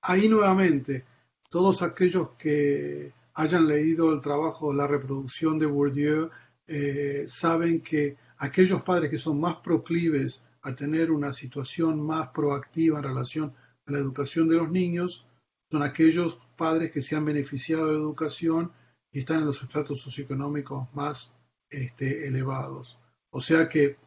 Ahí 0.01 0.27
nuevamente, 0.27 1.05
todos 1.49 1.81
aquellos 1.81 2.31
que 2.31 3.13
hayan 3.33 3.67
leído 3.67 4.13
el 4.13 4.21
trabajo 4.21 4.73
La 4.73 4.85
reproducción 4.85 5.57
de 5.57 5.65
Bourdieu 5.65 6.29
eh, 6.67 7.25
saben 7.27 7.81
que 7.81 8.17
aquellos 8.37 8.81
padres 8.83 9.09
que 9.09 9.17
son 9.17 9.39
más 9.39 9.57
proclives 9.57 10.43
a 10.61 10.75
tener 10.75 11.11
una 11.11 11.31
situación 11.31 12.05
más 12.05 12.29
proactiva 12.29 12.97
en 12.97 13.03
relación 13.05 13.53
a 13.85 13.91
la 13.91 13.99
educación 13.99 14.49
de 14.49 14.57
los 14.57 14.69
niños 14.69 15.25
son 15.71 15.83
aquellos 15.83 16.39
padres 16.57 16.91
que 16.91 17.01
se 17.01 17.15
han 17.15 17.25
beneficiado 17.25 17.87
de 17.87 17.93
educación 17.93 18.71
y 19.11 19.19
están 19.19 19.39
en 19.39 19.45
los 19.45 19.63
estratos 19.63 20.01
socioeconómicos 20.01 20.93
más 20.93 21.33
este, 21.69 22.27
elevados. 22.27 22.97
O 23.29 23.41
sea 23.41 23.69
que, 23.69 23.97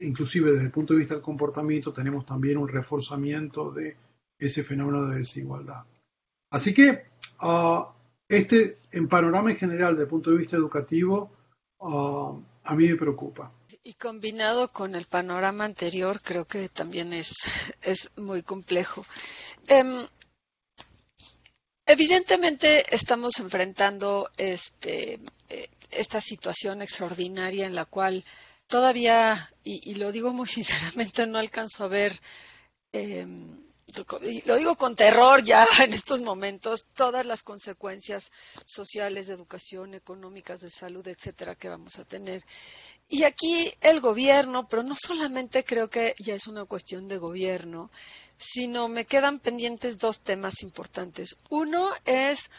inclusive 0.00 0.52
desde 0.52 0.66
el 0.66 0.70
punto 0.70 0.94
de 0.94 1.00
vista 1.00 1.14
del 1.14 1.22
comportamiento, 1.22 1.92
tenemos 1.92 2.26
también 2.26 2.58
un 2.58 2.68
reforzamiento 2.68 3.70
de 3.70 3.96
ese 4.38 4.62
fenómeno 4.62 5.06
de 5.06 5.18
desigualdad. 5.18 5.84
Así 6.50 6.74
que, 6.74 7.06
ah, 7.40 7.92
este, 8.28 8.76
en 8.92 9.08
panorama 9.08 9.50
en 9.50 9.56
general, 9.56 9.92
desde 9.92 10.04
el 10.04 10.10
punto 10.10 10.30
de 10.30 10.38
vista 10.38 10.56
educativo, 10.56 11.30
ah, 11.80 12.36
a 12.64 12.74
mí 12.74 12.88
me 12.88 12.96
preocupa. 12.96 13.52
Y 13.82 13.94
combinado 13.94 14.72
con 14.72 14.94
el 14.94 15.06
panorama 15.06 15.64
anterior, 15.64 16.20
creo 16.22 16.44
que 16.46 16.68
también 16.68 17.12
es, 17.12 17.74
es 17.82 18.10
muy 18.16 18.42
complejo. 18.42 19.06
Em, 19.68 20.06
evidentemente 21.86 22.84
estamos 22.94 23.38
enfrentando 23.38 24.28
este, 24.36 25.20
eh, 25.48 25.68
esta 25.90 26.20
situación 26.20 26.82
extraordinaria 26.82 27.66
en 27.66 27.74
la 27.74 27.84
cual 27.84 28.24
todavía, 28.66 29.36
y, 29.64 29.94
lo 29.94 30.12
digo 30.12 30.32
muy 30.32 30.48
sinceramente, 30.48 31.26
no 31.26 31.38
alcanzo 31.38 31.84
a 31.84 31.88
ver 31.88 32.20
em, 32.92 33.66
lo 34.44 34.56
digo 34.56 34.76
con 34.76 34.96
terror 34.96 35.42
ya 35.44 35.64
en 35.84 35.92
estos 35.92 36.20
momentos, 36.20 36.86
todas 36.94 37.24
las 37.24 37.42
consecuencias 37.42 38.32
sociales, 38.64 39.28
de 39.28 39.34
educación, 39.34 39.94
económicas, 39.94 40.60
de 40.60 40.70
salud, 40.70 41.06
etcétera, 41.06 41.54
que 41.54 41.68
vamos 41.68 41.98
a 41.98 42.04
tener. 42.04 42.44
Y 43.08 43.22
aquí 43.22 43.72
el 43.80 44.00
gobierno, 44.00 44.68
pero 44.68 44.82
no 44.82 44.94
solamente 44.96 45.64
creo 45.64 45.88
que 45.88 46.14
ya 46.18 46.34
es 46.34 46.46
una 46.48 46.64
cuestión 46.64 47.06
de 47.06 47.18
gobierno, 47.18 47.90
sino 48.36 48.88
me 48.88 49.04
quedan 49.04 49.38
pendientes 49.38 49.98
dos 49.98 50.20
temas 50.20 50.62
importantes. 50.62 51.36
Uno 51.48 51.90
es 52.04 52.50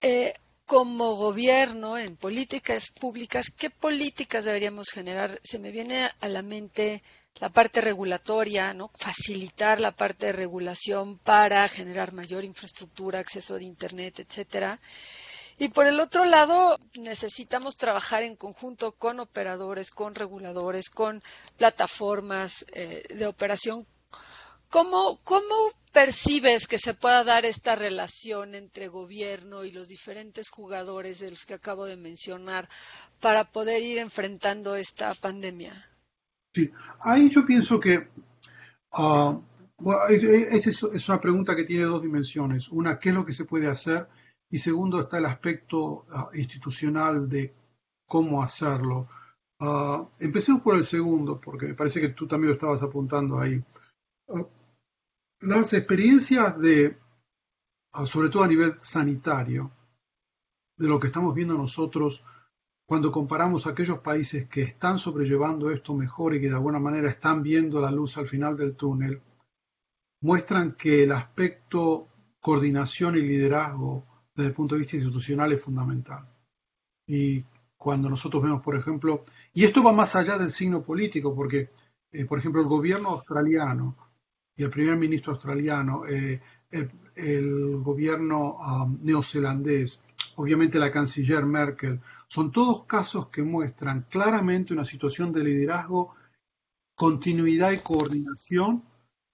eh, 0.00 0.32
como 0.72 1.16
gobierno 1.16 1.98
en 1.98 2.16
políticas 2.16 2.88
públicas, 2.88 3.50
¿qué 3.54 3.68
políticas 3.68 4.46
deberíamos 4.46 4.88
generar? 4.88 5.38
Se 5.42 5.58
me 5.58 5.70
viene 5.70 6.10
a 6.18 6.28
la 6.28 6.40
mente 6.40 7.02
la 7.40 7.50
parte 7.50 7.82
regulatoria, 7.82 8.72
¿no? 8.72 8.90
facilitar 8.94 9.80
la 9.80 9.94
parte 9.94 10.24
de 10.24 10.32
regulación 10.32 11.18
para 11.18 11.68
generar 11.68 12.14
mayor 12.14 12.42
infraestructura, 12.42 13.18
acceso 13.18 13.56
de 13.56 13.64
Internet, 13.64 14.20
etcétera. 14.20 14.80
Y 15.58 15.68
por 15.68 15.86
el 15.86 16.00
otro 16.00 16.24
lado, 16.24 16.78
necesitamos 16.94 17.76
trabajar 17.76 18.22
en 18.22 18.34
conjunto 18.34 18.92
con 18.92 19.20
operadores, 19.20 19.90
con 19.90 20.14
reguladores, 20.14 20.88
con 20.88 21.22
plataformas 21.58 22.64
eh, 22.72 23.02
de 23.10 23.26
operación. 23.26 23.86
¿Cómo, 24.72 25.20
¿Cómo 25.22 25.54
percibes 25.92 26.66
que 26.66 26.78
se 26.78 26.94
pueda 26.94 27.22
dar 27.24 27.44
esta 27.44 27.76
relación 27.76 28.54
entre 28.54 28.88
gobierno 28.88 29.64
y 29.64 29.70
los 29.70 29.88
diferentes 29.88 30.48
jugadores 30.48 31.20
de 31.20 31.28
los 31.28 31.44
que 31.44 31.52
acabo 31.52 31.84
de 31.84 31.98
mencionar 31.98 32.66
para 33.20 33.44
poder 33.44 33.82
ir 33.82 33.98
enfrentando 33.98 34.74
esta 34.74 35.14
pandemia? 35.14 35.74
Sí, 36.54 36.70
ahí 37.00 37.28
yo 37.28 37.44
pienso 37.44 37.78
que 37.78 38.08
uh, 38.96 39.42
esta 40.08 40.70
es, 40.70 41.08
una 41.10 41.20
pregunta 41.20 41.54
que 41.54 41.64
tiene 41.64 41.84
dos 41.84 42.00
dimensiones. 42.00 42.70
Una, 42.70 42.98
¿qué 42.98 43.10
es 43.10 43.14
lo 43.14 43.26
que 43.26 43.34
se 43.34 43.44
puede 43.44 43.68
hacer? 43.68 44.08
Y 44.48 44.56
segundo, 44.56 45.00
está 45.00 45.18
el 45.18 45.26
aspecto 45.26 46.06
ah, 46.10 46.30
institucional 46.32 47.28
de 47.28 47.54
cómo 48.06 48.42
hacerlo. 48.42 49.06
Uh, 49.60 50.08
empecemos 50.18 50.62
por 50.62 50.76
el 50.76 50.84
segundo, 50.86 51.38
porque 51.38 51.66
me 51.66 51.74
parece 51.74 52.00
que 52.00 52.08
tú 52.08 52.26
también 52.26 52.48
lo 52.48 52.54
estabas 52.54 52.82
apuntando 52.82 53.38
ahí. 53.38 53.62
Las 55.42 55.72
experiencias 55.72 56.58
de, 56.58 56.96
sobre 58.06 58.28
todo 58.28 58.44
a 58.44 58.48
nivel 58.48 58.76
sanitario, 58.80 59.70
de 60.76 60.88
lo 60.88 60.98
que 60.98 61.08
estamos 61.08 61.34
viendo 61.34 61.56
nosotros 61.56 62.24
cuando 62.86 63.12
comparamos 63.12 63.66
aquellos 63.66 63.98
países 63.98 64.48
que 64.48 64.62
están 64.62 64.98
sobrellevando 64.98 65.70
esto 65.70 65.94
mejor 65.94 66.34
y 66.34 66.40
que 66.40 66.48
de 66.48 66.54
alguna 66.54 66.78
manera 66.78 67.08
están 67.08 67.42
viendo 67.42 67.80
la 67.80 67.90
luz 67.90 68.18
al 68.18 68.26
final 68.26 68.56
del 68.56 68.76
túnel, 68.76 69.20
muestran 70.20 70.72
que 70.72 71.04
el 71.04 71.12
aspecto 71.12 72.08
coordinación 72.40 73.16
y 73.16 73.22
liderazgo 73.22 74.04
desde 74.34 74.48
el 74.48 74.54
punto 74.54 74.74
de 74.74 74.80
vista 74.80 74.96
institucional 74.96 75.52
es 75.52 75.62
fundamental. 75.62 76.28
Y 77.06 77.44
cuando 77.76 78.08
nosotros 78.08 78.42
vemos, 78.42 78.62
por 78.62 78.76
ejemplo, 78.76 79.22
y 79.52 79.64
esto 79.64 79.82
va 79.82 79.92
más 79.92 80.14
allá 80.14 80.38
del 80.38 80.50
signo 80.50 80.82
político, 80.82 81.34
porque, 81.34 81.70
eh, 82.12 82.24
por 82.24 82.38
ejemplo, 82.38 82.60
el 82.60 82.68
gobierno 82.68 83.10
australiano 83.10 83.96
y 84.56 84.62
el 84.62 84.70
primer 84.70 84.96
ministro 84.96 85.32
australiano, 85.32 86.04
eh, 86.06 86.40
el, 86.70 87.76
gobierno 87.82 88.56
um, 88.56 88.98
neozelandés, 89.02 90.02
obviamente 90.36 90.78
la 90.78 90.90
canciller 90.90 91.44
Merkel, 91.44 92.00
son 92.28 92.50
todos 92.50 92.84
casos 92.84 93.28
que 93.28 93.42
muestran 93.42 94.06
claramente 94.08 94.72
una 94.72 94.84
situación 94.84 95.32
de 95.32 95.44
liderazgo, 95.44 96.14
continuidad 96.94 97.72
y 97.72 97.78
coordinación, 97.78 98.84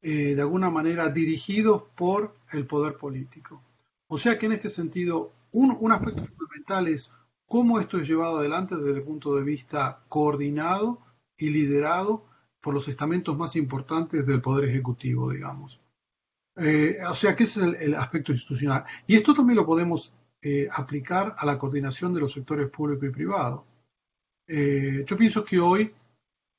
eh, 0.00 0.34
de 0.34 0.42
alguna 0.42 0.70
manera 0.70 1.08
dirigidos 1.08 1.82
por 1.94 2.36
el 2.52 2.66
poder 2.66 2.96
político. 2.96 3.62
O 4.06 4.16
sea 4.16 4.38
que 4.38 4.46
en 4.46 4.52
este 4.52 4.70
sentido, 4.70 5.32
un, 5.52 5.92
aspecto 5.92 6.24
fundamental 6.24 6.88
es 6.88 7.12
cómo 7.46 7.80
esto 7.80 7.98
es 7.98 8.08
llevado 8.08 8.38
adelante 8.38 8.76
desde 8.76 8.98
el 8.98 9.04
punto 9.04 9.34
de 9.34 9.44
vista 9.44 10.04
coordinado 10.08 11.00
y 11.36 11.50
liderado 11.50 12.27
por 12.68 12.74
los 12.74 12.88
estamentos 12.88 13.34
más 13.34 13.56
importantes 13.56 14.26
del 14.26 14.42
Poder 14.42 14.68
Ejecutivo, 14.68 15.30
digamos. 15.30 15.80
Eh, 16.54 16.98
o 17.08 17.14
sea 17.14 17.34
que 17.34 17.44
es 17.44 17.56
el, 17.56 17.94
aspecto 17.94 18.30
institucional. 18.30 18.84
Y 19.06 19.16
esto 19.16 19.32
también 19.32 19.56
lo 19.56 19.64
podemos 19.64 20.12
eh, 20.42 20.68
aplicar 20.70 21.34
a 21.38 21.46
la 21.46 21.56
coordinación 21.56 22.12
de 22.12 22.20
los 22.20 22.30
sectores 22.30 22.68
público 22.68 23.06
y 23.06 23.10
privado. 23.10 23.64
Eh, 24.46 25.02
yo 25.06 25.16
pienso 25.16 25.42
que 25.46 25.58
hoy, 25.58 25.94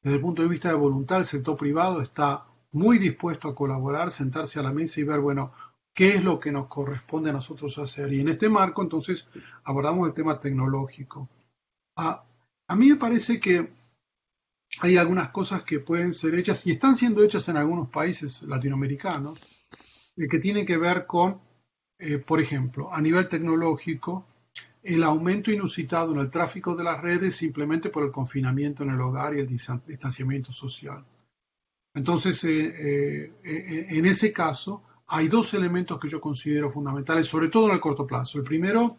desde 0.02 0.16
el 0.16 0.22
punto 0.24 0.42
de 0.42 0.48
vista 0.48 0.70
de 0.70 0.74
voluntad, 0.74 1.20
el 1.20 1.28
sector 1.28 1.56
privado 1.56 2.02
está 2.02 2.44
muy 2.72 2.98
dispuesto 2.98 3.48
a 3.48 3.54
colaborar, 3.54 4.10
sentarse 4.10 4.58
a 4.58 4.64
la 4.64 4.74
mesa 4.74 5.02
y 5.02 5.04
ver, 5.04 5.20
bueno, 5.20 5.52
qué 5.94 6.16
es 6.16 6.24
lo 6.24 6.40
que 6.40 6.52
nos 6.52 6.66
corresponde 6.66 7.30
a 7.30 7.34
nosotros 7.34 7.78
hacer. 7.78 8.12
Y 8.12 8.22
en 8.22 8.30
este 8.30 8.50
marco, 8.50 8.82
entonces, 8.82 9.28
abordamos 9.64 10.08
el 10.08 10.16
tema 10.16 10.40
tecnológico. 10.40 11.30
A, 11.98 12.24
a 12.68 12.76
mí 12.76 12.90
me 12.90 12.96
parece 12.96 13.40
que 13.40 13.78
hay 14.82 14.98
algunas 14.98 15.30
cosas 15.30 15.64
que 15.64 15.80
pueden 15.80 16.14
ser 16.14 16.36
hechas 16.36 16.66
y 16.68 16.72
están 16.72 16.96
siendo 16.96 17.24
hechas 17.24 17.48
en 17.50 17.58
algunos 17.58 17.90
países 17.90 18.44
latinoamericanos, 18.44 19.40
eh, 20.18 20.28
que 20.30 20.40
tienen 20.40 20.66
que 20.66 20.78
ver 20.78 21.06
con 21.06 21.42
eh, 22.02 22.18
por 22.20 22.40
ejemplo, 22.40 22.94
a 22.94 23.02
nivel 23.02 23.28
tecnológico, 23.28 24.26
el 24.82 25.04
aumento 25.04 25.52
inusitado 25.52 26.14
en 26.14 26.20
el 26.20 26.30
tráfico 26.30 26.74
de 26.74 26.86
las 26.86 27.02
redes 27.02 27.36
simplemente 27.36 27.90
por 27.90 28.06
el 28.06 28.12
confinamiento 28.12 28.84
en 28.84 28.92
el 28.92 29.02
hogar 29.02 29.36
y 29.36 29.42
el 29.42 29.48
distanciamiento 29.48 30.54
social. 30.54 31.04
Entonces, 31.94 32.42
eh, 32.46 32.66
eh, 32.66 33.34
eh, 33.44 33.86
en 33.90 34.06
ese 34.06 34.32
caso, 34.32 34.84
hay 35.08 35.28
dos 35.28 35.54
elementos 35.54 36.00
que 36.00 36.08
yo 36.08 36.22
considero 36.22 36.70
fundamentales, 36.70 37.28
sobre 37.28 37.50
todo 37.50 37.68
en 37.68 37.74
el 37.74 37.82
corto 37.82 38.08
plazo. 38.08 38.38
El 38.38 38.46
primero, 38.46 38.98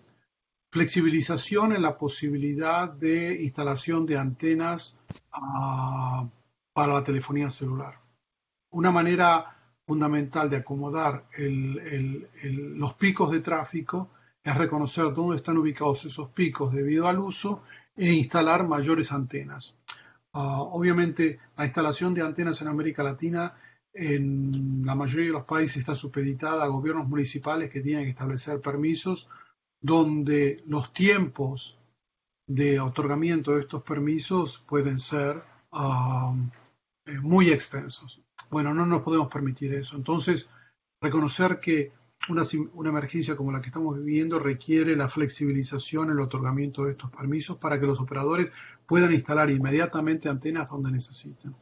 flexibilización 0.70 1.72
en 1.74 1.82
la 1.82 1.98
posibilidad 1.98 2.88
de 2.88 3.42
instalación 3.42 4.06
de 4.06 4.16
antenas 4.16 4.96
ah, 5.32 6.28
para 6.72 6.94
la 6.94 7.04
telefonía 7.04 7.50
celular. 7.50 8.00
Una 8.70 8.90
manera 8.90 9.56
fundamental 9.84 10.48
de 10.48 10.58
acomodar 10.58 11.24
los 11.36 12.94
picos 12.94 13.32
de 13.32 13.40
tráfico 13.40 14.10
es 14.42 14.56
reconocer 14.56 15.12
dónde 15.12 15.36
están 15.36 15.58
ubicados 15.58 16.04
esos 16.04 16.28
picos 16.30 16.72
debido 16.72 17.08
al 17.08 17.18
uso 17.18 17.62
e 17.96 18.12
instalar 18.12 18.66
mayores 18.66 19.10
antenas. 19.10 19.74
Ah, 20.32 20.60
obviamente, 20.60 21.40
la 21.56 21.64
instalación 21.64 22.14
de 22.14 22.22
antenas 22.22 22.60
en 22.62 22.68
América 22.68 23.02
Latina 23.02 23.54
en 23.92 24.82
la 24.84 24.94
mayoría 24.94 25.26
de 25.26 25.32
los 25.32 25.44
países 25.44 25.78
está 25.78 25.96
supeditada 25.96 26.62
a 26.62 26.68
gobiernos 26.68 27.08
municipales 27.08 27.68
que 27.68 27.80
tienen 27.80 28.04
que 28.04 28.10
establecer 28.10 28.60
permisos 28.60 29.28
donde 29.80 30.62
los 30.66 30.92
tiempos 30.92 31.78
de 32.46 32.80
otorgamiento 32.80 33.52
de 33.52 33.62
estos 33.62 33.82
permisos 33.82 34.64
pueden 34.66 34.98
ser 34.98 35.42
ah, 35.72 36.34
eh, 37.06 37.18
muy 37.20 37.50
extensos. 37.50 38.20
Bueno, 38.50 38.74
no 38.74 38.84
nos 38.86 39.02
podemos 39.02 39.28
permitir 39.28 39.72
eso. 39.74 39.96
Entonces, 39.96 40.48
reconocer 41.00 41.60
que 41.60 41.92
una, 42.28 42.42
emergencia 42.88 43.36
como 43.36 43.52
la 43.52 43.60
que 43.60 43.68
estamos 43.68 43.96
viviendo 43.96 44.38
requiere 44.38 44.94
la 44.94 45.08
flexibilización 45.08 46.06
en 46.06 46.12
el 46.12 46.20
otorgamiento 46.20 46.84
de 46.84 46.92
estos 46.92 47.10
permisos 47.10 47.56
para 47.56 47.80
que 47.80 47.86
los 47.86 48.00
operadores 48.00 48.50
puedan 48.86 49.12
instalar 49.12 49.50
inmediatamente 49.50 50.28
antenas 50.28 50.70
donde 50.70 50.90
necesiten. 50.90 51.54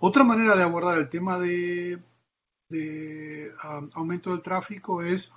Otra 0.00 0.24
manera 0.24 0.56
de 0.56 0.62
abordar 0.62 0.98
el 0.98 1.08
tema 1.08 1.38
de, 1.38 2.02
um, 2.70 3.90
aumento 3.94 4.30
del 4.30 4.42
tráfico 4.42 5.02
es 5.02 5.32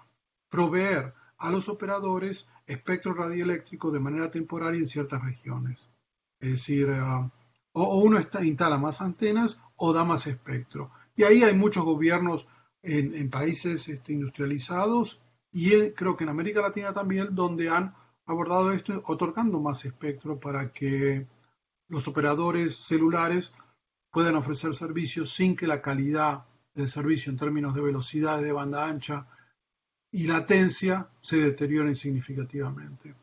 proveer 0.50 1.14
a 1.40 1.50
los 1.50 1.70
operadores 1.70 2.48
espectro 2.68 3.14
radioeléctrico 3.14 3.92
de 3.92 4.00
manera 4.00 4.30
temporaria 4.30 4.80
en 4.80 4.88
ciertas 4.88 5.24
regiones. 5.24 5.90
Es 6.40 6.52
decir, 6.52 6.90
uh, 6.90 7.30
o, 7.74 8.00
uno 8.00 8.20
instala 8.42 8.78
más 8.78 9.02
antenas 9.02 9.60
o 9.76 9.94
da 9.94 10.04
más 10.04 10.28
espectro. 10.28 10.92
Y 11.16 11.24
ahí 11.24 11.44
hay 11.44 11.56
muchos 11.56 11.84
gobiernos 11.84 12.48
en, 12.82 13.30
países 13.30 13.88
este, 13.90 14.14
industrializados 14.14 15.22
y 15.52 15.92
creo 15.92 16.16
que 16.16 16.24
en 16.24 16.30
América 16.30 16.62
Latina 16.62 16.94
también, 16.94 17.36
donde 17.36 17.70
han 17.70 17.94
abordado 18.26 18.72
esto 18.72 19.02
otorgando 19.06 19.60
más 19.60 19.84
espectro 19.86 20.40
para 20.40 20.72
que 20.72 21.28
los 21.88 22.08
operadores 22.08 22.76
celulares 22.76 23.52
puedan 24.12 24.36
ofrecer 24.36 24.74
servicios 24.76 25.34
sin 25.34 25.56
que 25.56 25.68
la 25.68 25.82
calidad 25.82 26.46
del 26.74 26.88
servicio 26.88 27.32
en 27.32 27.38
términos 27.38 27.74
de 27.74 27.82
velocidad 27.82 28.42
de 28.42 28.52
banda 28.52 28.86
ancha 28.86 29.28
y 30.12 30.28
latencia 30.28 31.10
se 31.22 31.38
deterioren 31.38 31.96
significativamente. 31.96 33.14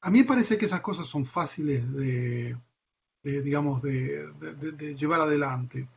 A 0.00 0.10
mí 0.10 0.20
me 0.20 0.24
parece 0.26 0.58
que 0.58 0.66
esas 0.66 0.80
cosas 0.80 1.06
son 1.06 1.24
fáciles 1.24 1.90
de, 1.92 2.56
digamos, 3.22 3.82
de, 3.82 4.94
llevar 4.98 5.20
adelante. 5.20 5.88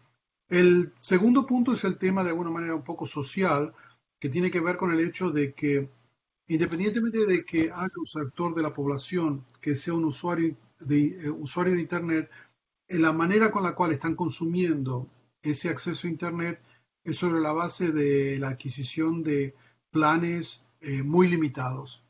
El 0.47 0.93
segundo 0.99 1.45
punto 1.45 1.73
es 1.73 1.83
el 1.83 1.97
tema 1.97 2.23
de 2.23 2.29
alguna 2.29 2.51
manera 2.51 2.75
un 2.75 2.83
poco 2.83 3.05
social, 3.05 3.73
que 4.19 4.29
tiene 4.29 4.49
que 4.49 4.61
ver 4.61 4.77
con 4.77 4.91
el 4.91 4.99
hecho 4.99 5.29
de 5.29 5.53
que 5.53 5.89
independientemente 6.47 7.25
de 7.25 7.43
que 7.43 7.63
haya 7.63 7.93
un 7.97 8.05
sector 8.05 8.55
de 8.55 8.63
la 8.63 8.73
población 8.73 9.43
que 9.59 9.75
sea 9.75 9.93
un 9.93 10.05
usuario 10.05 10.55
de, 10.79 11.25
eh, 11.25 11.29
usuario 11.29 11.73
de 11.73 11.81
Internet, 11.81 12.29
en 12.87 13.01
la 13.01 13.11
manera 13.11 13.51
con 13.51 13.63
la 13.63 13.75
cual 13.75 13.91
están 13.91 14.15
consumiendo 14.15 15.07
ese 15.41 15.69
acceso 15.69 16.07
a 16.07 16.11
Internet 16.11 16.61
es 17.03 17.17
sobre 17.17 17.41
la 17.41 17.51
base 17.51 17.91
de 17.91 18.37
la 18.39 18.49
adquisición 18.49 19.23
de 19.23 19.55
planes 19.91 20.63
eh, 20.81 21.03
muy 21.03 21.27
limitados. 21.27 22.03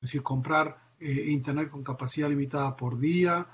Es 0.00 0.10
decir, 0.10 0.22
comprar 0.22 0.94
eh, 1.00 1.26
Internet 1.28 1.70
con 1.70 1.82
capacidad 1.82 2.28
limitada 2.28 2.76
por 2.76 2.98
día 2.98 3.46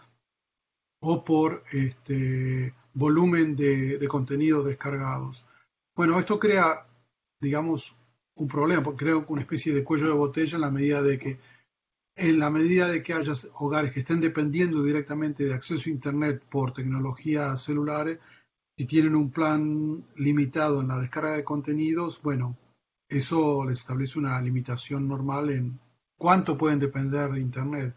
o 1.02 1.24
por 1.24 1.64
este, 1.72 2.74
volumen 2.94 3.56
de, 3.56 4.06
contenidos 4.08 4.64
descargados. 4.66 5.44
Bueno, 5.96 6.18
esto 6.18 6.38
crea, 6.38 6.86
digamos, 7.40 7.96
un 8.36 8.48
problema, 8.48 8.82
porque 8.82 9.04
crea 9.04 9.16
una 9.16 9.42
especie 9.42 9.72
de 9.72 9.84
cuello 9.84 10.08
de 10.08 10.14
botella 10.14 10.54
en 10.54 10.60
la 10.60 10.70
medida 10.70 11.02
de 11.02 11.18
que 11.18 11.38
en 12.16 12.38
la 12.38 12.50
medida 12.50 12.88
de 12.88 13.02
que 13.02 13.14
haya 13.14 13.32
hogares 13.54 13.92
que 13.92 14.00
estén 14.00 14.20
dependiendo 14.20 14.82
directamente 14.82 15.44
de 15.44 15.54
acceso 15.54 15.88
a 15.88 15.92
Internet 15.92 16.44
por 16.50 16.74
tecnologías 16.74 17.62
celulares 17.62 18.18
y 18.76 18.84
tienen 18.84 19.14
un 19.14 19.30
plan 19.30 20.04
limitado 20.16 20.80
en 20.80 20.88
la 20.88 20.98
descarga 20.98 21.32
de 21.32 21.44
contenidos, 21.44 22.20
bueno, 22.22 22.56
eso 23.10 23.64
les 23.64 23.80
establece 23.80 24.18
una 24.18 24.40
limitación 24.40 25.08
normal 25.08 25.50
en 25.50 25.80
cuánto 26.16 26.56
pueden 26.56 26.78
depender 26.78 27.30
de 27.32 27.40
Internet. 27.40 27.96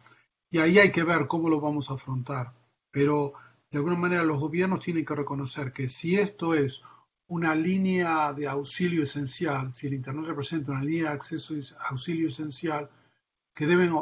Y 0.49 0.57
ahí 0.57 0.80
hay 0.80 0.91
que 0.91 1.03
ver 1.03 1.28
cómo 1.28 1.49
lo 1.49 1.61
vamos 1.61 1.89
a 1.89 1.93
afrontar. 1.93 2.51
Pero 2.91 3.34
de 3.72 3.78
alguna 3.78 3.95
manera 3.95 4.24
los 4.24 4.39
gobiernos 4.39 4.82
tienen 4.82 5.05
que 5.05 5.16
reconocer 5.16 5.72
que 5.72 5.88
si 5.88 6.16
esto 6.16 6.55
es 6.55 6.82
una 7.28 7.55
línea 7.55 8.34
de 8.34 8.47
auxilio 8.47 9.03
esencial, 9.03 9.74
si 9.74 9.88
el 9.88 9.93
Internet 9.93 10.26
representa 10.26 10.72
una 10.72 10.84
línea 10.84 11.09
de 11.09 11.16
acceso 11.16 11.53
auxilio 11.89 12.28
esencial, 12.28 12.89
que 13.53 13.68
deben, 13.68 13.93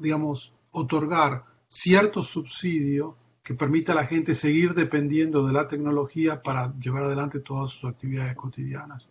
digamos, 0.00 0.54
otorgar 0.72 1.44
cierto 1.68 2.22
subsidio 2.22 3.16
que 3.42 3.54
permita 3.54 3.92
a 3.92 3.96
la 3.96 4.06
gente 4.06 4.34
seguir 4.34 4.72
dependiendo 4.74 5.46
de 5.46 5.52
la 5.52 5.68
tecnología 5.68 6.42
para 6.42 6.74
llevar 6.78 7.04
adelante 7.04 7.40
todas 7.40 7.70
sus 7.72 7.90
actividades 7.90 8.34
cotidianas. 8.36 9.06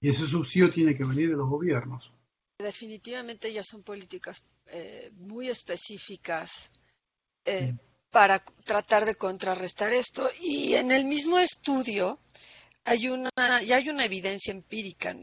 Y 0.00 0.10
ese 0.10 0.26
subsidio 0.26 0.72
tiene 0.72 0.94
que 0.96 1.04
venir 1.04 1.30
de 1.30 1.36
los 1.36 1.48
gobiernos. 1.48 2.12
Definitivamente 2.58 3.52
ya 3.52 3.62
son 3.62 3.82
políticas 3.82 4.44
eh, 4.66 5.10
muy 5.16 5.48
específicas 5.48 6.70
eh, 7.44 7.74
para 8.10 8.40
tratar 8.64 9.04
de 9.04 9.14
contrarrestar 9.14 9.92
esto. 9.92 10.28
Y 10.40 10.74
en 10.74 10.90
el 10.92 11.04
mismo 11.04 11.38
estudio 11.38 12.18
hay 12.84 13.08
una, 13.08 13.30
ya 13.64 13.76
hay 13.76 13.88
una 13.88 14.04
evidencia 14.04 14.52
empírica. 14.52 15.14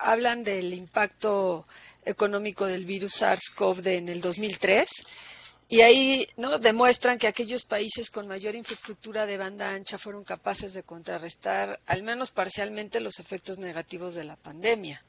Hablan 0.00 0.44
del 0.44 0.74
impacto 0.74 1.66
económico 2.04 2.66
del 2.66 2.84
virus 2.84 3.22
SARS-CoV 3.22 3.86
en 3.86 4.08
el 4.08 4.20
2003 4.20 4.88
y 5.68 5.80
ahí 5.80 6.28
¿no? 6.36 6.58
demuestran 6.58 7.18
que 7.18 7.26
aquellos 7.26 7.64
países 7.64 8.10
con 8.10 8.28
mayor 8.28 8.54
infraestructura 8.54 9.26
de 9.26 9.36
banda 9.36 9.72
ancha 9.72 9.98
fueron 9.98 10.22
capaces 10.22 10.74
de 10.74 10.84
contrarrestar, 10.84 11.80
al 11.86 12.04
menos 12.04 12.30
parcialmente, 12.30 13.00
los 13.00 13.18
efectos 13.18 13.58
negativos 13.58 14.14
de 14.14 14.24
la 14.24 14.36
pandemia. 14.36 15.02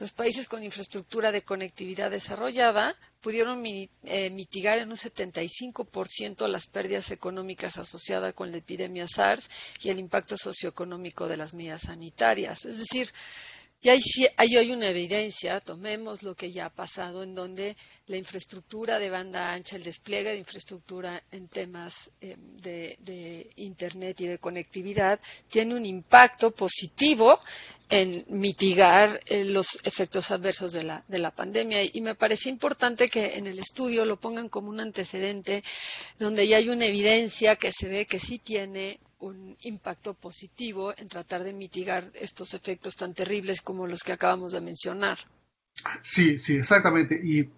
Los 0.00 0.12
países 0.12 0.48
con 0.48 0.64
infraestructura 0.64 1.30
de 1.30 1.42
conectividad 1.42 2.10
desarrollada 2.10 2.96
pudieron 3.20 3.64
eh, 3.64 4.30
mitigar 4.30 4.78
en 4.78 4.90
un 4.90 4.96
75% 4.96 6.48
las 6.48 6.66
pérdidas 6.66 7.12
económicas 7.12 7.78
asociadas 7.78 8.34
con 8.34 8.50
la 8.50 8.56
epidemia 8.56 9.06
SARS 9.06 9.48
y 9.82 9.90
el 9.90 10.00
impacto 10.00 10.36
socioeconómico 10.36 11.28
de 11.28 11.36
las 11.36 11.54
medidas 11.54 11.82
sanitarias. 11.82 12.64
Es 12.64 12.78
decir, 12.78 13.12
y 13.84 13.88
ahí, 13.88 14.00
hay 14.36 14.70
una 14.70 14.86
evidencia, 14.86 15.58
tomemos 15.58 16.22
lo 16.22 16.36
que 16.36 16.52
ya 16.52 16.66
ha 16.66 16.70
pasado, 16.70 17.24
en 17.24 17.34
donde 17.34 17.76
la 18.06 18.16
infraestructura 18.16 19.00
de 19.00 19.10
banda 19.10 19.52
ancha, 19.52 19.74
el 19.74 19.82
despliegue 19.82 20.30
de 20.30 20.36
infraestructura 20.36 21.20
en 21.32 21.48
temas 21.48 22.08
eh, 22.20 22.36
de, 22.38 23.50
Internet 23.56 24.20
y 24.20 24.26
de 24.28 24.38
conectividad, 24.38 25.18
tiene 25.48 25.74
un 25.74 25.84
impacto 25.84 26.52
positivo 26.52 27.40
en 27.90 28.24
mitigar 28.28 29.18
eh, 29.26 29.46
los 29.46 29.80
efectos 29.82 30.30
adversos 30.30 30.72
de 30.72 30.84
la, 30.84 31.04
de 31.08 31.18
la 31.18 31.32
pandemia. 31.32 31.82
Y 31.82 32.00
me 32.02 32.14
parece 32.14 32.50
importante 32.50 33.08
que 33.08 33.34
en 33.34 33.48
el 33.48 33.58
estudio 33.58 34.04
lo 34.04 34.20
pongan 34.20 34.48
como 34.48 34.70
un 34.70 34.78
antecedente 34.78 35.64
donde 36.20 36.46
ya 36.46 36.58
hay 36.58 36.68
una 36.68 36.86
evidencia 36.86 37.56
que 37.56 37.72
se 37.72 37.88
ve 37.88 38.06
que 38.06 38.20
sí 38.20 38.38
tiene 38.38 39.00
un 39.22 39.56
impacto 39.62 40.14
positivo 40.14 40.92
en 40.96 41.08
tratar 41.08 41.44
de 41.44 41.52
mitigar 41.52 42.04
estos 42.14 42.54
efectos 42.54 42.96
tan 42.96 43.14
terribles 43.14 43.62
como 43.62 43.86
los 43.86 44.02
que 44.02 44.12
acabamos 44.12 44.52
de 44.52 44.60
mencionar. 44.60 45.18
Sí, 46.00 46.38
sí, 46.38 46.56
exactamente. 46.56 47.18
Y 47.22 47.48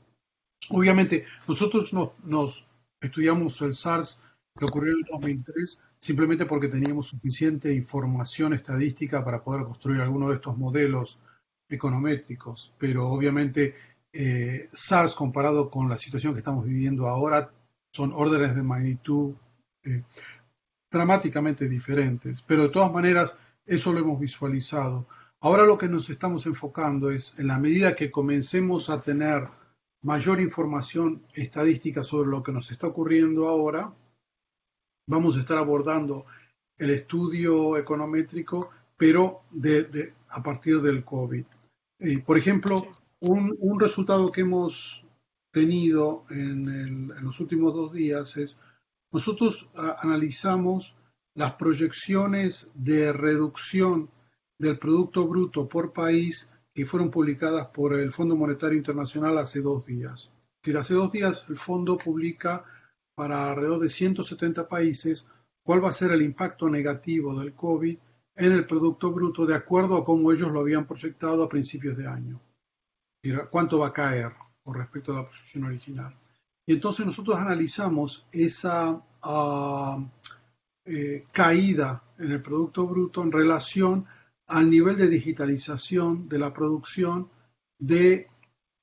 obviamente 0.71 1.25
nosotros 1.49 1.93
nos 1.93 2.67
estudiamos 3.01 3.61
el 3.63 3.75
SARS 3.75 4.19
que 4.57 4.67
ocurrió 4.67 4.93
en 4.93 4.99
el 4.99 5.11
2003 5.11 5.81
simplemente 5.99 6.45
porque 6.47 6.69
teníamos 6.69 7.09
suficiente 7.09 7.73
información 7.73 8.53
estadística 8.53 9.25
para 9.25 9.43
poder 9.43 9.65
construir 9.65 10.01
alguno 10.03 10.29
de 10.29 10.37
estos 10.37 10.57
modelos 10.59 11.19
econométricos. 11.69 12.75
Pero 12.79 13.09
obviamente 13.09 13.75
eh, 14.13 14.69
SARS 14.75 15.15
comparado 15.15 15.71
con 15.71 15.89
la 15.89 15.97
situación 15.97 16.35
que 16.35 16.41
estamos 16.41 16.67
viviendo 16.67 17.09
ahora 17.09 17.51
son 17.91 18.13
órdenes 18.13 18.55
de 18.55 18.63
magnitud 18.63 19.35
eh, 19.85 20.03
dramáticamente 20.95 21.69
diferentes, 21.69 22.41
pero 22.41 22.63
de 22.63 22.69
todas 22.71 22.93
maneras 22.93 23.37
eso 23.67 23.93
lo 23.93 23.99
hemos 23.99 24.19
visualizado. 24.19 25.07
Ahora 25.41 25.65
lo 25.65 25.77
que 25.77 25.89
nos 25.89 26.09
estamos 26.09 26.47
enfocando 26.47 27.11
es, 27.11 27.35
en 27.37 27.49
la 27.49 27.59
medida 27.59 27.95
que 27.95 28.11
comencemos 28.11 28.89
a 28.89 29.03
tener 29.03 29.49
mayor 30.03 30.41
información 30.41 31.23
estadística 31.35 32.03
sobre 32.03 32.31
lo 32.31 32.43
que 32.43 32.53
nos 32.53 32.71
está 32.71 32.87
ocurriendo 32.87 33.49
ahora, 33.49 33.93
vamos 35.07 35.37
a 35.37 35.41
estar 35.41 35.59
abordando 35.59 36.25
el 36.79 36.91
estudio 36.91 37.77
econométrico, 37.77 38.71
pero 38.97 39.43
de, 39.51 40.13
a 40.29 40.43
partir 40.43 40.81
del 40.81 41.05
COVID. 41.05 41.45
Eh, 42.01 42.19
por 42.21 42.39
ejemplo, 42.39 42.77
un, 43.21 43.57
un, 43.59 43.81
resultado 43.81 44.31
que 44.31 44.43
hemos 44.43 45.05
tenido 45.53 46.25
en, 46.31 46.69
en, 46.69 47.25
los 47.25 47.41
últimos 47.41 47.75
dos 47.75 47.93
días 47.93 48.37
es, 48.37 48.57
nosotros 49.15 49.71
analizamos 50.03 50.97
las 51.37 51.55
proyecciones 51.55 52.73
de 52.75 53.13
reducción 53.13 54.11
del 54.59 54.77
Producto 54.77 55.29
Bruto 55.29 55.69
por 55.69 55.93
país 55.93 56.51
que 56.75 56.85
fueron 56.85 57.13
publicadas 57.13 57.69
por 57.69 57.95
el 57.95 58.11
Fondo 58.11 58.35
Monetario 58.35 58.77
Internacional 58.77 59.39
hace 59.39 59.61
dos 59.61 59.87
días. 59.87 60.33
Es 60.65 60.75
hace 60.75 60.95
dos 60.95 61.13
días 61.13 61.47
el 61.49 61.57
fondo 61.57 61.97
publica 61.97 62.65
para 63.15 63.51
alrededor 63.51 63.79
de 63.79 63.89
170 63.89 64.67
países 64.67 65.29
cuál 65.63 65.85
va 65.85 65.91
a 65.91 65.93
ser 65.93 66.11
el 66.11 66.23
impacto 66.23 66.69
negativo 66.69 67.39
del 67.39 67.55
COVID 67.55 67.97
en 68.35 68.53
el 68.53 68.67
Producto 68.67 69.13
Bruto 69.13 69.47
de 69.47 69.55
acuerdo 69.55 69.97
a 69.97 70.05
cómo 70.05 70.33
ellos 70.33 70.51
lo 70.51 70.59
habían 70.59 70.89
proyectado 70.89 71.45
a 71.45 71.49
principios 71.49 71.97
de 71.97 72.09
año. 72.09 72.41
¿Cuánto 73.53 73.79
va 73.79 73.89
a 73.89 73.93
caer 73.93 74.33
con 74.65 74.75
respecto 74.75 75.13
a 75.13 75.23
la 75.23 75.29
proyección 75.29 75.65
original? 75.65 76.19
Y 76.67 76.75
entonces 76.75 77.05
nosotros 77.05 77.37
analizamos 77.37 78.27
esa 78.33 79.03
uh, 79.25 80.07
eh, 80.85 81.25
caída 81.31 82.03
en 82.19 82.33
el 82.33 82.43
Producto 82.43 82.87
Bruto 82.87 83.23
en 83.23 83.33
relación 83.33 84.07
al 84.47 84.71
nivel 84.71 84.97
de 84.97 85.09
digitalización 85.09 86.29
de 86.29 86.39
la 86.39 86.53
producción 86.53 87.29
de 87.79 88.29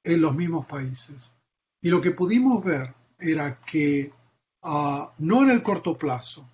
en 0.04 0.22
los 0.22 0.36
mismos 0.36 0.66
países. 0.66 1.32
Y 1.82 1.90
lo 1.90 2.02
que 2.02 2.12
pudimos 2.12 2.64
ver 2.64 2.94
era 3.20 3.60
que 3.62 4.12
uh, 4.64 5.06
no 5.20 5.44
en 5.44 5.50
el 5.50 5.62
corto 5.62 5.98
plazo, 5.98 6.48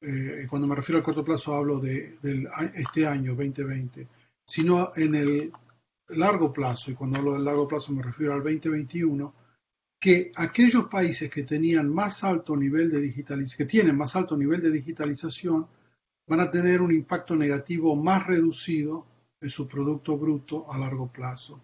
eh, 0.00 0.46
cuando 0.48 0.66
me 0.68 0.74
refiero 0.74 0.98
al 0.98 1.04
corto 1.04 1.24
plazo 1.24 1.54
hablo 1.54 1.80
de, 1.80 2.18
de, 2.20 2.48
este 2.74 3.06
año 3.06 3.34
2020, 3.34 4.06
sino 4.46 4.90
en 4.96 5.14
el 5.14 5.52
largo 6.08 6.52
plazo, 6.52 6.90
y 6.90 6.94
cuando 6.94 7.18
hablo 7.18 7.32
del 7.34 7.44
largo 7.44 7.66
plazo 7.66 7.92
me 7.92 8.02
refiero 8.02 8.34
al 8.34 8.42
2021, 8.42 9.34
que 10.04 10.32
aquellos 10.34 10.88
países 10.88 11.30
que 11.30 11.44
tenían 11.44 11.88
más 11.88 12.24
alto 12.24 12.54
nivel 12.54 12.90
de 12.90 13.00
digitalización, 13.00 13.56
que 13.56 13.64
tienen 13.64 13.96
más 13.96 14.14
alto 14.14 14.36
nivel 14.36 14.60
de 14.60 14.70
digitalización, 14.70 15.66
van 16.26 16.40
a 16.40 16.50
tener 16.50 16.82
un 16.82 16.92
impacto 16.92 17.34
negativo 17.34 17.96
más 17.96 18.26
reducido 18.26 19.06
en 19.40 19.48
su 19.48 19.66
Producto 19.66 20.18
Bruto 20.18 20.70
a 20.70 20.76
largo 20.76 21.10
plazo. 21.10 21.62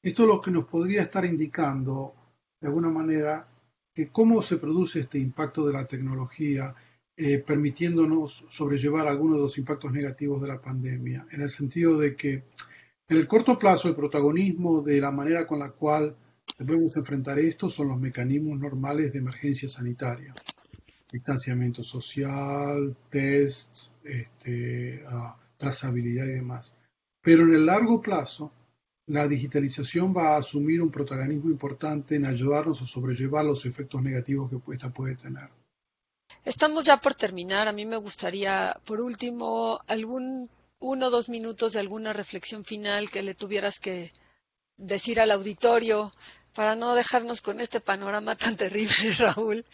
Esto 0.00 0.22
es 0.22 0.28
lo 0.28 0.40
que 0.40 0.52
nos 0.52 0.66
podría 0.66 1.02
estar 1.02 1.24
indicando, 1.24 2.14
de 2.60 2.68
alguna 2.68 2.90
manera, 2.90 3.48
que 3.92 4.06
cómo 4.12 4.40
se 4.40 4.58
produce 4.58 5.00
este 5.00 5.18
impacto 5.18 5.66
de 5.66 5.72
la 5.72 5.84
tecnología, 5.84 6.72
eh, 7.16 7.38
permitiéndonos 7.38 8.46
sobrellevar 8.50 9.08
algunos 9.08 9.38
de 9.38 9.42
los 9.42 9.58
impactos 9.58 9.90
negativos 9.90 10.40
de 10.40 10.46
la 10.46 10.62
pandemia, 10.62 11.26
en 11.32 11.40
el 11.40 11.50
sentido 11.50 11.98
de 11.98 12.14
que 12.14 12.44
en 13.08 13.16
el 13.16 13.26
corto 13.26 13.58
plazo 13.58 13.88
el 13.88 13.96
protagonismo 13.96 14.80
de 14.80 15.00
la 15.00 15.10
manera 15.10 15.44
con 15.44 15.58
la 15.58 15.70
cual 15.70 16.14
debemos 16.58 16.96
enfrentar 16.96 17.38
esto 17.38 17.68
son 17.68 17.88
los 17.88 18.00
mecanismos 18.00 18.58
normales 18.58 19.12
de 19.12 19.18
emergencia 19.18 19.68
sanitaria 19.68 20.34
distanciamiento 21.10 21.82
social, 21.82 22.96
tests, 23.08 23.92
este, 24.04 25.04
uh, 25.04 25.32
trazabilidad 25.56 26.26
y 26.26 26.34
demás. 26.34 26.72
Pero 27.20 27.42
en 27.42 27.54
el 27.54 27.66
largo 27.66 28.00
plazo, 28.00 28.52
la 29.06 29.26
digitalización 29.26 30.14
va 30.16 30.34
a 30.34 30.38
asumir 30.38 30.80
un 30.80 30.90
protagonismo 30.90 31.50
importante 31.50 32.16
en 32.16 32.26
ayudarnos 32.26 32.80
a 32.80 32.86
sobrellevar 32.86 33.44
los 33.44 33.66
efectos 33.66 34.02
negativos 34.02 34.50
que 34.50 34.72
esta 34.72 34.90
puede 34.90 35.16
tener. 35.16 35.50
Estamos 36.44 36.84
ya 36.84 36.98
por 36.98 37.14
terminar. 37.14 37.66
A 37.66 37.72
mí 37.72 37.84
me 37.84 37.96
gustaría, 37.96 38.76
por 38.84 39.00
último, 39.00 39.80
algún 39.88 40.48
uno 40.78 41.06
o 41.08 41.10
dos 41.10 41.28
minutos 41.28 41.72
de 41.72 41.80
alguna 41.80 42.12
reflexión 42.12 42.64
final 42.64 43.10
que 43.10 43.22
le 43.22 43.34
tuvieras 43.34 43.80
que 43.80 44.10
decir 44.78 45.20
al 45.20 45.30
auditorio 45.32 46.10
para 46.54 46.76
no 46.76 46.94
dejarnos 46.94 47.40
con 47.40 47.60
este 47.60 47.80
panorama 47.80 48.36
tan 48.36 48.56
terrible, 48.56 48.94
Raúl. 49.18 49.64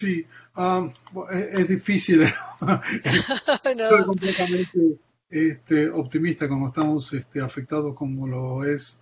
Sí, 0.00 0.26
um, 0.56 0.90
es, 1.30 1.68
difícil. 1.68 2.22
Estoy 3.04 4.04
completamente 4.04 4.98
este, 5.30 5.88
optimista 5.88 6.48
como 6.48 6.68
estamos 6.68 7.12
este, 7.12 7.40
afectados 7.40 7.94
como 7.94 8.26
lo 8.26 8.64
es, 8.64 9.00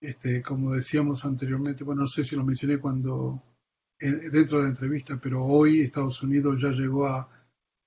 este, 0.00 0.42
como 0.42 0.72
decíamos 0.72 1.24
anteriormente. 1.24 1.84
Bueno, 1.84 2.02
no 2.02 2.08
sé 2.08 2.24
si 2.24 2.36
lo 2.36 2.44
mencioné 2.44 2.78
cuando 2.78 3.42
dentro 3.98 4.58
de 4.58 4.64
la 4.64 4.70
entrevista, 4.70 5.16
pero 5.22 5.44
hoy 5.44 5.80
Estados 5.80 6.22
Unidos 6.24 6.60
ya 6.60 6.70
llegó 6.70 7.06
a, 7.06 7.28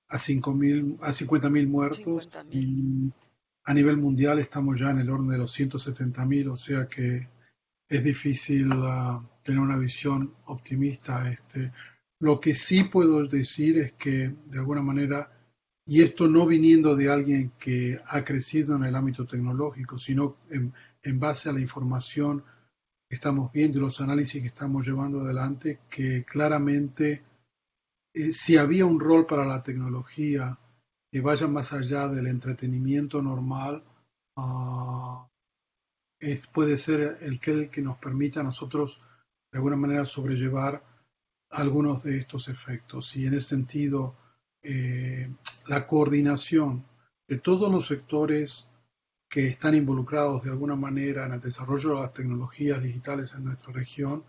a, 0.08 0.18
5 0.18 0.54
mil, 0.54 0.98
a 1.02 1.12
50 1.12 1.50
mil 1.50 1.68
muertos 1.68 2.30
y 2.52 3.12
a 3.66 3.74
nivel 3.74 3.98
mundial 3.98 4.40
estamos 4.40 4.80
ya 4.80 4.92
en 4.92 5.00
el 5.00 5.10
orden 5.10 5.28
de 5.28 5.38
los 5.40 5.52
170 5.52 6.26
mil, 6.26 6.48
o 6.50 6.56
sea 6.56 6.88
que 6.88 7.28
es 7.88 8.04
difícil 8.04 8.72
uh, 8.72 9.24
tener 9.44 9.62
una 9.62 9.78
visión 9.78 10.34
optimista. 10.46 11.30
Este, 11.30 11.72
lo 12.20 12.40
que 12.40 12.54
sí 12.54 12.84
puedo 12.86 13.26
decir 13.28 13.78
es 13.80 13.94
que, 13.94 14.34
de 14.46 14.60
alguna 14.60 14.82
manera, 14.82 15.32
y 15.86 16.02
esto 16.02 16.28
no 16.28 16.46
viniendo 16.48 16.96
de 16.96 17.12
alguien 17.12 17.52
que 17.60 18.00
ha 18.08 18.24
crecido 18.24 18.76
en 18.76 18.86
el 18.86 18.96
ámbito 18.96 19.26
tecnológico, 19.26 20.00
sino 20.00 20.38
en, 20.50 20.74
base 21.20 21.50
a 21.50 21.54
la 21.54 21.60
información 21.60 22.44
que 23.08 23.16
estamos 23.16 23.52
viendo 23.52 23.78
y 23.78 23.82
los 23.82 24.02
análisis 24.02 24.42
que 24.42 24.48
estamos 24.48 24.88
llevando 24.88 25.20
adelante, 25.22 25.82
que 25.88 26.24
claramente 26.26 27.24
eh, 28.12 28.34
si 28.34 28.58
había 28.58 28.88
un 28.88 29.00
rol 29.00 29.28
para 29.28 29.46
la 29.46 29.62
tecnología 29.62 30.58
que 31.12 31.22
vaya 31.22 31.46
más 31.48 31.72
allá 31.74 32.08
del 32.08 32.26
entretenimiento 32.26 33.22
normal, 33.22 33.84
uh, 34.38 35.28
puede 36.54 36.78
ser 36.78 37.18
el 37.22 37.40
que, 37.40 37.52
el 37.52 37.70
que 37.70 37.82
nos 37.82 37.98
permita 37.98 38.40
a 38.40 38.44
nosotros 38.44 39.02
de 39.52 39.58
alguna 39.58 39.76
manera 39.76 40.06
sobrellevar 40.06 40.84
algunos 41.52 42.04
de 42.04 42.18
estos 42.18 42.48
efectos. 42.48 43.16
Y 43.16 43.28
en 43.28 43.36
ese 43.36 43.50
sentido 43.50 44.16
eh, 44.64 45.32
la 45.68 45.86
coordinación 45.86 46.86
de 47.28 47.38
todos 47.38 47.72
los 47.72 47.88
sectores 47.88 48.68
que 49.30 49.48
están 49.48 49.76
involucrados 49.76 50.44
de 50.44 50.52
alguna 50.52 50.76
manera 50.76 51.26
en 51.26 51.34
el 51.34 51.42
desarrollo 51.42 51.90
de 51.90 52.02
las 52.02 52.14
tecnologías 52.14 52.82
digitales 52.82 53.34
en 53.34 53.46
nuestra 53.46 53.74
región 53.74 54.24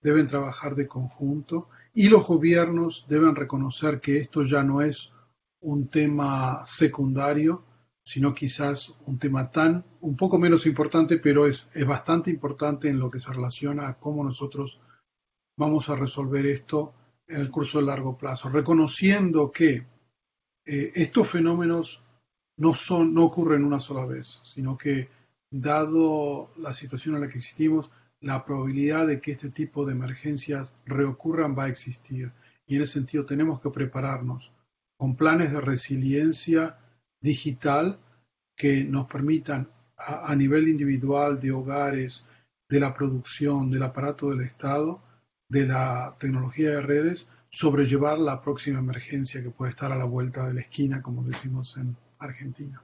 deben 0.00 0.28
trabajar 0.28 0.74
de 0.74 0.86
conjunto. 0.86 1.68
Y 1.92 2.08
los 2.08 2.26
gobiernos 2.26 3.06
deben 3.08 3.34
reconocer 3.34 4.00
que 4.00 4.18
esto 4.18 4.44
ya 4.44 4.62
no 4.62 4.80
es 4.82 5.12
un 5.60 5.88
tema 5.88 6.62
secundario, 6.66 7.64
sino 8.04 8.34
quizás 8.34 8.94
un 9.06 9.18
tema 9.18 9.50
tan, 9.50 9.84
un 10.00 10.14
poco 10.14 10.38
menos 10.38 10.66
importante, 10.66 11.18
pero 11.18 11.46
es, 11.46 11.68
es 11.72 11.86
bastante 11.86 12.30
importante 12.30 12.88
en 12.88 12.98
lo 12.98 13.10
que 13.10 13.18
se 13.18 13.32
relaciona 13.32 13.88
a 13.88 13.98
cómo 13.98 14.22
nosotros 14.22 14.80
vamos 15.56 15.88
a 15.88 15.96
resolver 15.96 16.44
esto 16.46 16.92
en 17.26 17.40
el 17.40 17.50
curso 17.50 17.78
de 17.78 17.86
largo 17.86 18.18
plazo, 18.18 18.50
reconociendo 18.50 19.50
que 19.50 19.86
eh, 20.66 20.92
estos 20.94 21.28
fenómenos 21.28 22.02
no, 22.58 22.74
son, 22.74 23.14
no 23.14 23.24
ocurren 23.24 23.64
una 23.64 23.80
sola 23.80 24.04
vez, 24.04 24.42
sino 24.44 24.76
que 24.76 25.08
dado 25.50 26.50
la 26.56 26.74
situación 26.74 27.14
en 27.14 27.22
la 27.22 27.28
que 27.28 27.38
existimos, 27.38 27.90
la 28.20 28.44
probabilidad 28.44 29.06
de 29.06 29.20
que 29.20 29.32
este 29.32 29.50
tipo 29.50 29.86
de 29.86 29.92
emergencias 29.92 30.74
reocurran 30.84 31.56
va 31.56 31.64
a 31.64 31.68
existir. 31.68 32.32
Y 32.66 32.76
en 32.76 32.82
ese 32.82 32.94
sentido 32.94 33.24
tenemos 33.24 33.60
que 33.60 33.70
prepararnos 33.70 34.52
con 34.96 35.16
planes 35.16 35.52
de 35.52 35.60
resiliencia 35.60 36.78
digital 37.24 37.98
que 38.54 38.84
nos 38.84 39.06
permitan 39.06 39.68
a 39.96 40.34
nivel 40.36 40.68
individual 40.68 41.40
de 41.40 41.50
hogares, 41.50 42.26
de 42.68 42.78
la 42.78 42.92
producción, 42.92 43.70
del 43.70 43.82
aparato 43.82 44.30
del 44.30 44.42
Estado, 44.42 45.00
de 45.48 45.66
la 45.66 46.16
tecnología 46.20 46.70
de 46.70 46.82
redes 46.82 47.26
sobrellevar 47.54 48.18
la 48.18 48.40
próxima 48.40 48.80
emergencia 48.80 49.40
que 49.40 49.50
puede 49.50 49.70
estar 49.70 49.92
a 49.92 49.96
la 49.96 50.04
vuelta 50.04 50.44
de 50.44 50.54
la 50.54 50.60
esquina, 50.60 51.00
como 51.00 51.22
decimos 51.22 51.76
en 51.76 51.96
Argentina. 52.18 52.82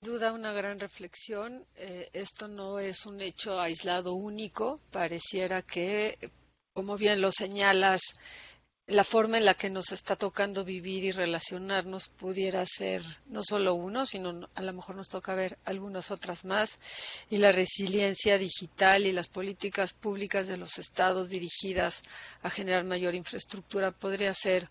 Duda 0.00 0.32
una 0.32 0.52
gran 0.52 0.80
reflexión. 0.80 1.64
Eh, 1.76 2.08
esto 2.14 2.48
no 2.48 2.78
es 2.78 3.04
un 3.04 3.20
hecho 3.20 3.60
aislado 3.60 4.14
único. 4.14 4.80
Pareciera 4.90 5.60
que, 5.60 6.18
como 6.72 6.96
bien 6.96 7.20
lo 7.20 7.30
señalas, 7.30 8.00
la 8.86 9.04
forma 9.04 9.38
en 9.38 9.44
la 9.44 9.54
que 9.54 9.70
nos 9.70 9.92
está 9.92 10.16
tocando 10.16 10.64
vivir 10.64 11.04
y 11.04 11.12
relacionarnos 11.12 12.08
pudiera 12.08 12.64
ser 12.66 13.02
no 13.26 13.42
solo 13.42 13.74
uno, 13.74 14.06
sino 14.06 14.48
a 14.54 14.62
lo 14.62 14.72
mejor 14.72 14.96
nos 14.96 15.08
toca 15.08 15.34
ver 15.34 15.58
algunas 15.64 16.10
otras 16.10 16.44
más. 16.44 16.78
Y 17.30 17.38
la 17.38 17.52
resiliencia 17.52 18.38
digital 18.38 19.06
y 19.06 19.12
las 19.12 19.28
políticas 19.28 19.92
públicas 19.92 20.48
de 20.48 20.56
los 20.56 20.78
estados 20.78 21.28
dirigidas 21.28 22.02
a 22.42 22.50
generar 22.50 22.84
mayor 22.84 23.14
infraestructura 23.14 23.92
podría 23.92 24.34
ser 24.34 24.68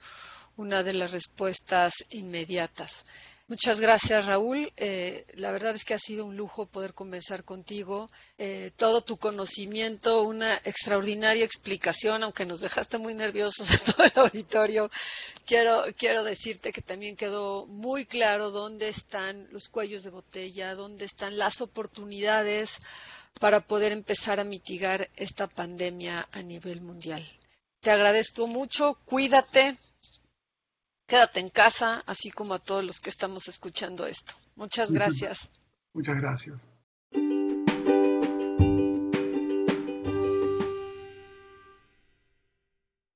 una 0.57 0.83
de 0.83 0.93
las 0.93 1.11
respuestas 1.11 1.93
inmediatas. 2.09 3.05
Muchas 3.51 3.81
gracias, 3.81 4.27
Raúl. 4.27 4.71
Eh, 4.77 5.25
la 5.33 5.51
verdad 5.51 5.75
es 5.75 5.83
que 5.83 5.93
ha 5.93 5.99
sido 5.99 6.23
un 6.23 6.37
lujo 6.37 6.67
poder 6.67 6.93
conversar 6.93 7.43
contigo. 7.43 8.09
Eh, 8.37 8.71
todo 8.77 9.01
tu 9.01 9.17
conocimiento, 9.17 10.21
una 10.21 10.55
extraordinaria 10.63 11.43
explicación, 11.43 12.23
aunque 12.23 12.45
nos 12.45 12.61
dejaste 12.61 12.97
muy 12.97 13.13
nerviosos 13.13 13.69
a 13.73 13.77
todo 13.91 14.05
el 14.05 14.13
auditorio. 14.15 14.89
Quiero, 15.45 15.83
quiero 15.97 16.23
decirte 16.23 16.71
que 16.71 16.81
también 16.81 17.17
quedó 17.17 17.67
muy 17.67 18.05
claro 18.05 18.51
dónde 18.51 18.87
están 18.87 19.49
los 19.51 19.67
cuellos 19.67 20.03
de 20.03 20.11
botella, 20.11 20.73
dónde 20.73 21.03
están 21.03 21.37
las 21.37 21.59
oportunidades 21.59 22.77
para 23.37 23.59
poder 23.59 23.91
empezar 23.91 24.39
a 24.39 24.45
mitigar 24.45 25.09
esta 25.17 25.47
pandemia 25.47 26.25
a 26.31 26.41
nivel 26.41 26.79
mundial. 26.79 27.21
Te 27.81 27.91
agradezco 27.91 28.47
mucho, 28.47 28.97
cuídate, 29.03 29.75
quédate 31.11 31.41
en 31.41 31.49
casa, 31.49 32.01
así 32.05 32.31
como 32.31 32.53
a 32.53 32.59
todos 32.59 32.85
los 32.85 33.01
que 33.01 33.09
estamos 33.09 33.49
escuchando 33.49 34.05
esto. 34.05 34.33
Muchas 34.55 34.91
gracias. 34.97 35.51
Muchas 35.93 36.21
gracias. 36.21 36.69